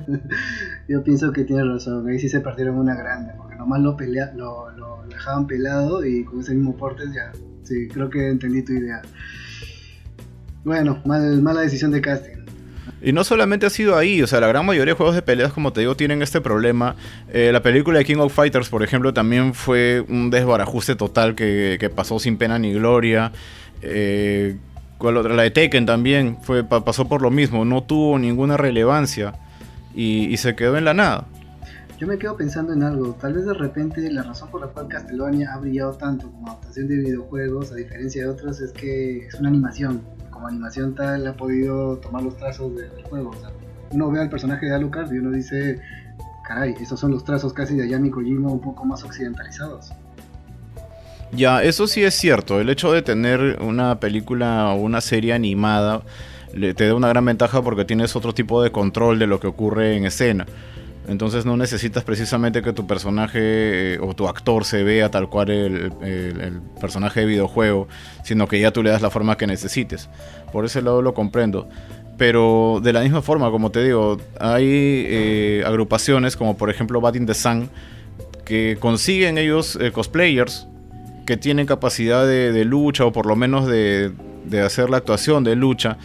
Yo 0.88 1.02
pienso 1.02 1.32
que 1.32 1.44
tienes 1.44 1.66
razón, 1.66 2.06
ahí 2.06 2.18
sí 2.18 2.28
se 2.28 2.40
partieron 2.40 2.76
una 2.76 2.94
grande, 2.94 3.32
porque 3.38 3.56
nomás 3.56 3.80
lo, 3.80 3.96
pelea, 3.96 4.32
lo, 4.36 4.70
lo 4.72 5.02
dejaban 5.08 5.46
pelado 5.46 6.04
y 6.04 6.24
con 6.24 6.40
ese 6.40 6.54
mismo 6.54 6.76
porte 6.76 7.04
ya, 7.14 7.32
sí, 7.62 7.88
creo 7.88 8.10
que 8.10 8.28
entendí 8.28 8.62
tu 8.62 8.74
idea. 8.74 9.00
Bueno, 10.64 11.00
mala 11.04 11.60
decisión 11.60 11.90
de 11.90 12.00
casting. 12.00 12.44
Y 13.04 13.12
no 13.12 13.22
solamente 13.22 13.66
ha 13.66 13.70
sido 13.70 13.98
ahí, 13.98 14.22
o 14.22 14.26
sea, 14.26 14.40
la 14.40 14.46
gran 14.46 14.64
mayoría 14.64 14.94
de 14.94 14.96
juegos 14.96 15.14
de 15.14 15.20
peleas, 15.20 15.52
como 15.52 15.74
te 15.74 15.80
digo, 15.80 15.94
tienen 15.94 16.22
este 16.22 16.40
problema. 16.40 16.96
Eh, 17.28 17.50
la 17.52 17.60
película 17.62 17.98
de 17.98 18.04
King 18.06 18.16
of 18.16 18.32
Fighters, 18.32 18.70
por 18.70 18.82
ejemplo, 18.82 19.12
también 19.12 19.52
fue 19.52 20.02
un 20.08 20.30
desbarajuste 20.30 20.96
total 20.96 21.34
que, 21.34 21.92
pasó 21.94 22.18
sin 22.18 22.38
pena 22.38 22.58
ni 22.58 22.72
gloria. 22.72 23.30
Eh, 23.82 24.56
La 25.02 25.42
de 25.42 25.50
Tekken 25.50 25.84
también 25.84 26.38
fue, 26.40 26.64
pasó 26.64 27.06
por 27.06 27.20
lo 27.20 27.30
mismo, 27.30 27.66
no 27.66 27.82
tuvo 27.82 28.18
ninguna 28.18 28.56
relevancia 28.56 29.34
y, 29.94 30.34
se 30.38 30.56
quedó 30.56 30.78
en 30.78 30.86
la 30.86 30.94
nada. 30.94 31.26
Yo 31.98 32.06
me 32.06 32.16
quedo 32.16 32.38
pensando 32.38 32.72
en 32.72 32.82
algo, 32.82 33.14
tal 33.20 33.34
vez 33.34 33.44
de 33.44 33.54
repente 33.54 34.10
la 34.10 34.22
razón 34.22 34.50
por 34.50 34.62
la 34.62 34.68
cual 34.68 34.88
Castlevania 34.88 35.52
ha 35.52 35.58
brillado 35.58 35.92
tanto 35.92 36.30
como 36.30 36.48
adaptación 36.48 36.88
de 36.88 36.96
videojuegos, 36.96 37.70
a 37.70 37.74
diferencia 37.74 38.22
de 38.22 38.28
otros, 38.28 38.60
es 38.60 38.72
que 38.72 39.26
es 39.26 39.34
una 39.34 39.50
animación 39.50 40.00
animación 40.46 40.94
tal 40.94 41.26
ha 41.26 41.34
podido 41.34 41.98
tomar 41.98 42.22
los 42.22 42.36
trazos 42.36 42.74
del 42.76 43.02
juego. 43.04 43.32
uno 43.90 44.10
ve 44.10 44.20
al 44.20 44.30
personaje 44.30 44.66
de 44.66 44.74
Alucard 44.74 45.12
y 45.12 45.18
uno 45.18 45.30
dice, 45.30 45.80
caray, 46.46 46.74
esos 46.80 46.98
son 46.98 47.12
los 47.12 47.24
trazos 47.24 47.52
casi 47.52 47.76
de 47.76 47.84
Ayami 47.84 48.10
Kojima 48.10 48.50
un 48.50 48.60
poco 48.60 48.84
más 48.84 49.04
occidentalizados. 49.04 49.92
Ya, 51.32 51.62
eso 51.62 51.86
sí 51.86 52.04
es 52.04 52.14
cierto. 52.14 52.60
El 52.60 52.70
hecho 52.70 52.92
de 52.92 53.02
tener 53.02 53.58
una 53.60 53.98
película 53.98 54.72
o 54.72 54.76
una 54.76 55.00
serie 55.00 55.32
animada 55.32 56.02
te 56.76 56.86
da 56.86 56.94
una 56.94 57.08
gran 57.08 57.24
ventaja 57.24 57.62
porque 57.62 57.84
tienes 57.84 58.14
otro 58.14 58.32
tipo 58.32 58.62
de 58.62 58.70
control 58.70 59.18
de 59.18 59.26
lo 59.26 59.40
que 59.40 59.48
ocurre 59.48 59.96
en 59.96 60.06
escena. 60.06 60.46
Entonces 61.06 61.44
no 61.44 61.56
necesitas 61.56 62.02
precisamente 62.02 62.62
que 62.62 62.72
tu 62.72 62.86
personaje 62.86 63.94
eh, 63.94 63.98
o 64.00 64.14
tu 64.14 64.26
actor 64.26 64.64
se 64.64 64.82
vea 64.82 65.10
tal 65.10 65.28
cual 65.28 65.50
el, 65.50 66.60
personaje 66.80 67.20
de 67.20 67.26
videojuego, 67.26 67.88
sino 68.22 68.48
que 68.48 68.58
ya 68.58 68.72
tú 68.72 68.82
le 68.82 68.90
das 68.90 69.02
la 69.02 69.10
forma 69.10 69.36
que 69.36 69.46
necesites. 69.46 70.08
Por 70.52 70.64
ese 70.64 70.80
lado 70.82 71.02
lo 71.02 71.12
comprendo. 71.12 71.68
Pero 72.16 72.80
de 72.82 72.92
la 72.92 73.00
misma 73.00 73.22
forma, 73.22 73.50
como 73.50 73.70
te 73.70 73.84
digo, 73.84 74.18
hay 74.38 74.64
eh, 74.66 75.64
agrupaciones 75.66 76.36
como 76.36 76.56
por 76.56 76.70
ejemplo 76.70 77.00
Bad 77.00 77.14
in 77.16 77.26
the 77.26 77.34
Sun 77.34 77.68
que 78.44 78.76
consiguen 78.78 79.36
ellos 79.36 79.76
eh, 79.80 79.90
cosplayers 79.90 80.66
que 81.26 81.36
tienen 81.36 81.66
capacidad 81.66 82.26
de, 82.26 82.64
lucha 82.64 83.04
o 83.04 83.12
por 83.12 83.26
lo 83.26 83.34
menos 83.34 83.66
de 83.66 84.12
hacer 84.62 84.90
la 84.90 84.98
actuación 84.98 85.42
de 85.42 85.56
lucha 85.56 85.96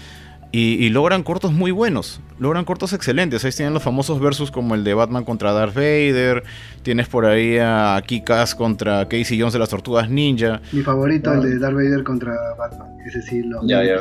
y, 0.51 0.89
logran 0.89 1.23
cortos 1.23 1.51
muy 1.51 1.71
buenos, 1.71 2.21
logran 2.39 2.65
cortos 2.65 2.93
excelentes. 2.93 3.45
Ahí 3.45 3.51
tienen 3.51 3.73
los 3.73 3.83
famosos 3.83 4.19
versus 4.19 4.51
como 4.51 4.75
el 4.75 4.83
de 4.83 4.93
Batman 4.93 5.23
contra 5.23 5.53
Darth 5.53 5.75
Vader. 5.75 6.43
Tienes 6.81 7.07
por 7.07 7.25
ahí 7.25 7.57
a 7.59 8.01
Kikas 8.05 8.55
contra 8.55 9.07
Casey 9.07 9.39
Jones 9.39 9.53
de 9.53 9.59
las 9.59 9.69
Tortugas 9.69 10.09
Ninja. 10.09 10.61
Mi 10.71 10.81
favorito, 10.81 11.33
el 11.33 11.41
de 11.41 11.59
Darth 11.59 11.75
Vader 11.75 12.03
contra 12.03 12.33
Batman. 12.57 12.97
Ese 13.05 13.21
sí 13.21 13.43
lo 13.43 13.65
ya, 13.67 13.83
ya 13.83 13.97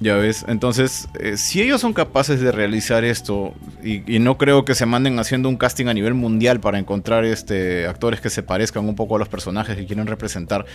ya 0.00 0.16
ves, 0.16 0.44
entonces, 0.46 1.08
eh, 1.18 1.36
si 1.36 1.60
ellos 1.60 1.80
son 1.80 1.92
capaces 1.92 2.40
de 2.40 2.52
realizar 2.52 3.04
esto, 3.04 3.54
y, 3.82 4.18
no 4.20 4.38
creo 4.38 4.64
que 4.64 4.76
se 4.76 4.86
manden 4.86 5.18
haciendo 5.18 5.48
un 5.48 5.56
casting 5.56 5.86
a 5.86 5.94
nivel 5.94 6.14
mundial 6.14 6.60
para 6.60 6.78
encontrar 6.78 7.24
este, 7.24 7.86
actores 7.86 8.20
que 8.20 8.30
se 8.30 8.44
parezcan 8.44 8.88
un 8.88 8.94
poco 8.94 9.16
a 9.16 9.18
los 9.18 9.28
personajes 9.28 9.76
que 9.76 9.86
quieren 9.86 10.06
representar, 10.06 10.66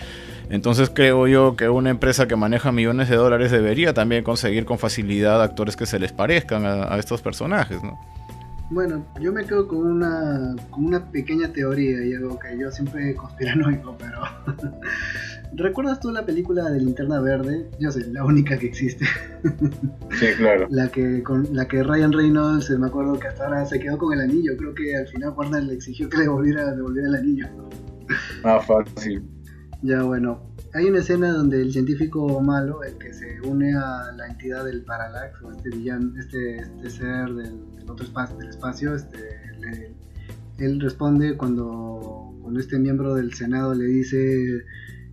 entonces 0.49 0.91
creo 0.93 1.27
yo 1.27 1.55
que 1.55 1.69
una 1.69 1.89
empresa 1.89 2.27
que 2.27 2.36
maneja 2.36 2.73
millones 2.73 3.07
de 3.07 3.15
dólares 3.15 3.51
debería 3.51 3.93
también 3.93 4.23
conseguir 4.23 4.65
con 4.65 4.77
facilidad 4.77 5.41
actores 5.41 5.77
que 5.77 5.86
se 5.86 5.99
les 5.99 6.12
parezcan 6.12 6.65
a, 6.65 6.97
estos 6.97 7.21
personajes, 7.21 7.81
¿no? 7.81 7.99
Bueno, 8.69 9.05
yo 9.21 9.31
me 9.31 9.45
quedo 9.45 9.67
con 9.67 9.86
una, 9.86 10.55
con 10.69 10.86
una 10.86 11.05
pequeña 11.12 11.47
teoría 11.49 12.03
y 12.05 12.13
algo 12.13 12.39
que 12.39 12.57
yo 12.57 12.71
siempre 12.71 13.13
conspiranoico, 13.15 13.95
pero 13.97 14.21
¿Recuerdas 15.55 15.99
tú 15.99 16.11
la 16.11 16.25
película 16.25 16.69
de 16.69 16.79
Linterna 16.79 17.19
Verde? 17.19 17.69
Yo 17.79 17.91
sé, 17.91 18.11
la 18.11 18.25
única 18.25 18.57
que 18.57 18.67
existe. 18.67 19.05
Sí, 20.19 20.27
claro. 20.37 20.67
la 20.69 20.89
que 20.89 21.23
con 21.23 21.47
la 21.51 21.67
que 21.67 21.83
Ryan 21.83 22.11
Reynolds, 22.11 22.69
me 22.71 22.87
acuerdo 22.87 23.19
que 23.19 23.27
hasta 23.27 23.45
ahora 23.45 23.65
se 23.65 23.79
quedó 23.79 23.97
con 23.97 24.13
el 24.13 24.21
anillo. 24.21 24.55
Creo 24.57 24.73
que 24.73 24.95
al 24.95 25.07
final 25.07 25.33
Warner 25.35 25.63
le 25.63 25.73
exigió 25.73 26.09
que 26.09 26.17
le 26.17 26.27
volviera 26.27 26.69
a 26.69 26.75
devolver 26.75 27.05
el 27.05 27.15
anillo. 27.15 27.47
Ah, 28.43 28.59
fácil. 28.59 29.23
Ya, 29.81 30.03
bueno. 30.03 30.53
Hay 30.73 30.85
una 30.85 30.99
escena 30.99 31.31
donde 31.31 31.61
el 31.61 31.71
científico 31.71 32.41
malo, 32.41 32.83
el 32.83 32.97
que 32.97 33.13
se 33.13 33.39
une 33.41 33.75
a 33.75 34.11
la 34.15 34.27
entidad 34.27 34.65
del 34.65 34.83
Parallax, 34.83 35.41
o 35.43 35.51
este 35.51 35.69
villano, 35.69 36.13
este, 36.19 36.57
este 36.57 36.89
ser 36.89 37.33
del, 37.33 37.59
otro 37.87 38.05
espacio, 38.05 38.37
del 38.37 38.49
espacio, 38.49 38.95
este, 38.95 39.43
él 40.57 40.79
responde 40.79 41.35
cuando, 41.37 42.33
cuando 42.41 42.59
este 42.59 42.79
miembro 42.79 43.15
del 43.15 43.33
Senado 43.33 43.73
le 43.73 43.85
dice 43.85 44.63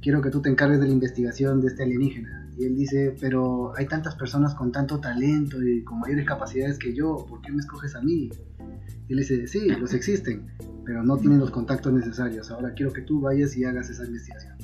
quiero 0.00 0.20
que 0.22 0.30
tú 0.30 0.40
te 0.40 0.48
encargues 0.48 0.80
de 0.80 0.86
la 0.86 0.92
investigación 0.92 1.60
de 1.60 1.68
este 1.68 1.82
alienígena. 1.82 2.48
Y 2.58 2.64
él 2.64 2.76
dice, 2.76 3.14
pero 3.20 3.72
hay 3.76 3.86
tantas 3.86 4.14
personas 4.14 4.54
con 4.54 4.72
tanto 4.72 4.98
talento 5.00 5.62
y 5.62 5.82
con 5.82 6.00
mayores 6.00 6.26
capacidades 6.26 6.78
que 6.78 6.94
yo, 6.94 7.24
¿por 7.28 7.40
qué 7.40 7.52
me 7.52 7.60
escoges 7.60 7.94
a 7.94 8.00
mí? 8.00 8.30
Y 9.08 9.12
él 9.12 9.18
dice, 9.18 9.46
sí, 9.46 9.68
los 9.68 9.94
existen, 9.94 10.46
pero 10.84 11.02
no 11.02 11.16
tienen 11.16 11.38
los 11.38 11.50
contactos 11.50 11.92
necesarios. 11.92 12.50
Ahora 12.50 12.74
quiero 12.74 12.92
que 12.92 13.02
tú 13.02 13.20
vayas 13.20 13.56
y 13.56 13.64
hagas 13.64 13.88
esa 13.90 14.04
investigación. 14.04 14.56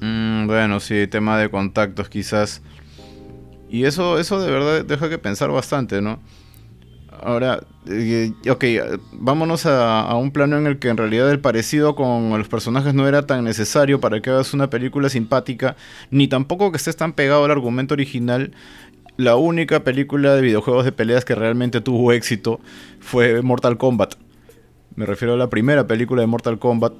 Mm, 0.00 0.46
bueno, 0.46 0.80
sí, 0.80 1.06
tema 1.06 1.38
de 1.38 1.50
contactos 1.50 2.08
quizás. 2.08 2.62
Y 3.68 3.84
eso, 3.84 4.18
eso 4.18 4.40
de 4.40 4.50
verdad 4.50 4.84
deja 4.84 5.08
que 5.08 5.18
pensar 5.18 5.50
bastante, 5.50 6.00
¿no? 6.00 6.20
Ahora, 7.18 7.60
eh, 7.88 8.32
ok, 8.48 8.64
vámonos 9.12 9.66
a, 9.66 10.14
un 10.14 10.30
plano 10.30 10.56
en 10.56 10.66
el 10.66 10.78
que 10.78 10.88
en 10.88 10.96
realidad 10.96 11.30
el 11.30 11.40
parecido 11.40 11.96
con 11.96 12.30
los 12.30 12.48
personajes 12.48 12.94
no 12.94 13.08
era 13.08 13.26
tan 13.26 13.44
necesario 13.44 14.00
para 14.00 14.20
que 14.20 14.30
hagas 14.30 14.54
una 14.54 14.70
película 14.70 15.08
simpática, 15.08 15.76
ni 16.10 16.28
tampoco 16.28 16.70
que 16.70 16.76
estés 16.76 16.96
tan 16.96 17.12
pegado 17.12 17.44
al 17.44 17.50
argumento 17.50 17.94
original. 17.94 18.52
La 19.16 19.36
única 19.36 19.82
película 19.82 20.34
de 20.34 20.40
videojuegos 20.40 20.84
de 20.84 20.92
peleas 20.92 21.24
que 21.24 21.34
realmente 21.34 21.80
tuvo 21.80 22.12
éxito 22.12 22.60
fue 23.00 23.42
Mortal 23.42 23.76
Kombat. 23.76 24.14
Me 24.94 25.04
refiero 25.04 25.34
a 25.34 25.36
la 25.36 25.50
primera 25.50 25.86
película 25.86 26.20
de 26.20 26.26
Mortal 26.26 26.58
Kombat 26.58 26.92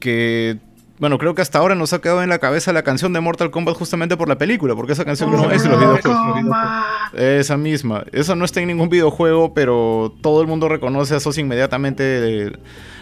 que 0.00 0.58
bueno, 0.98 1.18
creo 1.18 1.34
que 1.34 1.42
hasta 1.42 1.58
ahora 1.58 1.76
nos 1.76 1.92
ha 1.92 2.00
quedado 2.00 2.22
en 2.22 2.28
la 2.28 2.38
cabeza 2.38 2.72
la 2.72 2.82
canción 2.82 3.12
de 3.12 3.20
Mortal 3.20 3.52
Kombat 3.52 3.76
justamente 3.76 4.16
por 4.16 4.28
la 4.28 4.36
película, 4.36 4.74
porque 4.74 4.92
esa 4.92 5.04
canción 5.04 5.30
no 5.30 5.50
es 5.50 5.62
de 5.62 5.68
los 5.68 5.78
videojuegos. 5.78 6.18
Esa 7.12 7.56
misma. 7.56 8.04
Esa 8.12 8.34
no 8.34 8.44
está 8.44 8.60
en 8.60 8.68
ningún 8.68 8.88
videojuego, 8.88 9.54
pero 9.54 10.14
todo 10.22 10.42
el 10.42 10.46
mundo 10.46 10.68
reconoce, 10.68 11.14
asocia 11.14 11.40
inmediatamente 11.40 12.52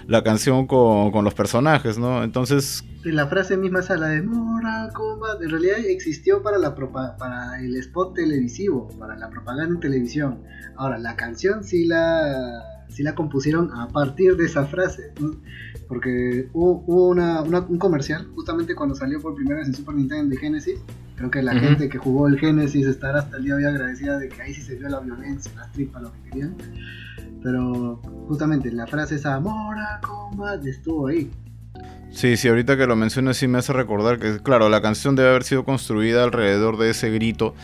la 0.07 0.23
canción 0.23 0.67
con, 0.67 1.25
los 1.25 1.35
personajes, 1.35 1.99
¿no? 1.99 2.23
Entonces... 2.23 2.85
La 3.03 3.27
frase 3.27 3.57
misma 3.57 3.81
es 3.81 3.91
la 3.91 4.09
de 4.09 4.23
Mortal 4.23 4.93
Kombat. 4.93 5.43
En 5.43 5.51
realidad 5.51 5.79
existió 5.79 6.43
para, 6.43 6.59
la 6.59 6.75
para 6.75 7.61
el 7.61 7.77
spot 7.77 8.15
televisivo, 8.15 8.89
para 8.99 9.17
la 9.17 9.29
propaganda 9.31 9.75
en 9.75 9.81
televisión. 9.81 10.43
Ahora, 10.77 10.99
la 10.99 11.17
canción 11.17 11.65
sí 11.65 11.87
la, 11.87 12.85
sí 12.89 13.03
la 13.03 13.15
compusieron 13.15 13.73
a 13.73 13.89
partir 13.89 14.37
de 14.37 14.47
esa 14.47 14.67
frase. 14.67 15.13
Porque 15.89 16.49
hubo, 16.53 17.11
un 17.11 17.79
comercial 17.79 18.27
justamente 18.35 18.75
cuando 18.75 18.95
salió 18.95 19.21
por 19.21 19.35
primera 19.35 19.59
vez 19.59 19.69
en 19.69 19.75
Super 19.75 19.95
Nintendo 19.95 20.35
y 20.35 20.39
Genesis. 20.39 20.81
Creo 21.17 21.31
que 21.31 21.43
la 21.43 21.55
gente 21.55 21.89
que 21.89 21.97
jugó 21.97 22.29
el 22.29 22.39
Genesis 22.39 22.87
estará 22.87 23.21
hasta 23.21 23.39
el 23.39 23.45
día 23.45 23.57
de 23.57 23.65
hoy 23.65 23.71
agradecida 23.73 24.19
de 24.19 24.29
que 24.29 24.43
ahí 24.43 24.53
sí 24.53 24.61
se 24.61 24.75
vio 24.75 24.89
la 24.89 25.01
violencia, 25.01 25.51
las 25.57 25.73
tripas, 25.73 26.03
lo 26.03 26.13
que 26.13 26.31
querían. 26.31 26.55
Pero 27.43 27.97
justamente 28.29 28.71
la 28.71 28.87
frase 28.87 29.15
esa 29.15 29.41
Mora 29.41 30.01
Combat 30.03 30.65
estuvo 30.67 31.07
ahí. 31.07 31.31
Sí, 32.11 32.37
sí, 32.37 32.49
ahorita 32.49 32.77
que 32.77 32.87
lo 32.87 32.97
mencionas 32.97 33.37
sí 33.37 33.47
me 33.47 33.59
hace 33.59 33.73
recordar 33.73 34.19
que, 34.19 34.41
claro, 34.41 34.69
la 34.69 34.81
canción 34.81 35.17
debe 35.17 35.29
haber 35.31 35.45
sido 35.45 35.65
construida 35.65 36.25
alrededor 36.25 36.79
de 36.79 36.91
ese 36.91 37.11
grito. 37.11 37.55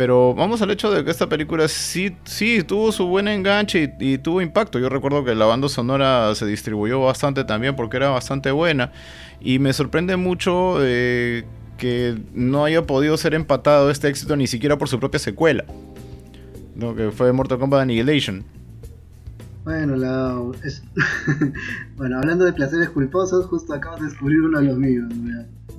Pero 0.00 0.34
vamos 0.34 0.62
al 0.62 0.70
hecho 0.70 0.90
de 0.90 1.04
que 1.04 1.10
esta 1.10 1.28
película 1.28 1.68
sí, 1.68 2.16
sí 2.24 2.62
tuvo 2.62 2.90
su 2.90 3.06
buen 3.06 3.28
enganche 3.28 3.94
y, 4.00 4.16
tuvo 4.16 4.40
impacto. 4.40 4.78
Yo 4.78 4.88
recuerdo 4.88 5.26
que 5.26 5.34
la 5.34 5.44
banda 5.44 5.68
sonora 5.68 6.34
se 6.34 6.46
distribuyó 6.46 7.02
bastante 7.02 7.44
también 7.44 7.76
porque 7.76 7.98
era 7.98 8.08
bastante 8.08 8.50
buena. 8.50 8.92
Y 9.42 9.58
me 9.58 9.74
sorprende 9.74 10.16
mucho 10.16 10.76
eh, 10.80 11.44
que 11.76 12.18
no 12.32 12.64
haya 12.64 12.86
podido 12.86 13.14
ser 13.18 13.34
empatado 13.34 13.90
este 13.90 14.08
éxito 14.08 14.36
ni 14.36 14.46
siquiera 14.46 14.78
por 14.78 14.88
su 14.88 14.98
propia 14.98 15.18
secuela. 15.20 15.66
¿no? 16.76 16.94
Que 16.94 17.10
fue 17.10 17.30
Mortal 17.34 17.58
Kombat 17.58 17.82
Annihilation. 17.82 18.42
Bueno, 19.64 19.96
la, 19.96 20.34
bueno, 21.98 22.16
hablando 22.16 22.46
de 22.46 22.54
placeres 22.54 22.88
culposos, 22.88 23.44
justo 23.48 23.74
acabo 23.74 23.98
de 23.98 24.04
descubrir 24.04 24.40
uno 24.40 24.60
de 24.60 24.64
los 24.64 24.78
míos. 24.78 25.12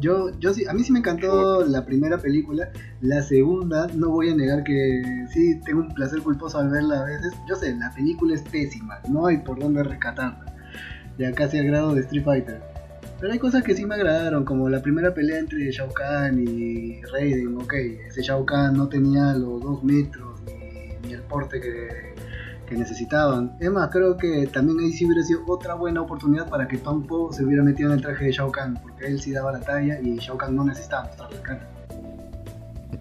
Yo, 0.02 0.32
yo 0.40 0.54
sí, 0.54 0.66
a 0.68 0.74
mí 0.74 0.84
sí 0.84 0.92
me 0.92 1.00
encantó 1.00 1.64
la 1.66 1.86
primera 1.86 2.18
película. 2.18 2.72
La 3.02 3.22
segunda, 3.22 3.88
no 3.94 4.10
voy 4.10 4.30
a 4.30 4.36
negar 4.36 4.64
que 4.64 5.04
sí 5.32 5.60
tengo 5.64 5.82
un 5.82 5.94
placer 5.94 6.22
culposo 6.22 6.58
al 6.58 6.70
verla 6.70 7.02
a 7.02 7.06
veces. 7.06 7.34
Yo 7.48 7.56
sé, 7.56 7.76
la 7.76 7.94
película 7.94 8.34
es 8.34 8.42
pésima, 8.42 9.00
no 9.08 9.28
hay 9.28 9.38
por 9.38 9.60
dónde 9.60 9.84
rescatarla. 9.84 10.56
Ya 11.18 11.32
casi 11.34 11.60
al 11.60 11.68
grado 11.68 11.94
de 11.94 12.02
Street 12.02 12.24
Fighter. 12.24 12.62
Pero 13.20 13.34
hay 13.34 13.38
cosas 13.38 13.64
que 13.64 13.76
sí 13.76 13.86
me 13.86 13.94
agradaron, 13.94 14.44
como 14.44 14.68
la 14.68 14.82
primera 14.82 15.14
pelea 15.14 15.38
entre 15.38 15.72
Shao 15.72 15.90
Kahn 15.94 16.40
y 16.40 17.04
Raiden. 17.04 17.56
Ok, 17.58 17.74
ese 18.08 18.24
Shao 18.24 18.44
Kahn 18.44 18.76
no 18.76 18.90
tenía 18.90 19.34
los 19.34 19.62
dos 19.62 19.84
metros 19.84 20.42
ni, 20.48 21.08
ni 21.08 21.14
el 21.14 21.22
porte 21.22 21.62
que 21.62 22.11
que 22.72 22.78
necesitaban. 22.78 23.52
Es 23.60 23.70
más, 23.70 23.90
creo 23.92 24.16
que 24.16 24.48
también 24.48 24.80
ahí 24.80 24.94
sí 24.94 25.06
hubiera 25.06 25.22
sido 25.24 25.42
otra 25.46 25.74
buena 25.74 26.02
oportunidad 26.02 26.48
para 26.50 26.70
que 26.70 26.78
Tom 26.78 27.06
Poe 27.06 27.34
se 27.34 27.44
hubiera 27.44 27.64
metido 27.64 27.92
en 27.92 27.98
el 27.98 28.02
traje 28.02 28.26
de 28.26 28.32
Shao 28.32 28.50
Kahn, 28.50 28.80
porque 28.82 29.08
él 29.08 29.22
sí 29.22 29.34
daba 29.34 29.52
la 29.52 29.60
talla 29.60 30.00
y 30.00 30.16
Shao 30.16 30.38
Kahn 30.38 30.56
no 30.56 30.64
necesitaba 30.64 31.04
mostrar 31.04 31.34
la 31.34 31.42
cara. 31.42 31.70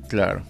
Claro. 0.09 0.43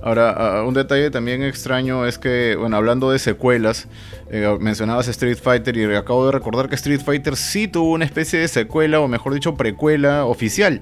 Ahora, 0.00 0.64
un 0.66 0.72
detalle 0.72 1.10
también 1.10 1.42
extraño 1.42 2.06
es 2.06 2.18
que, 2.18 2.56
bueno, 2.58 2.78
hablando 2.78 3.10
de 3.10 3.18
secuelas, 3.18 3.88
eh, 4.30 4.56
mencionabas 4.58 5.06
Street 5.08 5.36
Fighter 5.36 5.76
y 5.76 5.94
acabo 5.94 6.24
de 6.24 6.32
recordar 6.32 6.70
que 6.70 6.76
Street 6.76 7.02
Fighter 7.04 7.36
sí 7.36 7.68
tuvo 7.68 7.92
una 7.92 8.06
especie 8.06 8.38
de 8.38 8.48
secuela, 8.48 9.00
o 9.00 9.08
mejor 9.08 9.34
dicho, 9.34 9.54
precuela 9.54 10.24
oficial, 10.24 10.80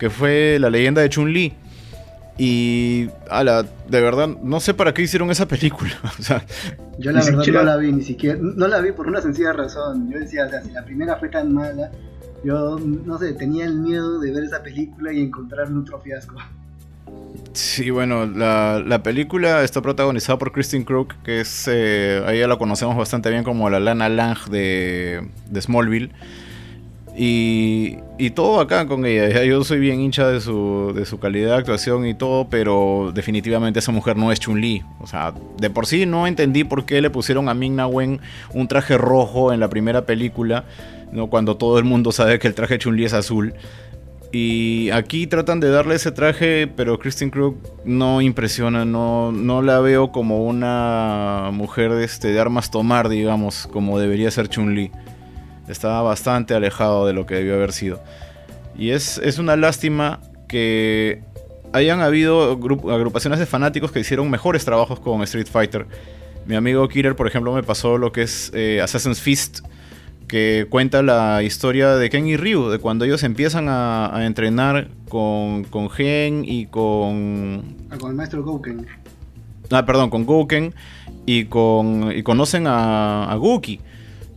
que 0.00 0.10
fue 0.10 0.58
la 0.58 0.70
leyenda 0.70 1.02
de 1.02 1.08
Chun-Li 1.08 1.54
y, 2.36 3.10
ala, 3.30 3.62
de 3.62 4.00
verdad, 4.00 4.28
no 4.28 4.58
sé 4.58 4.74
para 4.74 4.92
qué 4.92 5.02
hicieron 5.02 5.30
esa 5.30 5.46
película. 5.46 5.92
O 6.18 6.22
sea, 6.22 6.44
yo 6.98 7.12
la 7.12 7.22
verdad 7.22 7.44
no 7.46 7.62
la 7.62 7.76
vi 7.76 7.92
ni 7.92 8.02
siquiera. 8.02 8.38
No 8.40 8.66
la 8.66 8.80
vi 8.80 8.92
por 8.92 9.06
una 9.06 9.20
sencilla 9.20 9.52
razón. 9.52 10.10
Yo 10.10 10.18
decía, 10.18 10.46
o 10.46 10.48
sea, 10.48 10.62
si 10.62 10.70
la 10.70 10.84
primera 10.84 11.16
fue 11.16 11.28
tan 11.28 11.52
mala, 11.52 11.90
yo, 12.44 12.78
no 12.78 13.18
sé, 13.18 13.34
tenía 13.34 13.64
el 13.64 13.74
miedo 13.74 14.20
de 14.20 14.32
ver 14.32 14.44
esa 14.44 14.62
película 14.62 15.12
y 15.12 15.20
encontrar 15.20 15.72
otro 15.72 16.00
fiasco. 16.00 16.36
Sí, 17.52 17.90
bueno, 17.90 18.26
la, 18.26 18.82
la 18.84 19.02
película 19.02 19.62
está 19.62 19.80
protagonizada 19.80 20.38
por 20.38 20.52
Christine 20.52 20.84
Crook, 20.84 21.14
que 21.22 21.40
es, 21.40 21.68
eh, 21.70 22.22
ahí 22.26 22.40
ya 22.40 22.48
la 22.48 22.56
conocemos 22.56 22.96
bastante 22.96 23.30
bien 23.30 23.44
como 23.44 23.70
la 23.70 23.78
Lana 23.78 24.08
Lang 24.08 24.38
de, 24.50 25.28
de 25.50 25.62
Smallville. 25.62 26.10
Y, 27.16 27.98
y, 28.18 28.30
todo 28.30 28.58
acá 28.58 28.88
con 28.88 29.06
ella. 29.06 29.44
Yo 29.44 29.62
soy 29.62 29.78
bien 29.78 30.00
hincha 30.00 30.26
de 30.26 30.40
su, 30.40 30.92
de 30.96 31.06
su 31.06 31.20
calidad 31.20 31.50
de 31.50 31.56
actuación 31.58 32.06
y 32.06 32.14
todo, 32.14 32.48
pero 32.48 33.12
definitivamente 33.14 33.78
esa 33.78 33.92
mujer 33.92 34.16
no 34.16 34.32
es 34.32 34.40
Chun-Li. 34.40 34.82
O 35.00 35.06
sea, 35.06 35.32
de 35.58 35.70
por 35.70 35.86
sí 35.86 36.06
no 36.06 36.26
entendí 36.26 36.64
por 36.64 36.84
qué 36.84 37.00
le 37.00 37.10
pusieron 37.10 37.48
a 37.48 37.54
Ming-Na 37.54 37.86
un 37.86 38.68
traje 38.68 38.98
rojo 38.98 39.52
en 39.52 39.60
la 39.60 39.68
primera 39.68 40.06
película, 40.06 40.64
¿no? 41.12 41.28
cuando 41.28 41.56
todo 41.56 41.78
el 41.78 41.84
mundo 41.84 42.10
sabe 42.10 42.40
que 42.40 42.48
el 42.48 42.54
traje 42.54 42.78
Chun-Li 42.78 43.04
es 43.04 43.12
azul. 43.12 43.54
Y 44.32 44.90
aquí 44.90 45.28
tratan 45.28 45.60
de 45.60 45.70
darle 45.70 45.94
ese 45.94 46.10
traje, 46.10 46.66
pero 46.66 46.98
Kristen 46.98 47.30
Krug 47.30 47.56
no 47.84 48.20
impresiona, 48.20 48.84
no, 48.84 49.30
no 49.30 49.62
la 49.62 49.78
veo 49.78 50.10
como 50.10 50.44
una 50.44 51.50
mujer 51.52 51.92
de, 51.92 52.04
este, 52.04 52.32
de 52.32 52.40
armas 52.40 52.72
tomar, 52.72 53.08
digamos, 53.08 53.68
como 53.68 54.00
debería 54.00 54.32
ser 54.32 54.48
Chun-Li 54.48 54.90
estaba 55.68 56.02
bastante 56.02 56.54
alejado 56.54 57.06
de 57.06 57.12
lo 57.12 57.26
que 57.26 57.36
debió 57.36 57.54
haber 57.54 57.72
sido. 57.72 58.02
Y 58.76 58.90
es, 58.90 59.18
es 59.18 59.38
una 59.38 59.56
lástima 59.56 60.20
que 60.48 61.22
hayan 61.72 62.00
habido 62.00 62.52
agrupaciones 62.52 63.38
de 63.38 63.46
fanáticos 63.46 63.90
que 63.90 64.00
hicieron 64.00 64.30
mejores 64.30 64.64
trabajos 64.64 65.00
con 65.00 65.22
Street 65.22 65.48
Fighter. 65.50 65.86
Mi 66.46 66.54
amigo 66.54 66.86
Killer, 66.88 67.16
por 67.16 67.26
ejemplo, 67.26 67.52
me 67.52 67.62
pasó 67.62 67.98
lo 67.98 68.12
que 68.12 68.22
es 68.22 68.52
eh, 68.54 68.80
Assassin's 68.80 69.20
Fist, 69.20 69.60
que 70.28 70.66
cuenta 70.68 71.02
la 71.02 71.42
historia 71.42 71.96
de 71.96 72.10
Ken 72.10 72.26
y 72.26 72.36
Ryu, 72.36 72.68
de 72.68 72.78
cuando 72.78 73.04
ellos 73.04 73.22
empiezan 73.22 73.66
a, 73.68 74.24
entrenar 74.24 74.88
con, 75.08 75.64
con 75.64 75.90
Gen 75.90 76.44
y 76.46 76.66
con... 76.66 77.76
Ah, 77.90 77.96
con 77.98 78.10
el 78.10 78.16
maestro 78.16 78.42
Gouken. 78.44 78.86
Ah, 79.70 79.84
perdón, 79.84 80.10
con 80.10 80.26
Gouken 80.26 80.74
y, 81.26 81.46
con, 81.46 82.12
y 82.14 82.22
conocen 82.22 82.66
a, 82.66 83.30
a 83.30 83.34
Guki. 83.36 83.80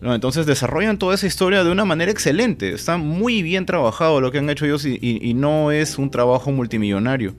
Entonces 0.02 0.46
desarrollan 0.46 1.00
toda 1.00 1.16
esa 1.16 1.26
historia 1.26 1.64
de 1.64 1.72
una 1.72 1.86
manera 1.86 2.12
excelente. 2.12 2.74
Está 2.74 2.98
muy 2.98 3.42
bien 3.42 3.66
trabajado 3.66 4.22
lo 4.22 4.32
que 4.32 4.38
han 4.38 4.50
hecho 4.50 4.66
ellos 4.66 4.86
y, 4.86 5.34
no 5.34 5.72
es 5.72 5.98
un 5.98 6.12
trabajo 6.12 6.52
multimillonario. 6.52 7.34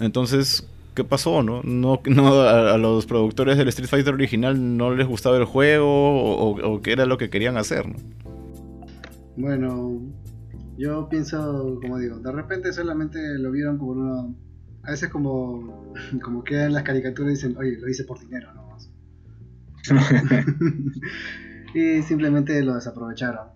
Entonces, 0.00 0.66
¿qué 0.94 1.04
pasó? 1.04 1.42
No, 1.42 1.62
no, 1.62 2.00
a, 2.42 2.78
los 2.78 3.06
productores 3.06 3.58
del 3.58 3.68
Street 3.68 3.88
Fighter 3.88 4.14
original 4.14 4.76
no 4.76 4.94
les 4.94 5.06
gustaba 5.06 5.36
el 5.36 5.44
juego 5.44 6.54
o, 6.54 6.80
qué 6.80 6.92
era 6.92 7.04
lo 7.04 7.18
que 7.18 7.28
querían 7.28 7.56
hacer. 7.56 7.84
Bueno, 9.36 10.00
yo 10.78 11.08
pienso, 11.08 11.78
como 11.80 11.98
digo, 11.98 12.18
de 12.18 12.32
repente 12.32 12.72
solamente 12.72 13.18
lo 13.38 13.50
vieron 13.50 13.78
como 13.78 13.92
una... 13.92 14.34
A 14.84 14.90
veces 14.90 15.10
como, 15.10 15.92
como 16.22 16.42
quedan 16.42 16.72
las 16.72 16.82
caricaturas 16.82 17.32
y 17.32 17.34
dicen, 17.34 17.56
oye, 17.56 17.78
lo 17.78 17.88
hice 17.88 18.04
por 18.04 18.18
dinero, 18.18 18.52
¿no? 18.54 18.71
y 21.74 22.02
simplemente 22.02 22.62
lo 22.62 22.74
desaprovecharon. 22.74 23.48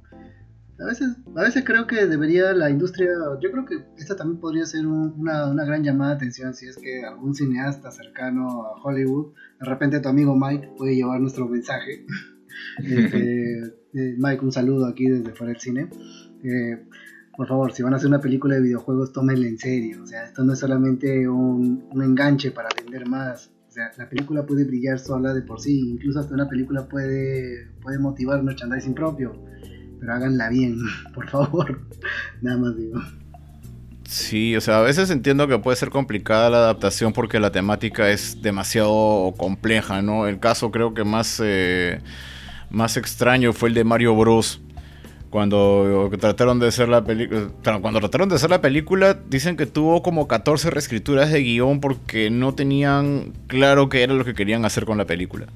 A 0.78 0.84
veces, 0.84 1.16
a 1.34 1.42
veces 1.42 1.64
creo 1.64 1.86
que 1.86 2.06
debería 2.06 2.52
la 2.52 2.68
industria, 2.68 3.08
yo 3.40 3.50
creo 3.50 3.64
que 3.64 3.76
esta 3.96 4.14
también 4.14 4.40
podría 4.40 4.66
ser 4.66 4.86
una, 4.86 5.46
una, 5.46 5.64
gran 5.64 5.82
llamada 5.82 6.10
de 6.10 6.16
atención 6.16 6.52
si 6.52 6.66
es 6.66 6.76
que 6.76 7.02
algún 7.02 7.34
cineasta 7.34 7.90
cercano 7.90 8.66
a 8.66 8.82
Hollywood, 8.82 9.32
de 9.58 9.66
repente 9.66 10.00
tu 10.00 10.08
amigo 10.10 10.36
Mike 10.36 10.74
puede 10.76 10.94
llevar 10.94 11.20
nuestro 11.20 11.48
mensaje. 11.48 12.04
Este, 12.78 13.58
eh, 13.92 14.16
Mike, 14.16 14.42
un 14.42 14.50
saludo 14.50 14.86
aquí 14.86 15.06
desde 15.06 15.34
fuera 15.34 15.52
del 15.52 15.60
cine. 15.60 15.90
Eh, 16.42 16.86
por 17.36 17.46
favor, 17.46 17.72
si 17.72 17.82
van 17.82 17.92
a 17.92 17.96
hacer 17.96 18.08
una 18.08 18.20
película 18.20 18.54
de 18.54 18.62
videojuegos, 18.62 19.12
tómenla 19.12 19.46
en 19.46 19.58
serio. 19.58 20.02
O 20.02 20.06
sea, 20.06 20.24
esto 20.24 20.42
no 20.42 20.54
es 20.54 20.58
solamente 20.58 21.28
un, 21.28 21.86
un 21.90 22.02
enganche 22.02 22.52
para 22.52 22.70
vender 22.74 23.06
más 23.06 23.50
sea, 23.76 23.92
la 23.98 24.08
película 24.08 24.46
puede 24.46 24.64
brillar 24.64 24.98
sola 24.98 25.34
de 25.34 25.42
por 25.42 25.60
sí, 25.60 25.90
incluso 25.90 26.20
hasta 26.20 26.32
una 26.32 26.48
película 26.48 26.88
puede, 26.88 27.68
puede 27.82 27.98
motivar 27.98 28.42
merchandising 28.42 28.94
propio, 28.94 29.38
pero 30.00 30.14
háganla 30.14 30.48
bien, 30.48 30.78
por 31.14 31.28
favor, 31.28 31.82
nada 32.40 32.56
más 32.56 32.76
digo. 32.76 33.00
Sí, 34.04 34.56
o 34.56 34.60
sea, 34.60 34.78
a 34.78 34.82
veces 34.82 35.10
entiendo 35.10 35.46
que 35.46 35.58
puede 35.58 35.76
ser 35.76 35.90
complicada 35.90 36.48
la 36.48 36.58
adaptación 36.58 37.12
porque 37.12 37.38
la 37.38 37.52
temática 37.52 38.08
es 38.08 38.40
demasiado 38.40 39.34
compleja, 39.36 40.00
¿no? 40.00 40.26
El 40.26 40.38
caso 40.38 40.70
creo 40.70 40.94
que 40.94 41.04
más, 41.04 41.42
eh, 41.44 42.00
más 42.70 42.96
extraño 42.96 43.52
fue 43.52 43.68
el 43.68 43.74
de 43.74 43.84
Mario 43.84 44.14
Bros 44.14 44.62
cuando 45.30 46.10
trataron 46.18 46.58
de 46.58 46.68
hacer 46.68 46.88
la 46.88 47.04
película, 47.04 47.48
cuando 47.80 48.00
trataron 48.00 48.28
de 48.28 48.36
hacer 48.36 48.50
la 48.50 48.60
película, 48.60 49.18
dicen 49.28 49.56
que 49.56 49.66
tuvo 49.66 50.02
como 50.02 50.28
14 50.28 50.70
reescrituras 50.70 51.30
de 51.30 51.42
guion 51.42 51.80
porque 51.80 52.30
no 52.30 52.54
tenían 52.54 53.32
claro 53.46 53.88
qué 53.88 54.02
era 54.02 54.14
lo 54.14 54.24
que 54.24 54.34
querían 54.34 54.64
hacer 54.64 54.84
con 54.84 54.98
la 54.98 55.04
película. 55.04 55.46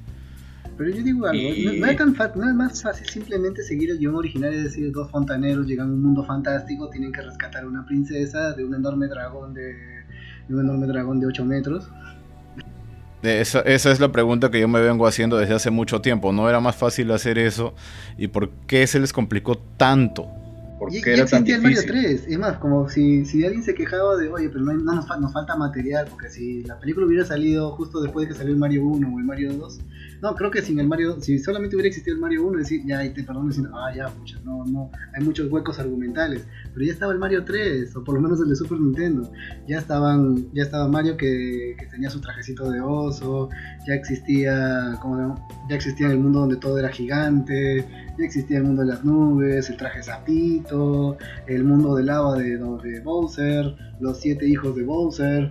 Pero 0.77 0.89
yo 0.89 1.03
digo 1.03 1.27
algo, 1.27 1.43
no, 1.43 1.85
es 1.85 1.97
tan 1.97 2.15
no 2.35 2.49
es 2.49 2.55
más 2.55 2.81
fácil 2.81 3.07
simplemente 3.07 3.63
seguir 3.63 3.91
el 3.91 3.99
guion 3.99 4.15
original 4.15 4.53
y 4.53 4.63
decir 4.63 4.91
dos 4.91 5.11
fontaneros 5.11 5.67
llegan 5.67 5.89
a 5.89 5.93
un 5.93 6.01
mundo 6.01 6.23
fantástico, 6.25 6.89
tienen 6.89 7.11
que 7.11 7.21
rescatar 7.21 7.63
a 7.63 7.67
una 7.67 7.85
princesa 7.85 8.53
de 8.53 8.65
un 8.65 8.73
enorme 8.73 9.07
dragón 9.07 9.53
de, 9.53 9.73
de 10.47 10.55
un 10.55 10.61
enorme 10.61 10.87
dragón 10.87 11.19
de 11.19 11.27
8 11.27 11.45
metros 11.45 11.89
Esa, 13.23 13.59
esa, 13.61 13.91
es 13.91 13.99
la 13.99 14.11
pregunta 14.11 14.49
que 14.49 14.59
yo 14.59 14.67
me 14.67 14.81
vengo 14.81 15.05
haciendo 15.05 15.37
desde 15.37 15.53
hace 15.53 15.69
mucho 15.69 16.01
tiempo. 16.01 16.31
¿No 16.31 16.49
era 16.49 16.59
más 16.59 16.75
fácil 16.75 17.11
hacer 17.11 17.37
eso? 17.37 17.73
¿Y 18.17 18.27
por 18.27 18.49
qué 18.67 18.87
se 18.87 18.99
les 18.99 19.13
complicó 19.13 19.57
tanto? 19.77 20.27
¿Por 20.81 20.89
qué 20.89 21.13
era 21.13 21.23
existía 21.23 21.57
el 21.57 21.61
Mario 21.61 21.81
3. 21.85 22.25
Es 22.27 22.39
más, 22.39 22.57
como 22.57 22.89
si, 22.89 23.23
si 23.25 23.45
alguien 23.45 23.61
se 23.61 23.75
quejaba 23.75 24.17
de, 24.17 24.29
oye, 24.29 24.49
pero 24.49 24.61
no, 24.61 24.73
nos, 24.73 25.05
nos, 25.19 25.31
falta 25.31 25.55
material, 25.55 26.07
porque 26.09 26.27
si 26.29 26.63
la 26.63 26.79
película 26.79 27.05
hubiera 27.05 27.23
salido 27.23 27.69
justo 27.73 28.01
después 28.01 28.27
de 28.27 28.33
que 28.33 28.37
salió 28.39 28.51
el 28.51 28.59
Mario 28.59 28.85
1 28.85 29.13
o 29.13 29.19
el 29.19 29.23
Mario 29.23 29.53
2, 29.53 29.79
no, 30.21 30.35
creo 30.35 30.51
que 30.51 30.61
sin 30.61 30.79
el 30.79 30.87
Mario, 30.87 31.19
si 31.19 31.39
solamente 31.39 31.75
hubiera 31.75 31.87
existido 31.87 32.15
el 32.15 32.21
Mario 32.21 32.45
1, 32.45 32.59
decir, 32.59 32.81
ya, 32.85 33.03
y 33.03 33.09
te 33.09 33.21
diciendo, 33.21 33.71
ah, 33.73 33.91
ya, 33.95 34.13
no, 34.43 34.63
no, 34.65 34.91
hay 35.15 35.23
muchos 35.23 35.51
huecos 35.51 35.79
argumentales. 35.79 36.45
Pero 36.73 36.85
ya 36.85 36.93
estaba 36.93 37.11
el 37.11 37.17
Mario 37.17 37.43
3, 37.43 37.95
o 37.95 38.03
por 38.03 38.15
lo 38.15 38.21
menos 38.21 38.39
el 38.39 38.49
de 38.49 38.55
Super 38.55 38.79
Nintendo. 38.79 39.31
Ya 39.67 39.79
estaban, 39.79 40.51
ya 40.53 40.61
estaba 40.61 40.87
Mario 40.87 41.17
que, 41.17 41.75
que 41.79 41.87
tenía 41.87 42.11
su 42.11 42.21
trajecito 42.21 42.69
de 42.69 42.81
oso, 42.81 43.49
ya 43.87 43.95
existía, 43.95 44.95
¿cómo 45.01 45.35
Ya 45.67 45.75
existía 45.75 46.11
el 46.11 46.19
mundo 46.19 46.41
donde 46.41 46.57
todo 46.57 46.77
era 46.77 46.89
gigante, 46.89 47.83
ya 48.17 48.23
existía 48.23 48.57
el 48.57 48.65
mundo 48.65 48.83
de 48.83 48.89
las 48.89 49.03
nubes, 49.03 49.71
el 49.71 49.77
traje 49.77 50.03
zapito, 50.03 51.17
el 51.47 51.63
mundo 51.63 51.95
de 51.95 52.03
lava 52.03 52.37
de, 52.37 52.57
de 52.57 52.99
Bowser, 52.99 53.75
los 53.99 54.19
siete 54.19 54.47
hijos 54.47 54.75
de 54.75 54.83
Bowser. 54.83 55.49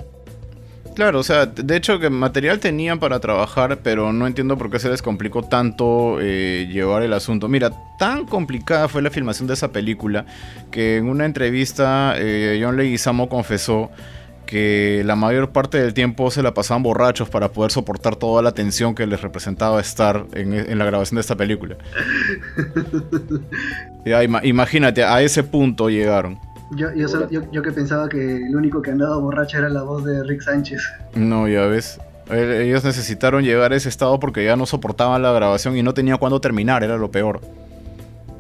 Claro, 1.01 1.21
o 1.21 1.23
sea, 1.23 1.47
de 1.47 1.77
hecho 1.77 1.99
que 1.99 2.11
material 2.11 2.61
tenían 2.61 2.99
para 2.99 3.21
trabajar, 3.21 3.79
pero 3.83 4.13
no 4.13 4.27
entiendo 4.27 4.59
por 4.59 4.71
qué 4.71 4.79
se 4.79 4.91
les 4.91 5.01
complicó 5.01 5.43
tanto 5.43 6.19
eh, 6.21 6.69
llevar 6.71 7.03
el 7.03 7.15
asunto. 7.15 7.49
Mira, 7.49 7.73
tan 7.99 8.27
complicada 8.27 8.87
fue 8.87 9.01
la 9.01 9.09
filmación 9.09 9.49
de 9.49 9.55
esa 9.55 9.73
película 9.73 10.27
que 10.71 10.99
en 10.99 11.09
una 11.09 11.25
entrevista 11.25 12.17
eh, 12.19 12.61
John 12.63 12.77
Leguizamo 12.77 13.31
confesó 13.31 13.91
que 14.45 15.01
la 15.07 15.17
mayor 15.17 15.53
parte 15.53 15.81
del 15.81 15.95
tiempo 15.95 16.31
se 16.31 16.43
la 16.43 16.53
pasaban 16.53 16.83
borrachos 16.83 17.31
para 17.31 17.49
poder 17.51 17.71
soportar 17.71 18.17
toda 18.17 18.43
la 18.43 18.53
tensión 18.53 18.95
que 18.95 19.07
les 19.07 19.23
representaba 19.23 19.81
estar 19.81 20.27
en, 20.35 20.79
la 20.79 20.85
grabación 20.85 21.15
de 21.15 21.23
esta 21.23 21.35
película. 21.35 21.79
imagínate, 24.43 25.03
a 25.03 25.23
ese 25.23 25.45
punto 25.45 25.89
llegaron. 25.89 26.50
Yo, 26.73 26.93
yo, 26.95 27.29
yo, 27.51 27.63
que 27.63 27.73
pensaba 27.73 28.09
que 28.09 28.37
el 28.37 28.55
único 28.55 28.81
que 28.81 28.93
andaba 28.93 29.17
borracho 29.17 29.59
era 29.59 29.69
la 29.69 29.83
voz 29.83 30.05
de 30.05 30.23
Rick 30.23 30.43
Sánchez. 30.43 30.81
No, 31.15 31.49
ya 31.49 31.67
ves. 31.67 32.01
Ellos 32.31 32.85
necesitaron 32.85 33.43
llegar 33.43 33.73
a 33.73 33.77
ese 33.77 33.89
estado 33.89 34.21
porque 34.21 34.45
ya 34.45 34.55
no 34.55 34.67
soportaban 34.67 35.21
la 35.21 35.33
grabación 35.33 35.77
y 35.77 35.83
no 35.83 35.95
tenía 35.95 36.17
cuándo 36.17 36.41
terminar, 36.41 36.85
era 36.85 36.97
lo 36.97 37.11
peor. 37.11 37.41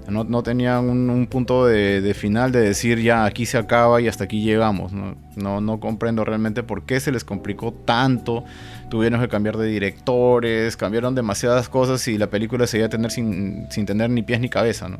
No, 0.09 0.24
no 0.24 0.43
tenían 0.43 0.89
un, 0.89 1.26
punto 1.28 1.66
de, 1.66 2.14
final 2.14 2.51
de 2.51 2.61
decir 2.61 3.01
ya 3.01 3.24
aquí 3.24 3.47
se 3.47 3.59
acaba 3.59 4.01
y 4.01 4.09
hasta 4.09 4.24
aquí 4.24 4.43
llegamos. 4.43 4.93
No, 4.93 5.14
no, 5.37 5.61
no, 5.61 5.78
comprendo 5.78 6.24
realmente 6.24 6.62
por 6.62 6.85
qué 6.85 6.99
se 6.99 7.12
les 7.12 7.24
complicó 7.24 7.72
tanto. 7.72 8.45
Tuvieron 8.91 9.20
que 9.20 9.28
cambiar 9.28 9.57
de 9.57 9.66
directores, 9.66 10.76
cambiaron 10.76 11.14
demasiadas 11.14 11.68
cosas 11.68 12.07
y 12.09 12.18
la 12.18 12.28
película 12.28 12.66
se 12.66 12.78
iba 12.78 12.87
a 12.87 12.91
tener 12.91 13.11
sin, 13.12 13.66
sin 13.70 13.87
tener 13.87 14.11
ni 14.11 14.22
pies 14.22 14.41
ni 14.41 14.49
cabeza. 14.49 14.89
¿no? 14.89 14.99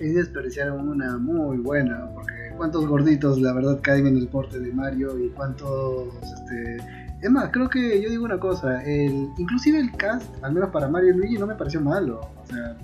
Y 0.00 0.08
desperdiciaron 0.08 0.88
una 0.88 1.18
muy 1.18 1.58
buena, 1.58 2.08
porque 2.14 2.44
cuántos 2.56 2.86
gorditos 2.86 3.40
la 3.40 3.52
verdad 3.52 3.78
caen 3.82 4.06
en 4.06 4.16
el 4.16 4.28
porte 4.28 4.58
de 4.58 4.72
Mario 4.72 5.18
y 5.18 5.28
cuántos 5.30 6.08
este 6.22 6.76
es 7.20 7.30
más 7.30 7.50
creo 7.50 7.68
que 7.68 8.00
yo 8.02 8.10
digo 8.10 8.24
una 8.24 8.38
cosa 8.38 8.82
el 8.84 9.28
inclusive 9.38 9.78
el 9.78 9.92
cast 9.92 10.26
al 10.42 10.52
menos 10.52 10.70
para 10.70 10.88
Mario 10.88 11.14
y 11.14 11.16
Luigi 11.16 11.38
no 11.38 11.46
me 11.46 11.54
pareció 11.54 11.80
malo 11.80 12.20
o 12.42 12.46
sea 12.46 12.76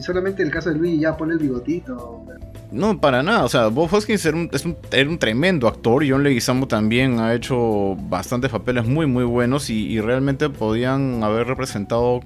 solamente 0.00 0.42
el 0.42 0.50
caso 0.50 0.70
de 0.70 0.76
Luigi 0.76 1.00
ya 1.00 1.16
pone 1.16 1.34
el 1.34 1.38
bigotito 1.38 2.24
no, 2.72 3.00
para 3.00 3.22
nada. 3.22 3.44
O 3.44 3.48
sea, 3.48 3.68
Bob 3.68 3.88
Hoskins 3.94 4.26
era 4.26 4.36
un, 4.36 4.50
era 4.90 5.08
un 5.08 5.18
tremendo 5.18 5.68
actor. 5.68 6.04
John 6.06 6.24
Leguizamo 6.24 6.66
también 6.66 7.20
ha 7.20 7.32
hecho 7.32 7.94
bastantes 8.08 8.50
papeles 8.50 8.84
muy, 8.86 9.06
muy 9.06 9.22
buenos 9.22 9.70
y, 9.70 9.86
y 9.86 10.00
realmente 10.00 10.50
podían 10.50 11.22
haber 11.22 11.46
representado 11.46 12.22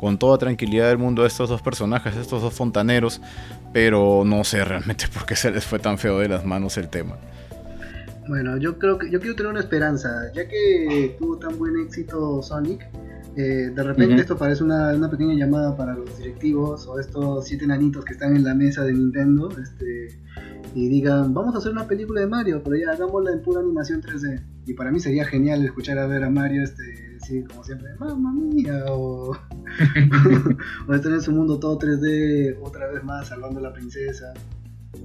con 0.00 0.16
toda 0.16 0.38
tranquilidad 0.38 0.88
del 0.88 0.96
mundo 0.96 1.24
a 1.24 1.26
estos 1.26 1.50
dos 1.50 1.60
personajes, 1.60 2.16
estos 2.16 2.40
dos 2.40 2.54
fontaneros, 2.54 3.20
pero 3.74 4.22
no 4.24 4.44
sé 4.44 4.64
realmente 4.64 5.04
por 5.12 5.26
qué 5.26 5.36
se 5.36 5.50
les 5.50 5.62
fue 5.66 5.78
tan 5.78 5.98
feo 5.98 6.20
de 6.20 6.28
las 6.28 6.46
manos 6.46 6.78
el 6.78 6.88
tema. 6.88 7.18
Bueno, 8.26 8.56
yo 8.56 8.78
creo 8.78 8.96
que 8.96 9.10
yo 9.10 9.20
quiero 9.20 9.36
tener 9.36 9.50
una 9.50 9.60
esperanza, 9.60 10.08
ya 10.32 10.48
que 10.48 11.16
tuvo 11.18 11.36
tan 11.36 11.58
buen 11.58 11.78
éxito 11.80 12.42
Sonic, 12.42 12.80
eh, 13.36 13.72
de 13.74 13.82
repente 13.82 14.22
esto 14.22 14.38
parece 14.38 14.64
una, 14.64 14.94
una, 14.94 15.10
pequeña 15.10 15.34
llamada 15.34 15.76
para 15.76 15.92
los 15.92 16.16
directivos 16.16 16.86
o 16.86 16.98
estos 16.98 17.46
siete 17.46 17.66
nanitos 17.66 18.02
que 18.02 18.14
están 18.14 18.34
en 18.34 18.44
la 18.44 18.54
mesa 18.54 18.84
de 18.84 18.94
Nintendo, 18.94 19.50
este, 19.50 20.18
y 20.74 20.88
digan, 20.88 21.34
vamos 21.34 21.54
a 21.54 21.58
hacer 21.58 21.72
una 21.72 21.86
película 21.86 22.22
de 22.22 22.26
Mario, 22.26 22.62
pero 22.64 22.74
ya 22.76 22.92
hagámosla 22.92 23.32
en 23.32 23.42
pura 23.42 23.60
animación 23.60 24.00
3D. 24.00 24.42
Y 24.64 24.72
para 24.72 24.90
mí 24.90 24.98
sería 24.98 25.26
genial 25.26 25.62
escuchar 25.62 25.98
a 25.98 26.06
ver 26.06 26.24
a 26.24 26.30
Mario, 26.30 26.62
este, 26.62 27.09
como 27.48 27.64
siempre, 27.64 27.94
mamma 27.98 28.32
mía, 28.32 28.84
o, 28.88 29.30
o 30.88 30.94
estar 30.94 31.12
en 31.12 31.20
su 31.20 31.32
mundo 31.32 31.58
todo 31.58 31.78
3D 31.78 32.58
otra 32.62 32.88
vez 32.88 33.02
más 33.04 33.28
salvando 33.28 33.60
a 33.60 33.62
la 33.62 33.72
princesa. 33.72 34.32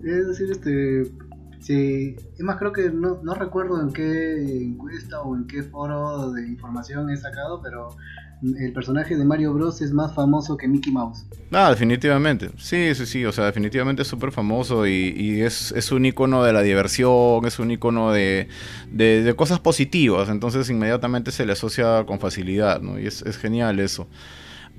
Es 0.04 0.28
decir, 0.28 0.50
este, 0.52 1.12
sí, 1.60 2.16
es 2.38 2.42
más 2.42 2.58
creo 2.58 2.72
que 2.74 2.90
no, 2.90 3.20
no 3.24 3.36
recuerdo 3.36 3.82
en 3.82 3.92
qué 3.94 4.64
encuesta 4.64 5.22
o 5.22 5.36
en 5.36 5.46
qué 5.48 5.64
foro 5.64 6.32
de 6.32 6.48
información 6.48 7.10
he 7.10 7.18
sacado, 7.18 7.62
pero 7.62 7.96
el 8.42 8.74
personaje 8.74 9.16
de 9.16 9.26
Mario 9.26 9.54
Bros 9.54 9.82
es 9.82 9.92
más 9.92 10.14
famoso 10.14 10.58
que 10.58 10.68
Mickey 10.68 10.92
Mouse. 10.92 11.26
Ah, 11.52 11.70
definitivamente. 11.70 12.50
Sí, 12.58 12.94
sí, 12.96 13.06
sí. 13.06 13.26
O 13.26 13.32
sea, 13.32 13.46
definitivamente 13.46 14.02
es 14.02 14.08
súper 14.08 14.32
famoso 14.32 14.86
y, 14.86 15.42
es, 15.42 15.92
un 15.92 16.06
icono 16.06 16.44
de 16.44 16.54
la 16.54 16.62
diversión, 16.62 17.46
es 17.46 17.60
un 17.60 17.72
icono 17.72 18.12
de, 18.12 18.48
cosas 19.36 19.60
positivas. 19.60 20.30
Entonces 20.30 20.70
inmediatamente 20.70 21.32
se 21.32 21.46
le 21.46 21.54
asocia 21.54 22.04
con 22.06 22.20
facilidad, 22.20 22.82
¿no? 22.82 23.00
Y 23.00 23.08
es 23.08 23.38
genial 23.38 23.80
eso. 23.80 24.08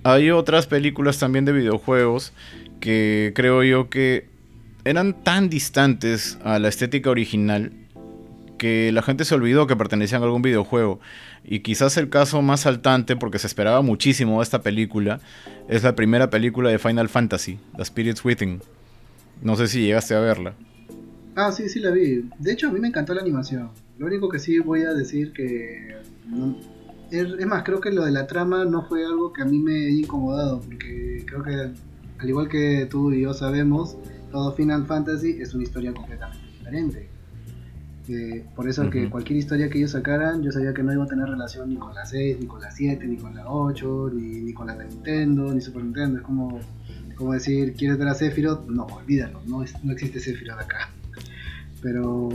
Hay 0.05 0.31
otras 0.31 0.67
películas 0.67 1.19
también 1.19 1.45
de 1.45 1.53
videojuegos 1.53 2.33
que 2.79 3.33
creo 3.35 3.65
yo 3.65 3.89
que 3.89 4.29
eran 4.85 5.25
tan 5.25 5.49
distantes 5.49 6.39
a 6.45 6.61
la 6.61 6.69
estética 6.69 7.11
original 7.11 7.73
que 8.57 8.91
la 8.93 9.03
gente 9.03 9.25
se 9.25 9.35
olvidó 9.35 9.67
que 9.67 9.77
pertenecían 9.77 10.23
a 10.23 10.25
algún 10.25 10.43
videojuego. 10.43 11.01
Y 11.45 11.61
quizás 11.61 11.97
el 11.97 12.09
caso 12.09 12.43
más 12.43 12.61
saltante, 12.61 13.17
porque 13.17 13.39
se 13.39 13.47
esperaba 13.47 13.83
muchísimo 13.83 14.43
esta 14.43 14.63
película, 14.63 15.21
es 15.69 15.83
la 15.83 15.95
primera 15.95 16.31
película 16.31 16.71
de 16.71 16.79
Final 16.79 17.09
Fantasy, 17.09 17.59
The 17.77 17.83
Spirit's 17.83 18.25
Within. 18.25 18.61
No 19.43 19.57
sé 19.57 19.69
si 19.69 19.83
llegaste 19.83 20.15
a 20.15 20.21
verla. 20.21 20.55
Ah, 21.35 21.53
sí, 21.53 21.69
sí 21.69 21.81
la 21.81 21.91
vi. 21.91 22.29
De 22.39 22.53
hecho, 22.53 22.69
a 22.69 22.73
mí 22.73 22.81
me 22.81 22.89
encantó 22.89 23.15
la 23.15 23.21
animación. 23.21 23.71
Lo 23.99 24.07
único 24.07 24.29
que 24.29 24.39
sí 24.39 24.59
voy 24.59 24.83
a 24.83 24.95
decir 24.95 25.33
que... 25.33 25.97
es, 27.11 27.47
más, 27.47 27.63
creo 27.63 27.81
que 27.81 27.91
lo 27.91 28.05
de 28.05 28.13
la 28.13 28.27
trama 28.27 28.65
no 28.65 28.87
fue 28.87 29.05
algo 29.05 29.33
que 29.33 29.43
a 29.43 29.45
mí 29.45 29.59
me 29.59 29.87
haya 29.87 29.99
incomodado, 29.99 30.61
porque 30.63 31.25
creo 31.27 31.43
que, 31.43 31.71
al 32.19 32.29
igual 32.29 32.49
que 32.49 32.87
tú 32.91 33.13
y 33.13 33.23
yo 33.23 33.35
sabemos, 33.35 33.99
todo 34.33 34.53
Final 34.55 34.87
Fantasy 34.87 35.37
es 35.41 35.53
una 35.55 35.65
historia 35.65 35.93
completamente 35.93 36.47
diferente 36.59 37.16
por 38.55 38.69
eso 38.69 38.89
que 38.91 39.11
cualquier 39.11 39.39
historia 39.39 39.69
que 39.69 39.79
ellos 39.79 39.93
sacaran, 39.93 40.43
yo 40.43 40.53
sabía 40.53 40.73
que 40.73 40.83
no 40.83 40.93
iba 40.93 41.05
a 41.05 41.07
tener 41.07 41.27
relación 41.27 41.71
ni 41.71 41.77
con 41.77 41.95
la 41.95 42.05
6, 42.05 42.39
ni 42.41 42.47
con 42.47 42.61
la 42.61 42.71
7, 42.71 43.07
ni 43.07 43.17
con 43.17 43.35
la 43.35 43.51
8, 43.51 44.11
ni, 44.15 44.41
ni 44.41 44.53
con 44.53 44.67
la 44.67 44.77
de 44.77 44.87
Nintendo, 44.87 45.53
ni 45.53 45.61
Super 45.61 45.83
Nintendo. 45.83 46.19
Es 46.19 46.25
como, 46.25 46.61
como 47.17 47.33
decir, 47.33 47.75
¿quieres 47.75 47.99
ver 47.99 48.09
a 48.09 48.15
Sephiroth? 48.15 48.69
No, 48.69 48.87
olvídalo, 48.87 49.41
no, 49.47 49.65
no 49.83 49.93
existe 49.93 50.21
Sephiroth 50.21 50.61
acá. 50.61 50.91
Pero 51.83 52.29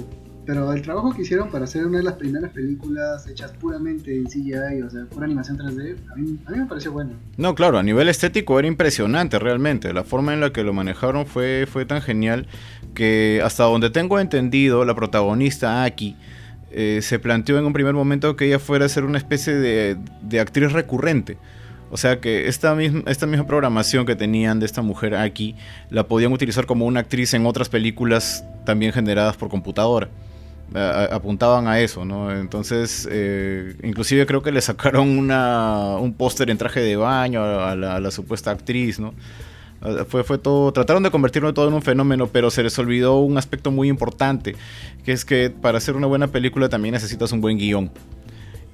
pero 0.46 0.74
el 0.74 0.82
trabajo 0.82 1.14
que 1.14 1.22
hicieron 1.22 1.52
para 1.52 1.66
hacer 1.66 1.86
una 1.86 2.00
de 2.00 2.04
las 2.04 2.16
primeras 2.16 2.52
películas 2.52 3.28
hechas 3.28 3.52
puramente 3.52 4.16
en 4.16 4.26
CGI, 4.26 4.82
o 4.82 4.90
sea, 4.90 5.06
pura 5.06 5.26
animación 5.26 5.58
3D, 5.58 5.98
a 6.12 6.16
mí, 6.16 6.40
me 6.50 6.66
pareció 6.66 6.92
bueno. 6.92 7.12
No, 7.38 7.54
claro, 7.54 7.78
a 7.78 7.84
nivel 7.84 8.10
estético 8.10 8.58
era 8.58 8.68
impresionante 8.68 9.38
realmente. 9.38 9.94
La 9.94 10.04
forma 10.04 10.34
en 10.34 10.40
la 10.40 10.52
que 10.52 10.64
lo 10.64 10.74
manejaron 10.74 11.28
fue, 11.28 11.68
fue 11.72 11.86
tan 11.86 12.02
genial 12.02 12.48
que 12.96 13.42
hasta 13.44 13.64
donde 13.64 13.92
tengo 13.92 14.20
entendido, 14.20 14.84
la 14.84 14.96
protagonista 14.96 15.84
Aki 15.84 16.16
eh, 16.72 17.00
se 17.02 17.20
planteó 17.20 17.60
en 17.60 17.66
un 17.66 17.74
primer 17.74 17.94
momento 17.94 18.36
que 18.36 18.48
ella 18.48 18.60
fuera 18.60 18.86
a 18.86 18.90
ser 18.90 19.04
una 19.04 19.20
especie 19.20 19.54
de, 19.54 19.98
de 20.24 20.40
actriz 20.40 20.72
recurrente. 20.72 21.38
O 21.92 21.98
sea 21.98 22.20
que 22.20 22.48
esta 22.48 22.74
misma, 22.74 23.04
esta 23.06 23.28
misma 23.28 23.46
programación 23.46 24.06
que 24.06 24.16
tenían 24.16 24.60
de 24.60 24.66
esta 24.66 24.82
mujer 24.82 25.14
aquí 25.14 25.56
la 25.90 26.08
podían 26.08 26.32
utilizar 26.32 26.66
como 26.66 26.86
una 26.86 27.02
actriz 27.02 27.34
en 27.34 27.46
otras 27.46 27.68
películas 27.68 28.46
también 28.66 28.94
generadas 28.94 29.36
por 29.36 29.50
computadora 29.50 30.10
apuntaban 30.74 31.68
a 31.68 31.80
eso, 31.80 32.06
¿no? 32.06 32.32
Entonces, 32.32 33.08
eh, 33.12 33.76
inclusive 33.84 34.26
creo 34.26 34.42
que 34.42 34.52
le 34.52 34.62
sacaron 34.62 35.18
una, 35.18 35.98
un 35.98 36.14
póster 36.14 36.50
en 36.50 36.58
traje 36.58 36.80
de 36.80 36.96
baño 36.96 37.44
a 37.44 37.76
la, 37.76 38.12
supuesta 38.12 38.52
actriz, 38.52 39.00
¿no? 39.00 39.14
Fue, 40.08 40.24
fue 40.24 40.38
todo, 40.38 40.72
trataron 40.72 41.02
de 41.02 41.10
convertirlo 41.10 41.54
todo 41.56 41.68
en 41.68 41.74
un 41.74 41.82
fenómeno, 41.82 42.28
pero 42.28 42.52
se 42.52 42.62
les 42.62 42.78
olvidó 42.78 43.18
un 43.20 43.40
aspecto 43.40 43.72
muy 43.72 43.90
importante, 43.90 44.56
que 45.04 45.12
es 45.12 45.26
que 45.26 45.50
para 45.50 45.80
hacer 45.80 45.96
una 45.96 46.06
buena 46.06 46.28
película 46.28 46.70
también 46.70 46.94
necesitas 46.94 47.32
un 47.32 47.42
buen 47.42 47.58
guion. 47.58 47.92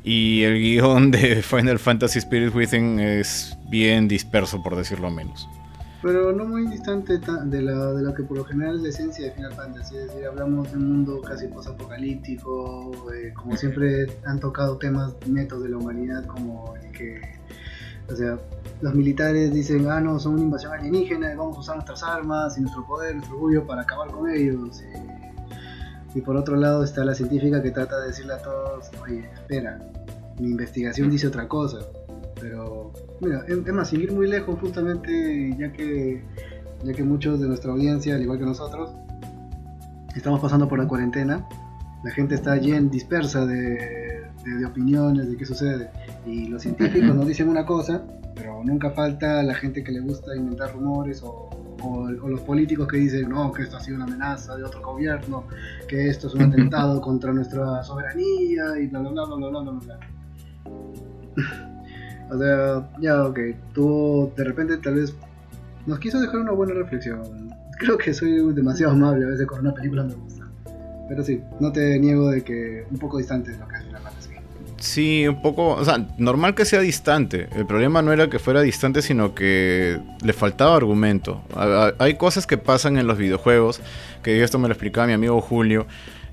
Y 0.03 0.43
el 0.43 0.59
guion 0.59 1.11
de 1.11 1.41
Final 1.43 1.79
Fantasy 1.79 2.19
Spirit 2.19 2.53
Within 2.53 2.99
es 2.99 3.57
bien 3.69 4.07
disperso, 4.07 4.61
por 4.61 4.75
decirlo 4.75 5.09
menos. 5.09 5.47
Pero 6.01 6.31
no 6.31 6.45
muy 6.45 6.67
distante 6.67 7.17
de 7.17 7.61
la, 7.61 7.93
de 7.93 8.03
lo 8.03 8.13
que 8.13 8.23
por 8.23 8.37
lo 8.37 8.45
general 8.45 8.75
es 8.75 8.81
la 8.83 8.89
esencia 8.89 9.25
de 9.25 9.31
Final 9.31 9.53
Fantasy. 9.53 9.95
Es 9.97 10.07
decir, 10.07 10.25
hablamos 10.27 10.71
de 10.71 10.77
un 10.77 10.91
mundo 10.91 11.21
casi 11.21 11.47
posapocalíptico, 11.47 12.91
eh, 13.13 13.33
como 13.33 13.57
siempre 13.57 14.05
han 14.25 14.39
tocado 14.39 14.77
temas 14.77 15.15
netos 15.25 15.63
de 15.63 15.69
la 15.69 15.77
humanidad, 15.77 16.23
como 16.25 16.75
el 16.75 16.91
que, 16.91 17.19
o 18.11 18.15
sea, 18.15 18.37
los 18.81 18.93
militares 18.93 19.51
dicen, 19.51 19.89
ah, 19.89 19.99
no, 19.99 20.19
son 20.19 20.35
una 20.35 20.43
invasión 20.43 20.73
alienígena, 20.73 21.35
vamos 21.35 21.57
a 21.57 21.59
usar 21.61 21.75
nuestras 21.77 22.03
armas 22.03 22.55
y 22.59 22.61
nuestro 22.61 22.85
poder, 22.85 23.15
nuestro 23.15 23.35
orgullo 23.35 23.65
para 23.65 23.81
acabar 23.81 24.11
con 24.11 24.29
ellos. 24.29 24.83
Y, 26.13 26.19
y 26.19 26.21
por 26.21 26.37
otro 26.37 26.55
lado 26.57 26.83
está 26.83 27.03
la 27.05 27.15
científica 27.15 27.61
que 27.63 27.71
trata 27.71 27.99
de 28.01 28.09
decirle 28.09 28.33
a 28.33 28.41
todos, 28.41 28.91
oye, 29.01 29.27
espera, 29.33 29.79
mi 30.39 30.51
investigación 30.51 31.09
dice 31.09 31.27
otra 31.27 31.47
cosa. 31.47 31.79
Pero, 32.39 32.93
mira, 33.21 33.43
es 33.47 33.73
más, 33.73 33.89
sin 33.89 34.01
ir 34.01 34.11
muy 34.11 34.27
lejos, 34.27 34.59
justamente, 34.59 35.55
ya 35.57 35.71
que, 35.71 36.23
ya 36.83 36.93
que 36.93 37.03
muchos 37.03 37.39
de 37.39 37.47
nuestra 37.47 37.71
audiencia, 37.71 38.15
al 38.15 38.21
igual 38.21 38.39
que 38.39 38.45
nosotros, 38.45 38.91
estamos 40.15 40.39
pasando 40.39 40.67
por 40.67 40.79
la 40.79 40.87
cuarentena, 40.87 41.47
la 42.03 42.11
gente 42.11 42.35
está 42.35 42.55
llena, 42.57 42.89
dispersa 42.89 43.45
de, 43.45 44.23
de, 44.43 44.65
opiniones, 44.65 45.29
de 45.29 45.37
qué 45.37 45.45
sucede. 45.45 45.89
Y 46.25 46.47
los 46.47 46.61
científicos 46.61 47.15
nos 47.15 47.27
dicen 47.27 47.49
una 47.49 47.65
cosa, 47.65 48.03
pero 48.35 48.63
nunca 48.63 48.91
falta 48.91 49.41
la 49.43 49.55
gente 49.55 49.83
que 49.83 49.91
le 49.91 49.99
gusta 50.01 50.35
inventar 50.35 50.73
rumores 50.73 51.23
o, 51.23 51.49
o, 51.81 52.09
los 52.09 52.41
políticos 52.41 52.87
que 52.87 52.97
dicen 52.97 53.29
no, 53.29 53.51
que 53.51 53.63
esto 53.63 53.77
ha 53.77 53.79
sido 53.79 53.97
una 53.97 54.05
amenaza 54.05 54.55
de 54.55 54.63
otro 54.63 54.81
gobierno, 54.81 55.45
que 55.87 56.07
esto 56.07 56.27
es 56.27 56.35
un 56.35 56.43
atentado 56.43 57.01
contra 57.01 57.33
nuestra 57.33 57.83
soberanía 57.83 58.79
y 58.79 58.87
bla 58.87 58.99
bla 58.99 59.11
bla 59.11 59.25
bla 59.25 59.49
bla 59.49 59.61
bla 59.61 59.71
bla. 59.71 59.99
O 62.29 62.37
sea, 62.37 62.89
ya, 62.99 63.23
ok, 63.25 63.39
tú 63.73 64.31
de 64.35 64.43
repente 64.43 64.77
tal 64.77 64.95
vez 64.95 65.15
nos 65.85 65.99
quiso 65.99 66.19
dejar 66.19 66.41
una 66.41 66.51
buena 66.51 66.73
reflexión. 66.73 67.21
Creo 67.79 67.97
que 67.97 68.13
soy 68.13 68.53
demasiado 68.53 68.93
amable 68.93 69.25
a 69.25 69.29
veces 69.29 69.47
con 69.47 69.59
una 69.59 69.73
película 69.73 70.03
me 70.03 70.13
gusta. 70.13 70.45
Pero 71.07 71.23
sí, 71.23 71.41
no 71.59 71.71
te 71.71 71.97
niego 71.99 72.29
de 72.29 72.43
que 72.43 72.85
un 72.91 72.97
poco 72.97 73.17
distante 73.17 73.51
de 73.51 73.57
lo 73.57 73.67
que 73.67 73.75
es 73.75 73.83
Final 73.83 74.01
Fantasy. 74.01 74.29
Sí, 74.79 75.27
un 75.27 75.41
poco, 75.41 75.69
o 75.69 75.85
sea, 75.85 76.05
normal 76.17 76.53
que 76.53 76.65
sea 76.65 76.81
distante. 76.81 77.47
El 77.55 77.65
problema 77.65 78.01
no 78.01 78.13
era 78.13 78.29
que 78.29 78.37
fuera 78.37 78.61
distante, 78.61 79.01
sino 79.01 79.33
que 79.33 79.99
le 80.23 80.33
faltaba 80.33 80.75
argumento. 80.75 81.41
Hay 81.97 82.15
cosas 82.15 82.45
que 82.45 82.57
pasan 82.57 82.97
en 82.97 83.07
los 83.07 83.17
videojuegos, 83.17 83.81
que 84.21 84.43
esto 84.43 84.59
me 84.59 84.67
lo 84.67 84.73
explicaba 84.73 85.07
mi 85.07 85.13
amigo 85.13 85.41
Julio, 85.41 85.87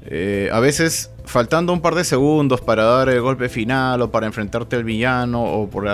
eh, 0.07 0.51
a 0.53 0.61
veces 0.61 1.11
faltando 1.25 1.73
un 1.73 1.81
par 1.81 1.95
de 1.95 2.05
segundos 2.05 2.61
para 2.61 2.85
dar 2.85 3.09
el 3.09 3.21
golpe 3.21 3.49
final 3.49 4.03
o 4.03 4.11
para 4.11 4.27
enfrentarte 4.27 4.77
al 4.77 4.85
villano 4.85 5.43
o, 5.43 5.71
por, 5.71 5.87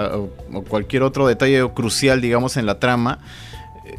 cualquier 0.69 1.03
otro 1.03 1.27
detalle 1.27 1.69
crucial, 1.73 2.21
digamos, 2.21 2.57
en 2.57 2.67
la 2.67 2.79
trama. 2.81 3.21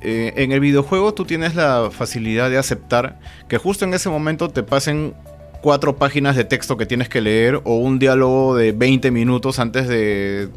Eh, 0.02 0.34
en 0.38 0.52
el 0.52 0.60
videojuego 0.60 1.14
tú 1.14 1.26
tienes 1.26 1.56
la 1.56 1.90
facilidad 1.92 2.50
de 2.50 2.58
aceptar 2.58 3.20
que 3.48 3.58
justo 3.58 3.86
en 3.86 3.94
ese 3.94 4.10
momento 4.10 4.50
te 4.50 4.64
pasen 4.64 5.14
cuatro 5.62 5.96
páginas 5.96 6.36
de 6.36 6.44
texto 6.44 6.76
que 6.76 6.86
tienes 6.86 7.08
que 7.08 7.22
leer 7.22 7.62
o 7.64 7.78
un 7.78 8.00
diálogo 8.00 8.56
de 8.56 8.72
20 8.72 9.12
minutos 9.12 9.60
antes 9.60 9.88
de, 9.88 10.50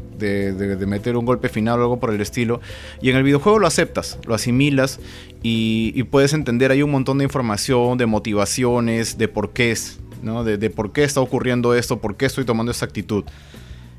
meter 0.87 1.17
un 1.17 1.25
golpe 1.25 1.49
final 1.49 1.79
o 1.79 1.83
algo 1.83 1.99
por 1.99 2.13
el 2.13 2.21
estilo. 2.21 2.59
Y 3.01 3.09
en 3.09 3.15
el 3.15 3.23
videojuego 3.23 3.59
lo 3.59 3.67
aceptas, 3.67 4.19
lo 4.25 4.35
asimilas 4.35 4.99
y, 5.43 6.03
puedes 6.03 6.33
entender 6.33 6.71
ahí 6.71 6.81
un 6.81 6.91
montón 6.91 7.17
de 7.19 7.23
información, 7.23 7.97
de 7.97 8.05
motivaciones, 8.05 9.17
de 9.17 9.27
por 9.27 9.53
qué 9.53 9.71
es, 9.71 9.99
¿no? 10.21 10.43
de, 10.43 10.57
de 10.57 10.69
por 10.69 10.91
qué 10.91 11.03
está 11.03 11.21
ocurriendo 11.21 11.75
esto, 11.75 11.99
por 11.99 12.17
qué 12.17 12.25
estoy 12.25 12.45
tomando 12.45 12.71
esta 12.71 12.85
actitud. 12.85 13.25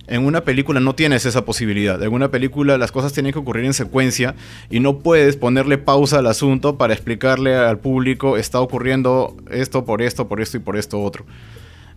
En 0.09 0.24
una 0.24 0.42
película 0.42 0.78
no 0.78 0.94
tienes 0.94 1.26
esa 1.26 1.44
posibilidad. 1.44 2.00
En 2.02 2.12
una 2.12 2.30
película 2.30 2.78
las 2.78 2.92
cosas 2.92 3.12
tienen 3.12 3.32
que 3.32 3.38
ocurrir 3.38 3.64
en 3.64 3.74
secuencia 3.74 4.34
y 4.70 4.80
no 4.80 4.98
puedes 5.00 5.36
ponerle 5.36 5.78
pausa 5.78 6.18
al 6.18 6.26
asunto 6.26 6.78
para 6.78 6.94
explicarle 6.94 7.57
al 7.57 7.78
público 7.78 8.36
está 8.36 8.61
ocurriendo 8.61 9.36
esto 9.50 9.84
por 9.84 10.02
esto, 10.02 10.28
por 10.28 10.40
esto 10.40 10.57
y 10.59 10.61
por 10.61 10.76
esto 10.76 11.02
otro. 11.02 11.26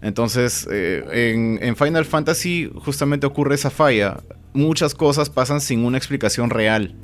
Entonces, 0.02 0.68
eh, 0.72 1.58
en, 1.62 1.76
Final 1.76 2.06
Fantasy 2.06 2.72
justamente 2.76 3.28
ocurre 3.28 3.56
esa 3.56 3.70
falla. 3.70 4.18
Muchas 4.54 4.96
cosas 4.96 5.30
pasan 5.30 5.62
sin 5.62 5.84
una 5.84 5.98
explicación 5.98 6.50
real. 6.50 6.96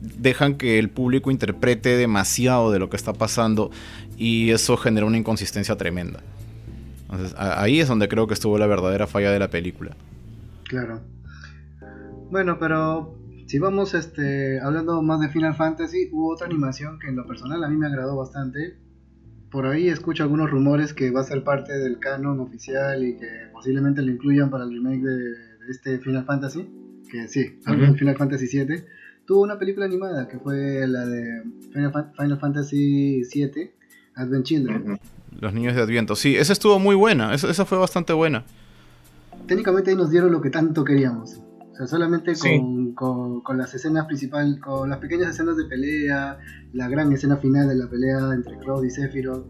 dejan 0.00 0.56
que 0.56 0.78
el 0.78 0.90
público 0.90 1.30
interprete 1.30 1.96
demasiado 1.96 2.70
de 2.72 2.78
lo 2.78 2.90
que 2.90 2.96
está 2.96 3.12
pasando 3.12 3.70
y 4.18 4.50
eso 4.50 4.76
genera 4.76 5.06
una 5.06 5.16
inconsistencia 5.16 5.76
tremenda. 5.76 6.20
Entonces, 7.02 7.34
ahí 7.38 7.80
es 7.80 7.88
donde 7.88 8.08
creo 8.08 8.26
que 8.26 8.34
estuvo 8.34 8.58
la 8.58 8.66
verdadera 8.66 9.06
falla 9.06 9.30
de 9.30 9.38
la 9.38 9.48
película. 9.48 9.96
Claro. 10.70 11.00
Bueno, 12.30 12.58
pero 12.60 13.18
si 13.46 13.58
vamos 13.58 13.92
este, 13.94 14.60
hablando 14.60 15.02
más 15.02 15.20
de 15.20 15.28
Final 15.28 15.56
Fantasy, 15.56 16.08
hubo 16.12 16.32
otra 16.32 16.46
animación 16.46 17.00
que 17.00 17.08
en 17.08 17.16
lo 17.16 17.26
personal 17.26 17.64
a 17.64 17.68
mí 17.68 17.76
me 17.76 17.88
agradó 17.88 18.16
bastante. 18.16 18.76
Por 19.50 19.66
ahí 19.66 19.88
escucho 19.88 20.22
algunos 20.22 20.48
rumores 20.48 20.94
que 20.94 21.10
va 21.10 21.22
a 21.22 21.24
ser 21.24 21.42
parte 21.42 21.76
del 21.76 21.98
canon 21.98 22.38
oficial 22.38 23.04
y 23.04 23.16
que 23.16 23.26
posiblemente 23.52 24.00
lo 24.00 24.12
incluyan 24.12 24.48
para 24.48 24.62
el 24.62 24.70
remake 24.70 25.02
de, 25.02 25.32
este 25.70 25.98
Final 25.98 26.24
Fantasy. 26.24 26.68
Que 27.10 27.26
sí, 27.26 27.58
Final 27.64 28.16
Fantasy 28.16 28.46
VII. 28.46 28.84
Tuvo 29.26 29.42
una 29.42 29.58
película 29.58 29.86
animada 29.86 30.28
que 30.28 30.38
fue 30.38 30.86
la 30.86 31.04
de 31.04 31.42
Final, 31.72 32.38
Fantasy 32.38 33.22
VII, 33.22 33.72
Advent 34.14 34.44
Children. 34.44 35.00
Los 35.40 35.52
niños 35.52 35.74
de 35.74 35.82
Adviento, 35.82 36.14
sí, 36.14 36.36
esa 36.36 36.52
estuvo 36.52 36.78
muy 36.78 36.94
buena, 36.94 37.34
esa 37.34 37.64
fue 37.64 37.78
bastante 37.78 38.12
buena 38.12 38.44
técnicamente 39.50 39.90
ahí 39.90 39.96
nos 39.96 40.10
dieron 40.10 40.30
lo 40.30 40.40
que 40.40 40.48
tanto 40.48 40.84
queríamos. 40.84 41.42
O 41.72 41.74
sea, 41.74 41.88
solamente 41.88 42.34
con, 42.94 43.40
con, 43.42 43.58
las 43.58 43.74
escenas 43.74 44.06
principales, 44.06 44.60
con 44.60 44.88
las 44.88 45.00
pequeñas 45.00 45.30
escenas 45.30 45.56
de 45.56 45.64
pelea, 45.64 46.38
la 46.72 46.88
gran 46.88 47.12
escena 47.12 47.36
final 47.36 47.66
de 47.68 47.74
la 47.74 47.88
pelea 47.88 48.32
entre 48.32 48.56
Cloud 48.58 48.84
y 48.84 48.90
Sephiroth, 48.90 49.44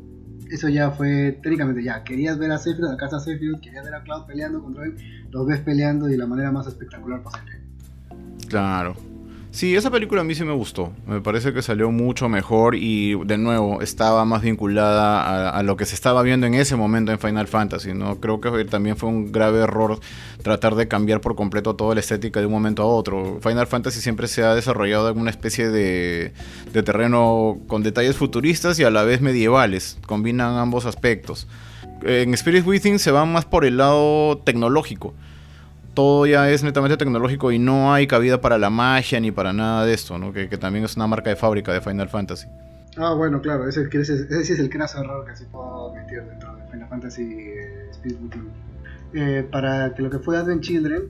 eso 0.50 0.70
ya 0.70 0.90
fue 0.90 1.38
técnicamente 1.42 1.84
ya. 1.84 2.02
Querías 2.02 2.38
ver 2.38 2.50
a 2.50 2.56
Sephiroth, 2.56 2.92
a 2.92 2.96
casa 2.96 3.20
Sephiroth, 3.20 3.60
querías 3.60 3.84
ver 3.84 3.94
a 3.94 4.02
Cloud 4.02 4.24
peleando 4.26 4.62
contra 4.62 4.86
él, 4.86 4.96
los 5.28 5.46
ves 5.46 5.60
peleando 5.60 6.06
de 6.06 6.16
la 6.16 6.26
manera 6.26 6.50
más 6.50 6.66
espectacular 6.66 7.22
posible. 7.22 7.60
Claro. 8.48 8.96
Sí, 9.52 9.74
esa 9.74 9.90
película 9.90 10.20
a 10.20 10.24
mí 10.24 10.34
sí 10.36 10.44
me 10.44 10.52
gustó. 10.52 10.92
Me 11.08 11.20
parece 11.20 11.52
que 11.52 11.60
salió 11.60 11.90
mucho 11.90 12.28
mejor 12.28 12.76
y 12.76 13.18
de 13.24 13.36
nuevo 13.36 13.82
estaba 13.82 14.24
más 14.24 14.42
vinculada 14.42 15.50
a, 15.50 15.62
lo 15.64 15.76
que 15.76 15.86
se 15.86 15.96
estaba 15.96 16.22
viendo 16.22 16.46
en 16.46 16.54
ese 16.54 16.76
momento 16.76 17.10
en 17.10 17.18
Final 17.18 17.48
Fantasy. 17.48 17.92
¿no? 17.92 18.20
Creo 18.20 18.40
que 18.40 18.64
también 18.64 18.96
fue 18.96 19.08
un 19.08 19.32
grave 19.32 19.58
error 19.58 19.98
tratar 20.42 20.76
de 20.76 20.86
cambiar 20.86 21.20
por 21.20 21.34
completo 21.34 21.74
toda 21.74 21.94
la 21.94 22.00
estética 22.00 22.38
de 22.38 22.46
un 22.46 22.52
momento 22.52 22.82
a 22.82 22.86
otro. 22.86 23.40
Final 23.42 23.66
Fantasy 23.66 24.00
siempre 24.00 24.28
se 24.28 24.44
ha 24.44 24.54
desarrollado 24.54 25.10
en 25.10 25.18
una 25.18 25.30
especie 25.30 25.68
de, 25.68 26.32
de 26.72 26.82
terreno 26.84 27.58
con 27.66 27.82
detalles 27.82 28.16
futuristas 28.16 28.78
y 28.78 28.84
a 28.84 28.90
la 28.90 29.02
vez 29.02 29.20
medievales. 29.20 29.98
Combinan 30.06 30.58
ambos 30.58 30.86
aspectos. 30.86 31.48
En 32.02 32.32
Spirit 32.34 32.64
Within 32.64 33.00
se 33.00 33.10
van 33.10 33.32
más 33.32 33.46
por 33.46 33.64
el 33.64 33.78
lado 33.78 34.38
tecnológico 34.38 35.12
todo 35.94 36.26
ya 36.26 36.50
es 36.50 36.62
netamente 36.62 36.96
tecnológico 36.96 37.52
y 37.52 37.58
no 37.58 37.92
hay 37.92 38.06
cabida 38.06 38.40
para 38.40 38.58
la 38.58 38.70
magia 38.70 39.20
ni 39.20 39.30
para 39.30 39.52
nada 39.52 39.84
de 39.84 39.92
esto, 39.92 40.18
¿no? 40.18 40.32
Que, 40.32 40.46
también 40.58 40.84
es 40.84 40.96
una 40.96 41.06
marca 41.06 41.30
de 41.30 41.36
fábrica 41.36 41.72
de 41.72 41.80
Final 41.80 42.08
Fantasy. 42.08 42.46
Ah, 42.96 43.14
bueno, 43.14 43.40
claro, 43.40 43.68
ese, 43.68 43.88
ese, 43.92 44.14
ese 44.14 44.52
es 44.52 44.58
el 44.58 44.68
craso 44.68 45.00
error 45.00 45.24
que 45.24 45.36
se 45.36 45.44
puedo 45.46 45.94
meter 45.94 46.26
dentro 46.26 46.54
de 46.56 46.62
Final 46.70 46.88
Fantasy 46.88 47.22
eh, 47.22 47.88
Speed 47.92 48.16
eh, 49.12 49.46
para 49.50 49.94
que 49.94 50.02
lo 50.02 50.10
que 50.10 50.18
fue 50.18 50.36
Advent 50.36 50.62
Children, 50.62 51.02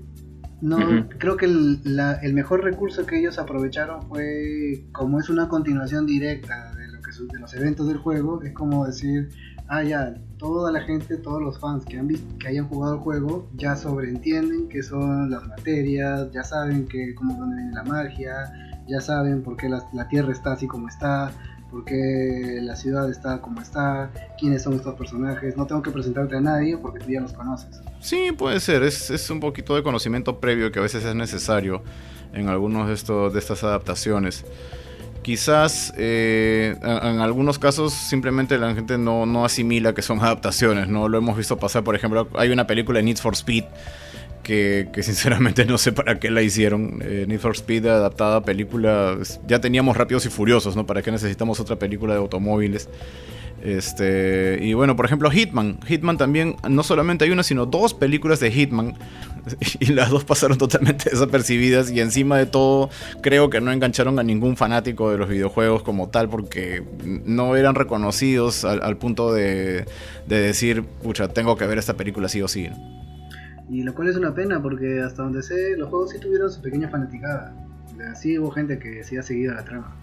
no, 0.62 1.09
creo 1.18 1.37
que 1.37 1.47
el, 1.47 1.81
el, 2.22 2.35
mejor 2.35 2.62
recurso 2.62 3.07
que 3.07 3.18
ellos 3.18 3.39
aprovecharon 3.39 4.09
fue, 4.09 4.85
como 4.93 5.18
es 5.18 5.31
una 5.31 5.49
continuación 5.49 6.07
directa 6.07 6.74
de, 6.74 6.89
lo 6.89 7.01
que, 7.01 7.11
de 7.33 7.39
los 7.39 7.55
eventos 7.55 7.89
del 7.89 7.97
juego, 7.97 8.43
es 8.43 8.53
como 8.53 8.87
decir, 8.87 9.31
ah, 9.71 9.83
ya, 9.83 10.14
toda 10.37 10.73
la 10.73 10.81
gente, 10.83 11.16
todos 11.16 11.41
los 11.41 11.59
fans 11.59 11.85
que, 11.85 11.99
han 11.99 12.09
que 12.09 12.49
hayan 12.49 12.68
jugado 12.68 12.95
el 12.95 13.01
juego 13.01 13.49
ya 13.55 13.77
sobreentienden 13.77 14.68
qué 14.68 14.83
son 14.83 15.31
las 15.31 15.47
materias, 15.47 16.31
ya 16.33 16.43
saben 16.43 16.87
que 16.87 17.14
cómo 17.14 17.35
viene 17.47 17.73
la 17.73 17.85
magia, 17.85 18.53
ya 18.89 19.01
saben 19.01 19.43
por 19.43 19.57
qué 19.57 19.68
la, 19.68 20.09
Tierra 20.09 20.33
está 20.33 20.53
así 20.53 20.66
como 20.66 20.89
está, 20.89 21.31
por 21.71 21.85
qué 21.85 22.59
la 22.62 22.75
ciudad 22.75 23.09
está 23.09 23.41
como 23.41 23.61
está, 23.61 24.11
quiénes 24.39 24.62
son 24.62 24.75
estos 24.75 24.97
personajes. 24.97 25.57
No 25.57 25.66
tengo 25.66 25.83
que 25.83 25.93
presentarte 25.93 26.37
a 26.37 26.41
nadie 26.41 26.77
porque 26.77 26.99
tú 26.99 27.11
ya 27.11 27.21
los 27.21 27.33
conoces. 27.33 27.81
Sí, 28.01 28.33
puede 28.37 28.59
ser, 28.59 28.83
es, 28.83 29.11
es 29.11 29.31
un 29.31 29.39
poquito 29.39 29.77
de 29.77 29.85
conocimiento 29.85 30.41
previo 30.41 30.73
que 30.73 30.81
a 30.81 30.83
veces 30.83 31.05
es 31.05 31.14
necesario 31.14 31.85
en 32.33 32.49
algunos 32.49 32.89
de, 32.89 32.95
estos, 32.95 33.33
de 33.33 33.39
estas 33.39 33.62
adaptaciones. 33.62 34.45
Quizás 35.23 35.93
eh, 35.99 36.77
en, 36.83 37.21
algunos 37.21 37.59
casos 37.59 37.93
simplemente 37.93 38.57
la 38.59 38.75
gente 38.75 38.97
no, 38.97 39.45
asimila 39.45 39.95
que 39.95 40.03
son 40.03 40.21
adaptaciones, 40.21 40.89
¿no? 40.89 41.09
Lo 41.09 41.18
hemos 41.18 41.37
visto 41.37 41.59
pasar, 41.59 41.85
por 41.85 41.95
ejemplo, 41.95 42.29
hay 42.35 42.51
una 42.51 42.66
película 42.66 42.99
de 42.99 43.05
Need 43.05 43.18
for 43.18 43.35
Speed 43.35 43.64
que, 44.43 44.89
sinceramente 45.03 45.64
no 45.66 45.77
sé 45.79 45.93
para 45.93 46.18
qué 46.18 46.31
la 46.31 46.43
hicieron. 46.43 47.03
Eh, 47.03 47.27
Need 47.29 47.41
for 47.41 47.53
Speed 47.53 47.87
adaptada 47.87 48.37
a 48.37 48.45
película, 48.45 49.18
ya 49.47 49.61
teníamos 49.61 49.97
Rápidos 49.97 50.25
y 50.25 50.31
Furiosos, 50.31 50.75
¿no? 50.75 50.87
¿Para 50.87 51.03
qué 51.03 51.11
necesitamos 51.11 51.61
otra 51.61 51.77
película 51.77 52.14
de 52.14 52.21
automóviles? 52.21 52.89
Este, 53.62 54.58
y 54.62 54.72
bueno, 54.72 54.96
por 54.96 55.04
ejemplo, 55.04 55.30
Hitman. 55.30 55.78
Hitman 55.86 56.16
también, 56.16 56.56
no 56.68 56.82
solamente 56.82 57.24
hay 57.24 57.30
una, 57.30 57.42
sino 57.42 57.66
dos 57.66 57.94
películas 57.94 58.40
de 58.40 58.50
Hitman. 58.50 58.94
Y 59.80 59.86
las 59.86 60.11
dos 60.11 60.24
pasaron 60.24 60.58
totalmente 60.58 61.11
desapercibidas. 61.11 61.90
Y 61.90 62.00
encima 62.00 62.36
de 62.36 62.46
todo, 62.46 62.90
creo 63.22 63.48
que 63.48 63.61
no 63.61 63.72
engancharon 63.72 64.18
a 64.18 64.22
ningún 64.22 64.56
fanático 64.56 65.11
de 65.11 65.18
los 65.18 65.28
videojuegos 65.28 65.82
como 65.82 66.11
tal, 66.11 66.28
porque 66.28 66.82
no 67.24 67.56
eran 67.56 67.74
reconocidos 67.74 68.64
al, 68.64 68.96
punto 68.98 69.32
de, 69.32 69.86
decir, 70.26 70.84
pucha, 70.84 71.28
tengo 71.28 71.56
que 71.56 71.66
ver 71.66 71.78
esta 71.78 71.94
película 71.94 72.28
sí 72.28 72.42
o 72.42 72.48
sí. 72.48 72.68
Y 73.70 73.82
lo 73.82 73.94
cual 73.94 74.08
es 74.08 74.16
una 74.16 74.34
pena, 74.34 74.61
porque 74.61 75.00
hasta 75.00 75.22
donde 75.22 75.42
sé, 75.42 75.76
los 75.76 75.88
juegos 75.88 76.11
sí 76.11 76.18
tuvieron 76.18 76.50
su 76.50 76.61
pequeña 76.61 76.88
fanaticada. 76.88 77.54
Así 78.11 78.38
hubo 78.38 78.50
gente 78.50 78.78
que 78.78 79.04
sí 79.04 79.16
ha 79.16 79.22
seguido 79.22 79.54
la 79.54 79.64
trama. 79.64 79.94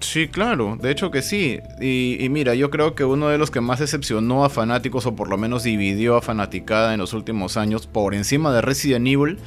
Sí, 0.00 0.28
claro, 0.28 0.76
de 0.80 0.90
hecho 0.90 1.10
que 1.10 1.22
sí. 1.22 1.60
Y, 1.80 2.26
mira, 2.30 2.54
yo 2.54 2.70
creo 2.70 2.94
que 2.94 3.04
uno 3.04 3.28
de 3.28 3.38
los 3.38 3.50
que 3.50 3.60
más 3.60 3.80
decepcionó 3.80 4.44
a 4.44 4.50
fanáticos, 4.50 5.06
o 5.06 5.14
por 5.14 5.28
lo 5.28 5.36
menos 5.36 5.62
dividió 5.62 6.16
a 6.16 6.22
fanaticada 6.22 6.94
en 6.94 7.00
los 7.00 7.12
últimos 7.12 7.56
años, 7.56 7.86
por 7.86 8.14
encima 8.14 8.52
de 8.52 8.62
Resident 8.62 9.06
Evil, 9.06 9.38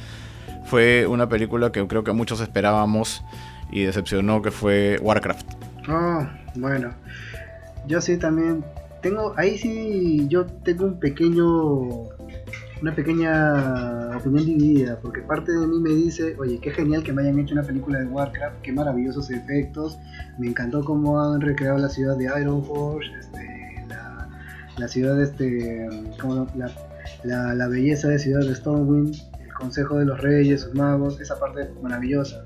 fue 0.66 1.06
una 1.06 1.28
película 1.28 1.72
que 1.72 1.86
creo 1.86 2.04
que 2.04 2.12
muchos 2.12 2.40
esperábamos 2.40 3.22
y 3.70 3.82
decepcionó, 3.82 4.42
que 4.42 4.50
fue 4.50 4.98
Warcraft. 5.02 5.46
Oh, 5.88 6.26
bueno. 6.54 6.94
Yo 7.86 8.00
sí 8.00 8.16
también 8.16 8.64
tengo, 9.02 9.34
ahí 9.36 9.58
sí, 9.58 10.26
yo 10.28 10.46
tengo 10.46 10.86
un 10.86 10.98
pequeño 10.98 12.04
una 12.84 12.94
pequeña 12.94 14.14
opinión 14.14 14.44
dividida, 14.44 14.98
porque 15.00 15.22
parte 15.22 15.50
de 15.50 15.66
mí 15.66 15.80
me 15.80 15.88
dice, 15.88 16.36
oye, 16.38 16.58
qué 16.60 16.70
genial 16.70 17.02
que 17.02 17.14
me 17.14 17.22
hayan 17.22 17.38
hecho 17.38 17.54
una 17.54 17.62
película 17.62 17.98
de 17.98 18.04
Warcraft, 18.04 18.60
qué 18.60 18.72
maravillosos 18.72 19.30
efectos, 19.30 19.98
me 20.38 20.48
encantó 20.48 20.84
cómo 20.84 21.18
han 21.18 21.40
recreado 21.40 21.78
la 21.78 21.88
ciudad 21.88 22.14
de 22.18 22.24
Ironforge, 22.24 23.10
este, 23.18 23.86
la, 23.88 24.28
la 24.76 24.86
ciudad 24.86 25.16
de 25.16 25.24
este, 25.24 25.88
la, 27.24 27.54
la, 27.54 27.68
belleza 27.68 28.08
de 28.08 28.18
ciudad 28.18 28.46
de 28.46 28.54
Stormwind, 28.54 29.14
el 29.42 29.54
consejo 29.54 29.96
de 29.96 30.04
los 30.04 30.20
reyes, 30.20 30.60
sus 30.60 30.74
magos, 30.74 31.18
esa 31.22 31.40
parte 31.40 31.70
maravillosa. 31.80 32.44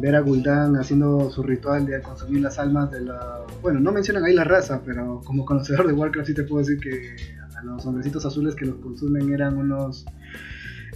Ver 0.00 0.16
a 0.16 0.20
Gul'dan 0.20 0.74
haciendo 0.74 1.30
su 1.30 1.44
ritual 1.44 1.86
de 1.86 2.02
consumir 2.02 2.42
las 2.42 2.58
almas 2.58 2.90
de 2.90 3.02
la... 3.02 3.38
Bueno, 3.62 3.78
no 3.78 3.92
mencionan 3.92 4.24
ahí 4.24 4.34
la 4.34 4.44
raza, 4.44 4.82
pero 4.84 5.22
como 5.24 5.44
conocedor 5.44 5.86
de 5.86 5.92
Warcraft 5.92 6.26
sí 6.26 6.34
te 6.34 6.42
puedo 6.42 6.66
decir 6.66 6.80
que 6.80 7.14
a 7.58 7.64
los 7.64 7.84
hombrecitos 7.86 8.24
azules 8.26 8.54
que 8.54 8.66
los 8.66 8.76
consumen 8.76 9.32
eran 9.32 9.56
unos, 9.56 10.04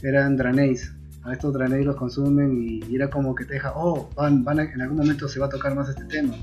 eran 0.03 0.37
Draneis. 0.37 0.93
A 1.23 1.33
estos 1.33 1.53
Draneis 1.53 1.85
los 1.85 1.97
consumen 1.97 2.57
y, 2.57 2.95
era 2.95 3.11
como 3.11 3.35
que 3.35 3.45
te 3.45 3.55
deja, 3.55 3.73
oh, 3.75 4.11
van, 4.17 4.43
van 4.45 4.61
en 4.61 4.81
algún 4.81 4.99
momento 4.99 5.29
se 5.29 5.39
va 5.39 5.47
a 5.47 5.51
tocar 5.51 5.75
más 5.75 5.89
este 5.89 6.05
tema. 6.05 6.35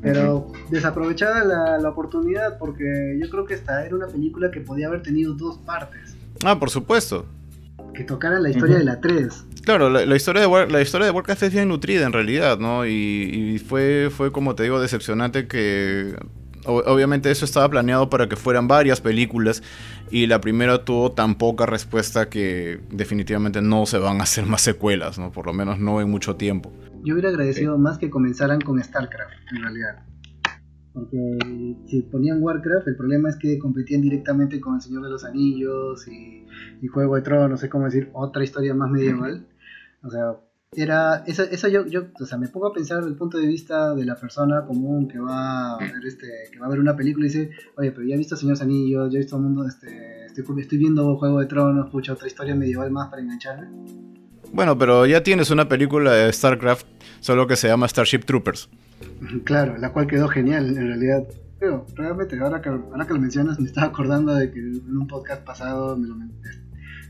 Pero 0.00 0.52
desaprovechada 0.70 1.44
la, 1.44 1.78
la, 1.78 1.88
oportunidad 1.88 2.58
porque 2.58 3.18
yo 3.20 3.28
creo 3.30 3.44
que 3.46 3.54
esta 3.54 3.84
era 3.84 3.96
una 3.96 4.06
película 4.06 4.50
que 4.50 4.60
podía 4.60 4.86
haber 4.86 5.02
tenido 5.02 5.34
dos 5.34 5.58
partes. 5.58 6.16
Ah, 6.44 6.58
por 6.58 6.70
supuesto. 6.70 7.26
Que 7.94 8.04
tocara 8.04 8.38
la 8.38 8.50
historia 8.50 8.78
de 8.78 8.84
la 8.84 9.00
3. 9.00 9.46
Claro, 9.64 9.90
la, 9.90 10.16
historia 10.16 10.40
de 10.40 10.66
la 10.68 10.80
historia 10.80 11.06
de 11.06 11.10
Warcraft 11.10 11.42
es 11.42 11.52
bien 11.52 11.68
nutrida 11.68 12.06
en 12.06 12.12
realidad, 12.12 12.58
¿no? 12.58 12.86
Y, 12.86 12.92
y, 12.92 13.58
fue, 13.58 14.08
fue 14.10 14.30
como 14.32 14.54
te 14.54 14.62
digo, 14.62 14.80
decepcionante 14.80 15.46
que 15.48 16.16
obviamente 16.68 17.30
eso 17.30 17.44
estaba 17.44 17.68
planeado 17.68 18.10
para 18.10 18.28
que 18.28 18.36
fueran 18.36 18.68
varias 18.68 19.00
películas 19.00 19.62
y 20.10 20.26
la 20.26 20.40
primera 20.40 20.84
tuvo 20.84 21.12
tan 21.12 21.36
poca 21.36 21.66
respuesta 21.66 22.28
que 22.28 22.80
definitivamente 22.90 23.62
no 23.62 23.86
se 23.86 23.98
van 23.98 24.20
a 24.20 24.24
hacer 24.24 24.46
más 24.46 24.60
secuelas, 24.62 25.18
¿no? 25.18 25.32
Por 25.32 25.46
lo 25.46 25.52
menos 25.52 25.78
no 25.78 26.00
en 26.00 26.10
mucho 26.10 26.36
tiempo. 26.36 26.72
Yo 27.04 27.14
hubiera 27.14 27.30
agradecido 27.30 27.78
más 27.78 27.98
que 27.98 28.10
comenzaran 28.10 28.60
con 28.60 28.82
StarCraft, 28.82 29.32
en 29.52 29.62
realidad. 29.62 30.02
Porque 30.92 31.38
si 31.86 32.02
ponían 32.02 32.42
Warcraft, 32.42 32.88
el 32.88 32.96
problema 32.96 33.28
es 33.28 33.36
que 33.36 33.58
competían 33.58 34.00
directamente 34.00 34.60
con 34.60 34.76
El 34.76 34.80
Señor 34.80 35.04
de 35.04 35.10
los 35.10 35.24
Anillos 35.24 36.08
y, 36.08 36.44
y 36.82 36.86
Juego 36.88 37.14
de 37.14 37.22
Tronos, 37.22 37.50
no 37.50 37.56
sé 37.56 37.68
cómo 37.68 37.84
decir, 37.84 38.10
otra 38.14 38.42
historia 38.42 38.74
más 38.74 38.90
medieval. 38.90 39.46
O 40.02 40.10
sea, 40.10 40.36
era 40.76 41.24
eso, 41.26 41.42
eso 41.44 41.68
yo, 41.68 41.86
yo 41.86 42.06
o 42.20 42.26
sea 42.26 42.38
me 42.38 42.48
pongo 42.48 42.66
a 42.66 42.72
pensar 42.72 42.98
desde 42.98 43.10
el 43.10 43.16
punto 43.16 43.38
de 43.38 43.46
vista 43.46 43.94
de 43.94 44.04
la 44.04 44.16
persona 44.16 44.64
común 44.66 45.08
que 45.08 45.18
va 45.18 45.74
a 45.74 45.78
ver 45.78 46.04
este 46.06 46.26
que 46.52 46.58
va 46.58 46.66
a 46.66 46.68
ver 46.68 46.78
una 46.78 46.94
película 46.94 47.26
y 47.26 47.30
dice 47.30 47.50
oye 47.76 47.90
pero 47.90 48.06
ya 48.06 48.14
he 48.14 48.18
visto 48.18 48.36
Señor 48.36 48.58
Anillos 48.60 49.10
ya 49.10 49.18
he 49.18 49.22
visto 49.22 49.36
el 49.36 49.42
mundo 49.42 49.66
este 49.66 50.26
estoy, 50.26 50.44
estoy 50.60 50.78
viendo 50.78 51.16
Juego 51.16 51.40
de 51.40 51.46
Tronos 51.46 51.90
pucha 51.90 52.12
otra 52.12 52.26
historia 52.26 52.54
medieval 52.54 52.90
más 52.90 53.08
para 53.08 53.22
engancharme 53.22 53.68
bueno 54.52 54.76
pero 54.76 55.06
ya 55.06 55.22
tienes 55.22 55.50
una 55.50 55.68
película 55.68 56.12
de 56.12 56.32
Starcraft 56.32 56.86
solo 57.20 57.46
que 57.46 57.56
se 57.56 57.68
llama 57.68 57.88
Starship 57.88 58.20
Troopers. 58.20 58.68
Claro 59.44 59.76
la 59.78 59.92
cual 59.92 60.06
quedó 60.06 60.28
genial 60.28 60.76
en 60.76 60.86
realidad. 60.88 61.26
Pero 61.58 61.86
realmente 61.94 62.38
ahora 62.38 62.62
que 62.62 62.68
ahora 62.68 63.06
que 63.06 63.14
lo 63.14 63.20
mencionas 63.20 63.58
me 63.58 63.66
estaba 63.66 63.88
acordando 63.88 64.34
de 64.34 64.50
que 64.50 64.60
en 64.60 64.96
un 64.96 65.06
podcast 65.08 65.44
pasado 65.44 65.96
me 65.96 66.06
lo 66.06 66.14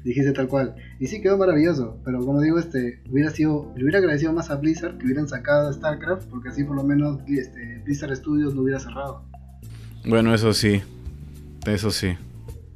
dijiste 0.05 0.33
tal 0.33 0.49
cual. 0.49 0.75
Y 0.99 1.07
sí, 1.07 1.21
quedó 1.21 1.39
maravilloso, 1.39 1.99
pero 2.05 2.25
como 2.25 2.41
digo, 2.41 2.59
este, 2.59 3.01
hubiera 3.11 3.31
sido, 3.31 3.73
le 3.77 3.83
hubiera 3.83 3.99
agradecido 3.99 4.33
más 4.33 4.51
a 4.51 4.57
Blizzard 4.57 4.99
que 4.99 5.07
hubieran 5.07 5.29
sacado 5.29 5.73
StarCraft, 5.73 6.29
porque 6.29 6.49
así 6.51 6.65
por 6.65 6.77
lo 6.77 6.85
menos 6.85 7.21
este, 7.29 7.81
Blizzard 7.85 8.15
Studios 8.17 8.55
no 8.55 8.63
hubiera 8.63 8.81
cerrado. 8.81 9.23
Bueno, 10.07 10.35
eso 10.35 10.53
sí, 10.53 10.83
eso 11.67 11.91
sí. 11.91 12.17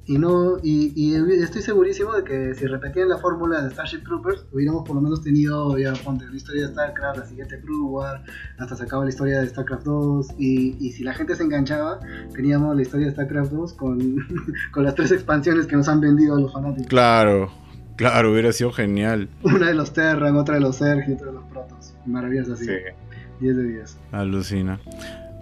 Y 0.04 0.18
no 0.18 0.56
y, 0.62 1.14
estoy 1.42 1.62
segurísimo 1.62 2.12
de 2.12 2.24
que 2.24 2.54
si 2.54 2.66
repetían 2.66 3.08
la 3.08 3.18
fórmula 3.18 3.62
de 3.62 3.70
Starship 3.70 4.02
Troopers, 4.02 4.46
hubiéramos 4.50 4.84
por 4.84 4.96
lo 4.96 5.02
menos 5.02 5.22
tenido 5.22 5.78
ya 5.78 5.92
ponte 5.92 6.26
la 6.26 6.36
historia 6.36 6.66
de 6.66 6.72
StarCraft, 6.72 7.18
la 7.18 7.26
siguiente 7.26 7.60
Crew 7.60 7.88
War, 7.88 8.24
hasta 8.58 8.74
sacaba 8.74 9.04
la 9.04 9.10
historia 9.10 9.40
de 9.40 9.48
StarCraft 9.48 9.84
2 9.84 10.28
y, 10.38 10.76
y, 10.84 10.92
si 10.92 11.04
la 11.04 11.14
gente 11.14 11.36
se 11.36 11.44
enganchaba, 11.44 12.00
teníamos 12.34 12.74
la 12.74 12.82
historia 12.82 13.06
de 13.06 13.12
StarCraft 13.12 13.52
2 13.52 13.72
con, 13.74 14.16
con 14.72 14.84
las 14.84 14.94
tres 14.96 15.12
expansiones 15.12 15.66
que 15.66 15.76
nos 15.76 15.86
han 15.88 16.00
vendido 16.00 16.36
a 16.36 16.40
los 16.40 16.52
fanáticos. 16.52 16.88
Claro, 16.88 17.52
claro, 17.96 18.32
hubiera 18.32 18.52
sido 18.52 18.72
genial. 18.72 19.28
Una 19.44 19.68
de 19.68 19.74
los 19.74 19.92
Terran, 19.92 20.36
otra 20.36 20.56
de 20.56 20.62
los 20.62 20.76
Sergi, 20.76 21.12
otra 21.12 21.26
de 21.26 21.32
los 21.34 21.44
Protoss. 21.44 21.94
Maravillosa, 22.06 22.54
así. 22.54 22.64
Sí. 22.64 22.72
10 23.40 23.56
de 23.56 23.64
10. 23.64 23.98
Alucina. 24.12 24.80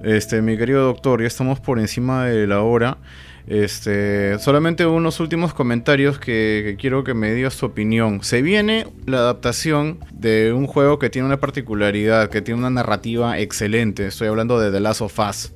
Este, 0.03 0.41
mi 0.41 0.57
querido 0.57 0.85
doctor, 0.85 1.21
ya 1.21 1.27
estamos 1.27 1.61
por 1.61 1.79
encima 1.79 2.27
de 2.27 2.47
la 2.47 2.63
hora. 2.63 2.99
Este, 3.47 4.39
solamente 4.39 4.87
unos 4.87 5.19
últimos 5.21 5.55
comentarios 5.55 6.19
que, 6.19 6.77
quiero 6.79 7.05
que 7.05 7.15
me 7.15 7.33
digas 7.33 7.57
tu 7.57 7.67
opinión. 7.67 8.23
Se 8.23 8.43
viene 8.43 8.87
la 9.07 9.19
adaptación 9.19 9.99
de 10.13 10.53
un 10.53 10.67
juego 10.67 10.99
que 10.99 11.11
tiene 11.11 11.27
una 11.27 11.41
particularidad, 11.41 12.31
que 12.31 12.43
tiene 12.43 12.61
una 12.61 12.71
narrativa 12.71 13.39
excelente. 13.39 14.07
Estoy 14.07 14.29
hablando 14.29 14.61
de 14.61 14.71
The 14.71 14.81
Last 14.81 15.01
of 15.01 15.19
Us. 15.19 15.53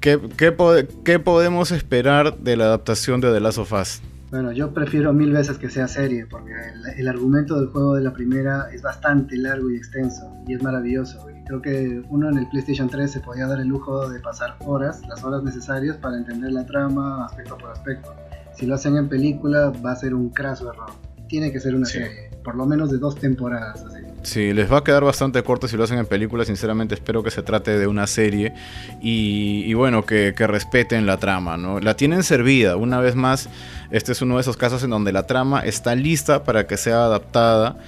¿Qué, 0.00 0.20
qué, 0.36 1.18
podemos 1.18 1.72
esperar 1.72 2.38
de 2.38 2.56
la 2.56 2.64
adaptación 2.66 3.20
de 3.20 3.32
The 3.32 3.40
Last 3.40 3.58
of 3.58 3.72
Us? 3.72 4.02
Bueno, 4.30 4.50
yo 4.50 4.74
prefiero 4.74 5.12
mil 5.12 5.32
veces 5.32 5.56
que 5.56 5.70
sea 5.70 5.86
serie, 5.86 6.26
porque 6.26 6.52
el, 6.96 7.06
argumento 7.06 7.60
del 7.60 7.68
juego 7.68 7.94
de 7.94 8.02
la 8.02 8.12
primera 8.12 8.68
es 8.72 8.82
bastante 8.82 9.36
largo 9.36 9.70
y 9.70 9.76
extenso, 9.76 10.32
y 10.48 10.54
es 10.54 10.62
maravilloso. 10.62 11.24
Creo 11.46 11.62
que 11.62 12.02
uno 12.08 12.28
en 12.28 12.38
el 12.38 12.48
PlayStation 12.48 12.88
3 12.88 13.08
se 13.08 13.20
podía 13.20 13.46
dar 13.46 13.60
el 13.60 13.68
lujo 13.68 14.08
de 14.08 14.18
pasar 14.18 14.56
horas, 14.66 15.00
las 15.08 15.22
horas 15.22 15.44
necesarias 15.44 15.96
para 15.96 16.16
entender 16.16 16.50
la 16.50 16.66
trama 16.66 17.24
aspecto 17.24 17.56
por 17.56 17.70
aspecto. 17.70 18.14
Si 18.56 18.66
lo 18.66 18.74
hacen 18.74 18.96
en 18.96 19.08
película 19.08 19.72
va 19.84 19.92
a 19.92 19.96
ser 19.96 20.12
un 20.12 20.30
craso 20.30 20.72
error. 20.72 20.90
Tiene 21.28 21.52
que 21.52 21.60
ser 21.60 21.76
una 21.76 21.86
serie, 21.86 22.30
por 22.42 22.56
lo 22.56 22.66
menos 22.66 22.90
de 22.90 22.98
dos 22.98 23.14
temporadas. 23.16 23.84
Así. 23.84 24.05
Sí, 24.26 24.52
les 24.52 24.70
va 24.70 24.78
a 24.78 24.84
quedar 24.84 25.04
bastante 25.04 25.40
corto 25.44 25.68
si 25.68 25.76
lo 25.76 25.84
hacen 25.84 25.98
en 25.98 26.06
película. 26.06 26.44
Sinceramente, 26.44 26.96
espero 26.96 27.22
que 27.22 27.30
se 27.30 27.44
trate 27.44 27.78
de 27.78 27.86
una 27.86 28.08
serie 28.08 28.54
y, 29.00 29.72
bueno, 29.74 30.04
que, 30.04 30.34
respeten 30.36 31.06
la 31.06 31.16
trama, 31.16 31.56
¿no? 31.56 31.78
La 31.78 31.94
tienen 31.94 32.24
servida. 32.24 32.74
Una 32.74 32.98
vez 32.98 33.14
más, 33.14 33.48
este 33.92 34.10
es 34.10 34.22
uno 34.22 34.34
de 34.34 34.40
esos 34.40 34.56
casos 34.56 34.82
en 34.82 34.90
donde 34.90 35.12
la 35.12 35.28
trama 35.28 35.60
está 35.60 35.94
lista 35.94 36.42
para 36.42 36.66
que 36.66 36.76
sea 36.76 37.04
adaptada 37.04 37.78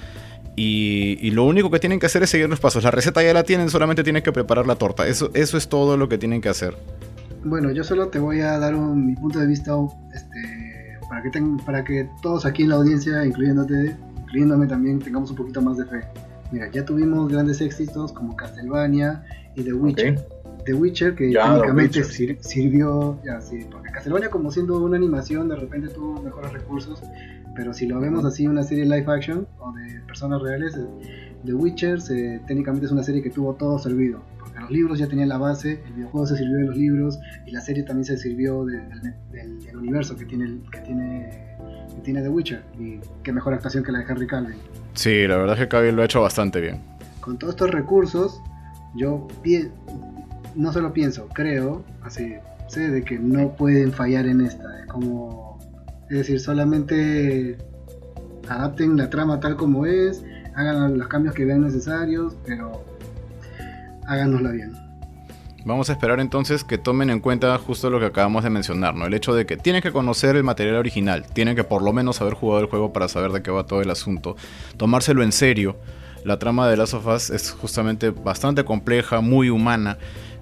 y, 0.55 1.29
lo 1.31 1.43
único 1.43 1.69
que 1.69 1.79
tienen 1.79 1.99
que 1.99 2.05
hacer 2.05 2.23
es 2.23 2.29
seguir 2.29 2.47
los 2.47 2.61
pasos. 2.61 2.85
La 2.85 2.91
receta 2.91 3.21
ya 3.21 3.33
la 3.33 3.43
tienen, 3.43 3.69
solamente 3.69 4.01
tienen 4.01 4.23
que 4.23 4.31
preparar 4.31 4.65
la 4.65 4.75
torta. 4.75 5.07
Eso, 5.07 5.31
eso 5.33 5.57
es 5.57 5.67
todo 5.67 5.97
lo 5.97 6.07
que 6.07 6.17
tienen 6.17 6.39
que 6.39 6.47
hacer. 6.47 6.77
Bueno, 7.43 7.69
yo 7.71 7.83
solo 7.83 8.07
te 8.07 8.17
voy 8.17 8.39
a 8.39 8.57
dar 8.59 8.73
mi 8.75 9.13
punto 9.15 9.39
de 9.39 9.47
vista 9.47 9.73
este, 10.15 10.99
para, 11.09 11.21
que 11.21 11.31
para 11.65 11.83
que 11.83 12.09
todos 12.21 12.45
aquí 12.45 12.63
en 12.63 12.69
la 12.69 12.75
audiencia, 12.75 13.25
incluyéndote, 13.25 13.97
incluyéndome 14.21 14.67
también, 14.67 14.99
tengamos 14.99 15.31
un 15.31 15.35
poquito 15.35 15.61
más 15.61 15.75
de 15.75 15.85
fe. 15.85 16.28
Mira, 16.51 16.69
ya 16.71 16.85
tuvimos 16.85 17.31
grandes 17.31 17.61
éxitos 17.61 18.11
como 18.11 18.35
Castlevania 18.35 19.23
y 19.55 19.63
The 19.63 19.73
Witcher. 19.73 20.25
The 20.65 20.73
Witcher, 20.73 21.15
que 21.15 21.31
técnicamente 21.31 22.03
sirvió, 22.41 23.19
ya 23.23 23.39
sí, 23.39 23.65
porque 23.71 23.91
Castlevania 23.91 24.29
como 24.29 24.51
siendo 24.51 24.77
una 24.79 24.97
animación 24.97 25.49
de 25.49 25.55
repente 25.55 25.87
tuvo 25.89 26.21
mejores 26.21 26.51
recursos 26.51 27.01
pero 27.59 27.73
si 27.73 27.87
lo 27.87 27.99
vemos 27.99 28.23
así, 28.23 28.47
una 28.47 28.63
serie 28.63 28.85
live 28.85 29.05
action 29.07 29.45
o 29.59 29.73
de 29.73 29.99
personas 30.07 30.41
reales, 30.41 30.77
eh, 30.77 31.35
The 31.43 31.53
Witcher 31.53 32.01
técnicamente 32.47 32.85
es 32.85 32.91
una 32.93 33.03
serie 33.03 33.21
que 33.21 33.29
tuvo 33.29 33.53
todo 33.55 33.77
servido. 33.79 34.21
Porque 34.39 34.59
los 34.61 34.71
libros 34.71 34.97
ya 34.97 35.07
tenían 35.07 35.27
la 35.27 35.37
base, 35.37 35.81
el 35.85 35.93
videojuego 35.93 36.25
se 36.25 36.37
sirvió 36.37 36.55
de 36.55 36.63
los 36.63 36.77
libros 36.77 37.19
y 37.45 37.51
la 37.51 37.59
serie 37.59 37.83
también 37.83 38.05
se 38.05 38.17
sirvió 38.17 38.65
del, 38.65 38.81
universo 39.75 40.15
que 40.15 40.23
tiene, 40.23 40.61
que, 40.71 40.79
tiene, 40.79 41.48
que 41.95 42.01
tiene 42.01 42.21
The 42.21 42.29
Witcher. 42.29 42.63
Y 42.79 42.99
qué 43.23 43.31
mejor 43.31 43.53
actuación 43.53 43.83
que 43.83 43.91
la 43.91 43.99
de 43.99 44.05
Henry 44.05 44.27
Cavill. 44.27 44.55
Sí, 44.93 45.27
la 45.27 45.37
verdad 45.37 45.55
es 45.55 45.63
que 45.63 45.67
Cavill 45.67 45.95
lo 45.95 46.01
ha 46.01 46.05
hecho 46.05 46.21
bastante 46.21 46.61
bien. 46.61 46.81
Con 47.21 47.37
todos 47.37 47.53
estos 47.53 47.71
recursos, 47.71 48.41
yo 48.95 49.27
no 50.55 50.73
solo 50.73 50.93
pienso, 50.93 51.27
creo, 51.33 51.83
así, 52.01 52.35
sé 52.67 52.89
de 52.89 53.03
que 53.03 53.19
no 53.19 53.55
pueden 53.55 53.91
fallar 53.91 54.25
en 54.25 54.41
esta. 54.41 54.81
Es 54.81 54.87
como, 54.87 55.59
es 56.09 56.17
decir, 56.17 56.39
solamente 56.39 57.57
adapten 58.47 58.97
la 58.97 59.09
trama 59.09 59.39
tal 59.39 59.55
como 59.55 59.85
es, 59.85 60.23
hagan 60.55 60.97
los 60.97 61.07
cambios 61.07 61.35
que 61.35 61.45
vean 61.45 61.61
necesarios, 61.61 62.35
pero 62.45 62.83
háganosla 64.07 64.51
bien. 64.51 64.88
Vamos 65.65 65.89
a 65.89 65.93
esperar 65.93 66.19
entonces 66.19 66.63
que 66.63 66.77
tomen 66.77 67.09
en 67.09 67.19
cuenta 67.19 67.57
justo 67.57 67.89
lo 67.89 67.99
que 67.99 68.05
acabamos 68.05 68.43
de 68.43 68.49
mencionar, 68.49 68.95
¿no? 68.95 69.05
El 69.05 69.13
hecho 69.13 69.33
de 69.33 69.45
que 69.45 69.57
tienen 69.57 69.81
que 69.81 69.91
conocer 69.91 70.35
el 70.35 70.43
material 70.43 70.75
original, 70.75 71.25
tienen 71.33 71.55
que 71.55 71.63
por 71.63 71.81
lo 71.81 71.91
menos 71.93 72.21
haber 72.21 72.33
jugado 72.33 72.61
el 72.61 72.67
juego 72.67 72.93
para 72.93 73.07
saber 73.07 73.31
de 73.31 73.41
qué 73.41 73.51
va 73.51 73.65
todo 73.65 73.81
el 73.81 73.89
asunto, 73.89 74.35
tomárselo 74.77 75.23
en 75.23 75.31
serio. 75.31 75.77
La 76.25 76.37
trama 76.37 76.67
de 76.67 76.77
Last 76.77 76.93
of 76.93 77.07
Us 77.07 77.29
es 77.29 77.51
justamente 77.51 78.09
bastante 78.09 78.65
compleja, 78.65 79.21
muy 79.21 79.49
humana, 79.49 79.97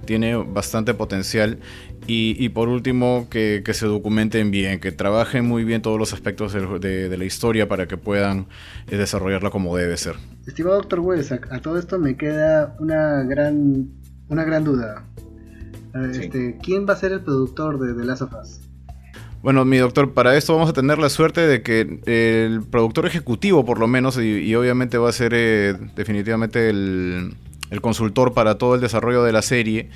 tiene 0.05 0.35
bastante 0.35 0.93
potencial 0.93 1.59
y, 2.07 2.49
por 2.49 2.69
último 2.69 3.27
que, 3.29 3.61
se 3.73 3.85
documenten 3.85 4.49
bien, 4.49 4.79
que 4.79 4.91
trabajen 4.93 5.45
muy 5.45 5.65
bien 5.65 5.81
todos 5.81 5.99
los 5.99 6.13
aspectos 6.13 6.53
de, 6.53 7.17
la 7.17 7.25
historia 7.25 7.67
para 7.67 7.87
que 7.87 7.97
puedan 7.97 8.47
eh, 8.87 8.97
desarrollarla 8.97 9.49
como 9.49 9.75
debe 9.75 9.97
ser. 9.97 10.15
Estimado 10.47 10.77
Doctor 10.77 11.01
West, 11.01 11.31
a, 11.33 11.59
todo 11.59 11.77
esto 11.77 11.99
me 11.99 12.15
queda 12.15 12.75
una 12.79 13.23
gran, 13.23 13.89
una 14.29 14.43
gran 14.43 14.63
duda. 14.63 15.03
Este, 16.11 16.57
¿Quién 16.61 16.85
va 16.87 16.93
a 16.93 16.97
ser 16.97 17.11
el 17.11 17.21
productor 17.21 17.79
de 17.79 17.93
The 17.93 18.05
Last 18.05 18.21
of 18.21 18.33
Us? 18.33 18.59
Bueno, 19.41 19.65
mi 19.65 19.77
doctor, 19.77 20.13
para 20.13 20.35
esto 20.35 20.53
vamos 20.53 20.69
a 20.69 20.73
tener 20.73 20.97
la 20.97 21.09
suerte 21.09 21.41
de 21.41 21.61
que 21.61 22.01
el 22.05 22.63
productor 22.63 23.05
ejecutivo, 23.05 23.65
por 23.65 23.79
lo 23.79 23.87
menos, 23.87 24.17
y, 24.17 24.53
obviamente 24.55 24.97
va 24.97 25.09
a 25.09 25.13
ser 25.13 25.31
eh, 25.35 25.75
definitivamente 25.95 26.69
el, 26.69 27.35
el 27.69 27.81
consultor 27.81 28.33
para 28.33 28.57
todo 28.57 28.75
el 28.75 28.81
desarrollo 28.81 29.23
de 29.23 29.31
la 29.31 29.41
serie, 29.41 29.89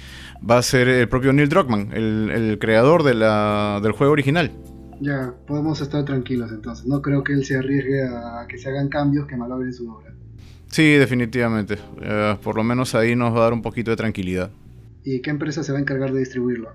va 0.47 0.57
a 0.57 0.61
ser 0.61 0.87
el 0.87 1.07
propio 1.07 1.33
Neil 1.33 1.49
Druckmann, 1.49 1.91
el, 1.93 2.57
creador 2.59 3.03
de 3.03 3.13
la, 3.13 3.79
del 3.81 3.91
juego 3.93 4.13
original. 4.13 4.51
Ya, 4.99 5.33
podemos 5.47 5.81
estar 5.81 6.05
tranquilos 6.05 6.51
entonces. 6.51 6.85
No 6.85 7.01
creo 7.01 7.23
que 7.23 7.33
él 7.33 7.43
se 7.43 7.57
arriesgue 7.57 8.03
a 8.03 8.45
que 8.47 8.57
se 8.57 8.69
hagan 8.69 8.89
cambios 8.89 9.25
que 9.25 9.35
malogren 9.35 9.73
su 9.73 9.91
obra. 9.91 10.13
Sí, 10.71 10.93
definitivamente. 10.93 11.77
Eh, 12.01 12.37
por 12.41 12.55
lo 12.55 12.63
menos 12.63 12.95
ahí 12.95 13.15
nos 13.15 13.33
va 13.35 13.39
a 13.39 13.43
dar 13.43 13.53
un 13.53 13.61
poquito 13.61 13.91
de 13.91 13.97
tranquilidad. 13.97 14.49
¿Y 15.03 15.19
qué 15.21 15.29
empresa 15.29 15.63
se 15.63 15.71
va 15.71 15.77
a 15.77 15.81
encargar 15.81 16.11
de 16.13 16.19
distribuirlo? 16.19 16.69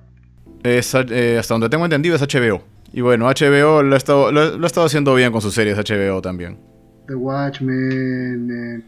Es, 0.63 0.95
eh, 0.95 1.39
hasta 1.39 1.55
donde 1.55 1.69
tengo 1.71 1.85
entendido 1.85 2.15
es 2.15 2.23
HBO. 2.23 2.63
Y 2.93 3.01
bueno, 3.01 3.27
HBO 3.27 3.83
lo 3.83 3.95
ha, 3.95 3.97
estado, 3.97 4.31
lo, 4.31 4.63
ha 4.63 4.67
estado 4.67 4.87
haciendo 4.87 5.15
bien 5.15 5.33
con 5.33 5.41
sus 5.41 5.55
series 5.55 5.79
HBO 5.79 6.21
también. 6.21 6.59
The 7.07 7.15
Watchmen, 7.15 8.85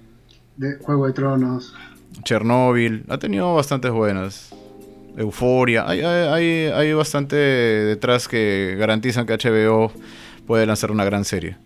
eh, 0.60 0.76
Juego 0.80 1.06
de 1.06 1.12
Tronos. 1.12 1.74
Chernobyl, 2.24 3.04
ha 3.08 3.18
tenido 3.18 3.54
bastantes 3.54 3.90
buenas. 3.90 4.54
Euforia, 5.16 5.88
hay, 5.88 6.00
hay, 6.00 6.66
hay 6.72 6.92
bastante 6.92 7.36
detrás 7.36 8.28
que 8.28 8.76
garantizan 8.78 9.26
que 9.26 9.34
HBO 9.34 9.90
puede 10.46 10.64
lanzar 10.66 10.90
una 10.90 11.04
gran 11.04 11.24
serie. 11.24 11.56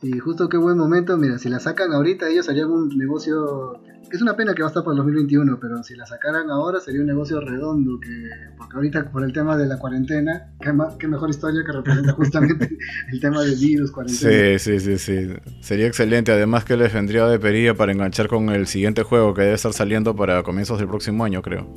Y 0.00 0.18
justo 0.20 0.48
qué 0.48 0.56
buen 0.56 0.78
momento, 0.78 1.16
mira, 1.16 1.38
si 1.38 1.48
la 1.48 1.58
sacan 1.58 1.92
ahorita 1.92 2.28
ellos 2.28 2.48
harían 2.48 2.70
un 2.70 2.88
negocio, 2.96 3.80
es 4.12 4.22
una 4.22 4.36
pena 4.36 4.54
que 4.54 4.62
va 4.62 4.68
a 4.68 4.70
estar 4.70 4.84
para 4.84 4.92
el 4.92 4.98
2021, 4.98 5.58
pero 5.60 5.82
si 5.82 5.96
la 5.96 6.06
sacaran 6.06 6.50
ahora 6.50 6.78
sería 6.78 7.00
un 7.00 7.08
negocio 7.08 7.40
redondo, 7.40 7.98
que 7.98 8.08
porque 8.56 8.76
ahorita 8.76 9.10
por 9.10 9.24
el 9.24 9.32
tema 9.32 9.56
de 9.56 9.66
la 9.66 9.78
cuarentena, 9.78 10.52
qué, 10.60 11.08
mejor 11.08 11.30
historia 11.30 11.62
que 11.66 11.72
representa 11.72 12.12
justamente 12.12 12.70
el 13.12 13.20
tema 13.20 13.42
del 13.42 13.56
virus, 13.56 13.90
cuarentena. 13.90 14.58
Sí, 14.58 14.78
sí, 14.78 14.78
sí, 14.78 14.98
sí, 14.98 15.34
sería 15.60 15.88
excelente, 15.88 16.30
además 16.30 16.64
que 16.64 16.76
les 16.76 16.94
vendría 16.94 17.26
de 17.26 17.40
perilla 17.40 17.74
para 17.74 17.90
enganchar 17.90 18.28
con 18.28 18.50
el 18.50 18.68
siguiente 18.68 19.02
juego 19.02 19.34
que 19.34 19.42
debe 19.42 19.54
estar 19.54 19.72
saliendo 19.72 20.14
para 20.14 20.44
comienzos 20.44 20.78
del 20.78 20.86
próximo 20.86 21.24
año, 21.24 21.42
creo. 21.42 21.74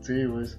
Sí, 0.00 0.24
pues. 0.26 0.58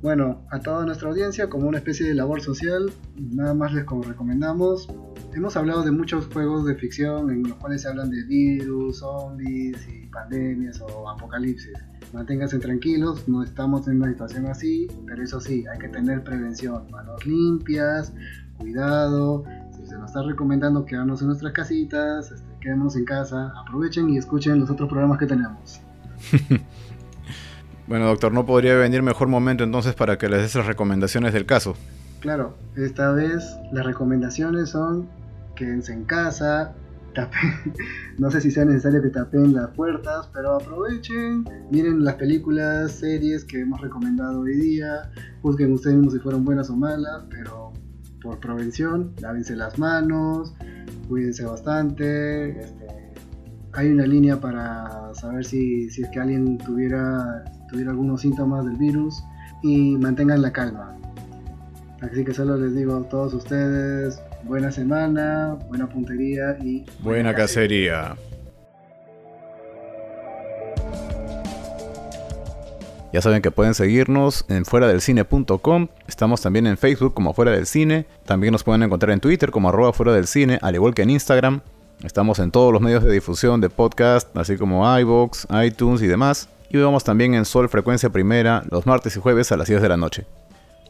Bueno, 0.00 0.46
a 0.50 0.60
toda 0.60 0.86
nuestra 0.86 1.08
audiencia, 1.08 1.48
como 1.48 1.68
una 1.68 1.78
especie 1.78 2.06
de 2.06 2.14
labor 2.14 2.40
social, 2.40 2.92
nada 3.16 3.52
más 3.52 3.72
les 3.72 3.84
recomendamos. 3.84 4.88
Hemos 5.34 5.56
hablado 5.56 5.82
de 5.82 5.90
muchos 5.90 6.26
juegos 6.32 6.64
de 6.66 6.76
ficción 6.76 7.30
en 7.30 7.42
los 7.42 7.54
cuales 7.54 7.82
se 7.82 7.88
hablan 7.88 8.10
de 8.10 8.22
virus, 8.22 8.98
zombies 8.98 9.76
y 9.88 10.06
pandemias 10.06 10.80
o 10.80 11.10
apocalipsis. 11.10 11.72
Manténganse 12.12 12.60
tranquilos, 12.60 13.28
no 13.28 13.42
estamos 13.42 13.88
en 13.88 13.96
una 13.96 14.08
situación 14.08 14.46
así, 14.46 14.86
pero 15.04 15.22
eso 15.22 15.40
sí, 15.40 15.64
hay 15.66 15.78
que 15.78 15.88
tener 15.88 16.22
prevención, 16.22 16.88
manos 16.92 17.26
limpias, 17.26 18.12
cuidado. 18.56 19.42
Si 19.76 19.84
se 19.84 19.98
nos 19.98 20.10
está 20.10 20.22
recomendando 20.22 20.84
quedarnos 20.84 21.22
en 21.22 21.26
nuestras 21.26 21.52
casitas, 21.52 22.30
este, 22.30 22.46
quedémonos 22.60 22.94
en 22.94 23.04
casa, 23.04 23.52
aprovechen 23.58 24.08
y 24.10 24.16
escuchen 24.16 24.60
los 24.60 24.70
otros 24.70 24.88
programas 24.88 25.18
que 25.18 25.26
tenemos. 25.26 25.80
Bueno, 27.88 28.06
doctor, 28.06 28.32
¿no 28.32 28.44
podría 28.44 28.76
venir 28.76 29.02
mejor 29.02 29.28
momento 29.28 29.64
entonces 29.64 29.94
para 29.94 30.18
que 30.18 30.28
les 30.28 30.42
des 30.42 30.54
las 30.54 30.66
recomendaciones 30.66 31.32
del 31.32 31.46
caso? 31.46 31.74
Claro, 32.20 32.54
esta 32.76 33.12
vez 33.12 33.56
las 33.72 33.86
recomendaciones 33.86 34.70
son 34.70 35.08
quédense 35.56 35.94
en 35.94 36.04
casa, 36.04 36.74
tapen, 37.14 37.72
no 38.18 38.30
sé 38.30 38.42
si 38.42 38.50
sea 38.50 38.66
necesario 38.66 39.02
que 39.02 39.08
tapen 39.08 39.54
las 39.54 39.70
puertas, 39.70 40.28
pero 40.34 40.54
aprovechen, 40.54 41.44
miren 41.70 42.04
las 42.04 42.14
películas, 42.16 42.92
series 42.92 43.44
que 43.44 43.60
hemos 43.60 43.80
recomendado 43.80 44.40
hoy 44.40 44.54
día, 44.54 45.10
juzguen 45.40 45.72
ustedes 45.72 45.96
mismos 45.96 46.12
si 46.12 46.20
fueron 46.20 46.44
buenas 46.44 46.68
o 46.68 46.76
malas, 46.76 47.24
pero 47.30 47.72
por 48.22 48.38
prevención, 48.38 49.14
lávense 49.20 49.56
las 49.56 49.78
manos, 49.78 50.54
cuídense 51.08 51.44
bastante, 51.44 52.60
este, 52.60 52.86
hay 53.72 53.88
una 53.88 54.06
línea 54.06 54.38
para 54.38 55.12
saber 55.14 55.44
si, 55.44 55.88
si 55.88 56.02
es 56.02 56.10
que 56.10 56.20
alguien 56.20 56.58
tuviera 56.58 57.44
tuviera 57.68 57.90
algunos 57.90 58.22
síntomas 58.22 58.64
del 58.64 58.76
virus 58.76 59.22
y 59.62 59.96
mantengan 59.96 60.42
la 60.42 60.52
calma. 60.52 60.96
Así 62.00 62.24
que 62.24 62.32
solo 62.32 62.56
les 62.56 62.74
digo 62.74 62.96
a 62.96 63.08
todos 63.08 63.34
ustedes, 63.34 64.22
buena 64.44 64.70
semana, 64.70 65.58
buena 65.68 65.88
puntería 65.88 66.56
y... 66.62 66.84
Buena, 67.00 67.34
cacería. 67.34 68.16
Ya 73.12 73.22
saben 73.22 73.42
que 73.42 73.50
pueden 73.50 73.74
seguirnos 73.74 74.44
en 74.48 74.64
fuera 74.64 74.86
del 74.86 75.00
cine.com. 75.00 75.88
Estamos 76.06 76.42
también 76.42 76.66
en 76.66 76.76
Facebook 76.76 77.14
como 77.14 77.32
fuera 77.32 77.52
del 77.52 77.66
cine. 77.66 78.06
También 78.26 78.52
nos 78.52 78.62
pueden 78.62 78.82
encontrar 78.82 79.12
en 79.12 79.20
Twitter 79.20 79.50
como 79.50 79.70
arroba 79.70 79.92
fuera 79.92 80.12
del 80.12 80.26
cine, 80.26 80.58
al 80.62 80.74
igual 80.74 80.94
que 80.94 81.02
en 81.02 81.10
Instagram. 81.10 81.62
Estamos 82.04 82.38
en 82.38 82.52
todos 82.52 82.72
los 82.72 82.80
medios 82.80 83.02
de 83.02 83.10
difusión 83.10 83.60
de 83.60 83.70
podcast, 83.70 84.36
así 84.36 84.56
como 84.56 84.84
iBox, 85.00 85.48
iTunes 85.64 86.00
y 86.02 86.06
demás 86.06 86.48
y 86.70 86.76
vemos 86.76 87.04
también 87.04 87.34
en 87.34 87.44
Sol 87.44 87.68
Frecuencia 87.68 88.10
Primera 88.10 88.62
los 88.70 88.86
martes 88.86 89.16
y 89.16 89.20
jueves 89.20 89.52
a 89.52 89.56
las 89.56 89.68
10 89.68 89.82
de 89.82 89.88
la 89.88 89.96
noche. 89.96 90.26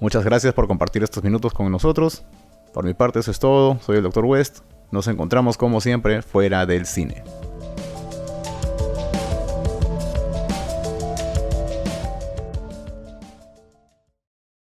Muchas 0.01 0.25
gracias 0.25 0.55
por 0.55 0.69
compartir 0.69 1.03
estos 1.03 1.25
minutos 1.25 1.53
con 1.53 1.71
nosotros. 1.71 2.25
Por 2.73 2.85
mi 2.85 2.95
parte 2.95 3.19
eso 3.21 3.31
es 3.31 3.39
todo, 3.39 3.79
soy 3.81 3.97
el 3.97 4.03
Dr. 4.03 4.25
West. 4.25 4.59
Nos 4.91 5.09
encontramos 5.09 5.57
como 5.57 5.81
siempre 5.81 6.23
fuera 6.23 6.67
del 6.67 6.87
cine. 6.87 7.25